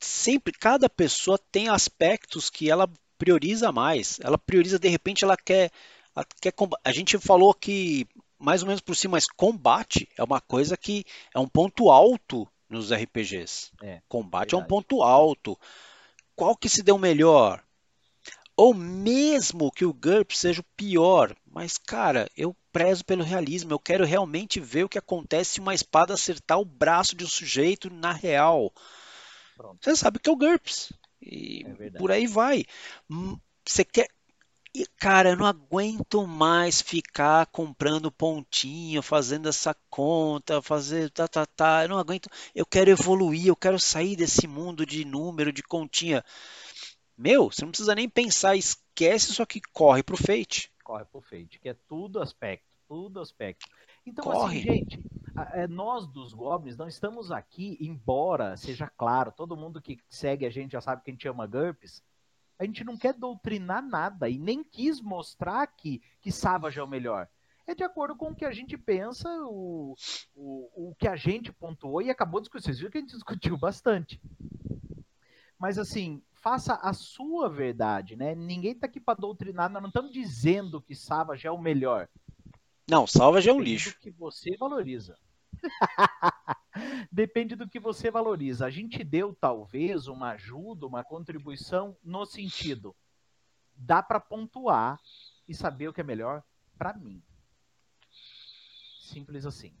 [0.00, 2.88] Sempre, cada pessoa tem aspectos que ela
[3.18, 4.18] prioriza mais.
[4.22, 5.70] Ela prioriza, de repente, ela quer.
[6.14, 6.52] Ela quer
[6.84, 8.06] a gente falou que
[8.38, 11.04] mais ou menos por cima, mas combate é uma coisa que
[11.34, 13.72] é um ponto alto nos RPGs.
[13.82, 14.62] É, combate verdade.
[14.62, 15.58] é um ponto alto.
[16.36, 17.62] Qual que se deu melhor?
[18.56, 23.78] Ou mesmo que o GURP seja o pior, mas cara, eu prezo pelo realismo, eu
[23.78, 27.88] quero realmente ver o que acontece se uma espada acertar o braço de um sujeito
[27.88, 28.72] na real.
[29.58, 29.78] Pronto.
[29.82, 30.92] Você sabe que é o GURPS.
[31.20, 32.64] E é por aí vai.
[33.10, 33.36] Hum,
[33.66, 34.08] você quer,
[34.72, 41.44] e, cara, eu não aguento mais ficar comprando pontinho, fazendo essa conta, fazer tá, tá,
[41.44, 41.82] tá.
[41.82, 42.30] Eu não aguento.
[42.54, 46.24] Eu quero evoluir, eu quero sair desse mundo de número, de continha.
[47.16, 50.70] Meu, você não precisa nem pensar, esquece, só que corre pro Fate.
[50.84, 53.66] Corre pro Fate, que é tudo aspecto, tudo aspecto.
[54.06, 54.58] Então, assim, corre.
[54.58, 55.00] assim, gente,
[55.68, 60.72] nós dos Goblins não estamos aqui, embora seja claro, todo mundo que segue a gente
[60.72, 62.02] já sabe que a gente ama GURPS,
[62.58, 66.88] a gente não quer doutrinar nada e nem quis mostrar que, que Savage é o
[66.88, 67.28] melhor.
[67.66, 69.94] É de acordo com o que a gente pensa, o,
[70.34, 72.64] o, o que a gente pontuou e acabou de discutir.
[72.64, 74.20] Vocês viram que a gente discutiu bastante.
[75.58, 78.34] Mas assim, faça a sua verdade, né?
[78.34, 82.08] Ninguém tá aqui para doutrinar, nós não estamos dizendo que Savage é o melhor.
[82.88, 83.98] Não, Savage é um lixo.
[84.00, 85.16] que você valoriza.
[87.10, 88.66] Depende do que você valoriza.
[88.66, 92.94] A gente deu talvez uma ajuda, uma contribuição no sentido
[93.78, 95.00] dá para pontuar
[95.46, 96.42] e saber o que é melhor
[96.76, 97.22] para mim.
[99.00, 99.72] Simples assim.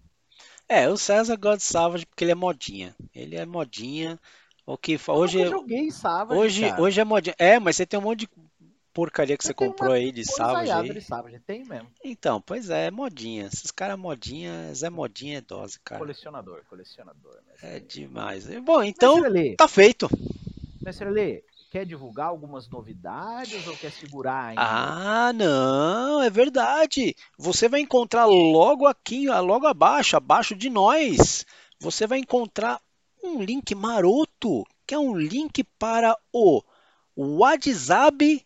[0.68, 2.94] É, o César gosta de Savage porque ele é modinha.
[3.14, 4.18] Ele é modinha.
[4.64, 6.82] O que hoje eu joguei Savage, hoje, cara.
[6.82, 7.34] hoje é modinha.
[7.38, 8.28] É, mas você tem um monte de
[8.98, 10.72] porcaria que você comprou aí de Savage.
[10.72, 10.92] Aí.
[10.92, 11.88] de Savage, tem mesmo.
[12.02, 13.46] Então, pois é, é modinha.
[13.46, 16.00] Esses caras modinha, Zé Modinha é dose, cara.
[16.00, 17.38] Colecionador, colecionador.
[17.62, 18.48] É demais.
[18.60, 19.22] Bom, então,
[19.56, 20.10] tá feito.
[20.82, 24.62] Mestre Ale, quer divulgar algumas novidades ou quer segurar ainda?
[24.62, 27.14] Ah, não, é verdade.
[27.38, 31.46] Você vai encontrar logo aqui, logo abaixo, abaixo de nós,
[31.78, 32.80] você vai encontrar
[33.22, 36.64] um link maroto, que é um link para o
[37.14, 38.44] WhatsApp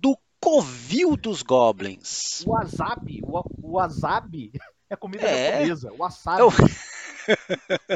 [0.00, 2.42] do Covil dos Goblins.
[2.46, 4.52] O wasabi, o, o wasabi
[4.90, 5.52] é comida É.
[5.66, 5.92] japonesa.
[5.92, 6.40] O wasabi.
[6.40, 6.50] É o-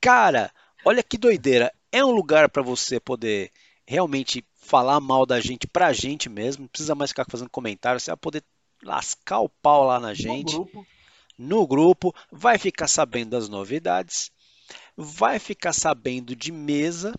[0.00, 0.50] Cara,
[0.84, 1.72] olha que doideira.
[1.92, 3.50] É um lugar para você poder
[3.86, 6.62] realmente falar mal da gente pra gente mesmo.
[6.62, 8.00] Não precisa mais ficar fazendo comentário.
[8.00, 8.44] Você vai poder
[8.82, 10.52] lascar o pau lá na No gente.
[10.54, 10.86] grupo.
[11.38, 14.30] no grupo, vai ficar sabendo das novidades,
[14.96, 17.14] vai ficar sabendo de mesa,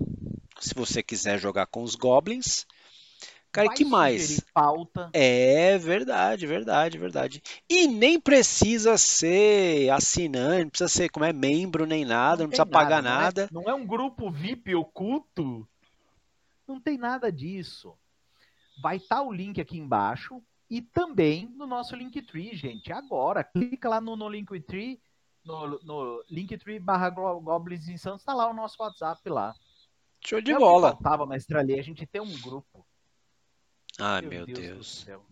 [0.59, 2.65] se você quiser jogar com os goblins.
[3.51, 4.39] Cara, vai que mais?
[4.53, 5.09] Pauta.
[5.13, 7.43] É verdade, verdade, verdade.
[7.69, 12.57] E nem precisa ser assinante, não precisa ser como é membro nem nada, não, tem
[12.57, 13.49] precisa pagar não é- nada.
[13.51, 15.67] Não é, um grupo VIP oculto.
[16.65, 17.93] Não tem nada disso.
[18.81, 22.93] Vai estar o link aqui embaixo e também no nosso Linktree, gente.
[22.93, 25.01] Agora, clica lá no, no Linktree,
[25.43, 29.53] no, no Linktree barra Goblins Insanos, tá lá o nosso WhatsApp lá.
[30.25, 30.91] Show de é bola.
[30.91, 32.85] faltava, mestre Ali, a gente tem um grupo.
[34.01, 35.03] Ai, meu do Deus.
[35.05, 35.23] céu.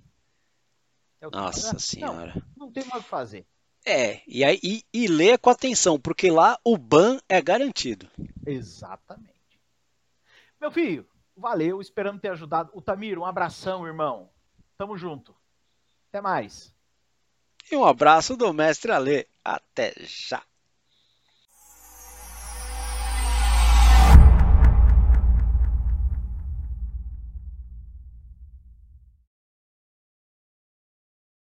[1.21, 2.33] É o que- Nossa Não, senhora.
[2.55, 3.45] Não tem mais o que fazer.
[3.85, 8.07] É, e, aí, e, e lê com atenção, porque lá o ban é garantido.
[8.45, 9.33] Exatamente.
[10.59, 12.69] Meu filho, valeu, esperando ter ajudado.
[12.73, 14.29] O Tamiro, um abração, irmão.
[14.77, 15.35] Tamo junto.
[16.09, 16.73] Até mais.
[17.71, 19.25] E um abraço do mestre Alê.
[19.43, 20.43] Até já.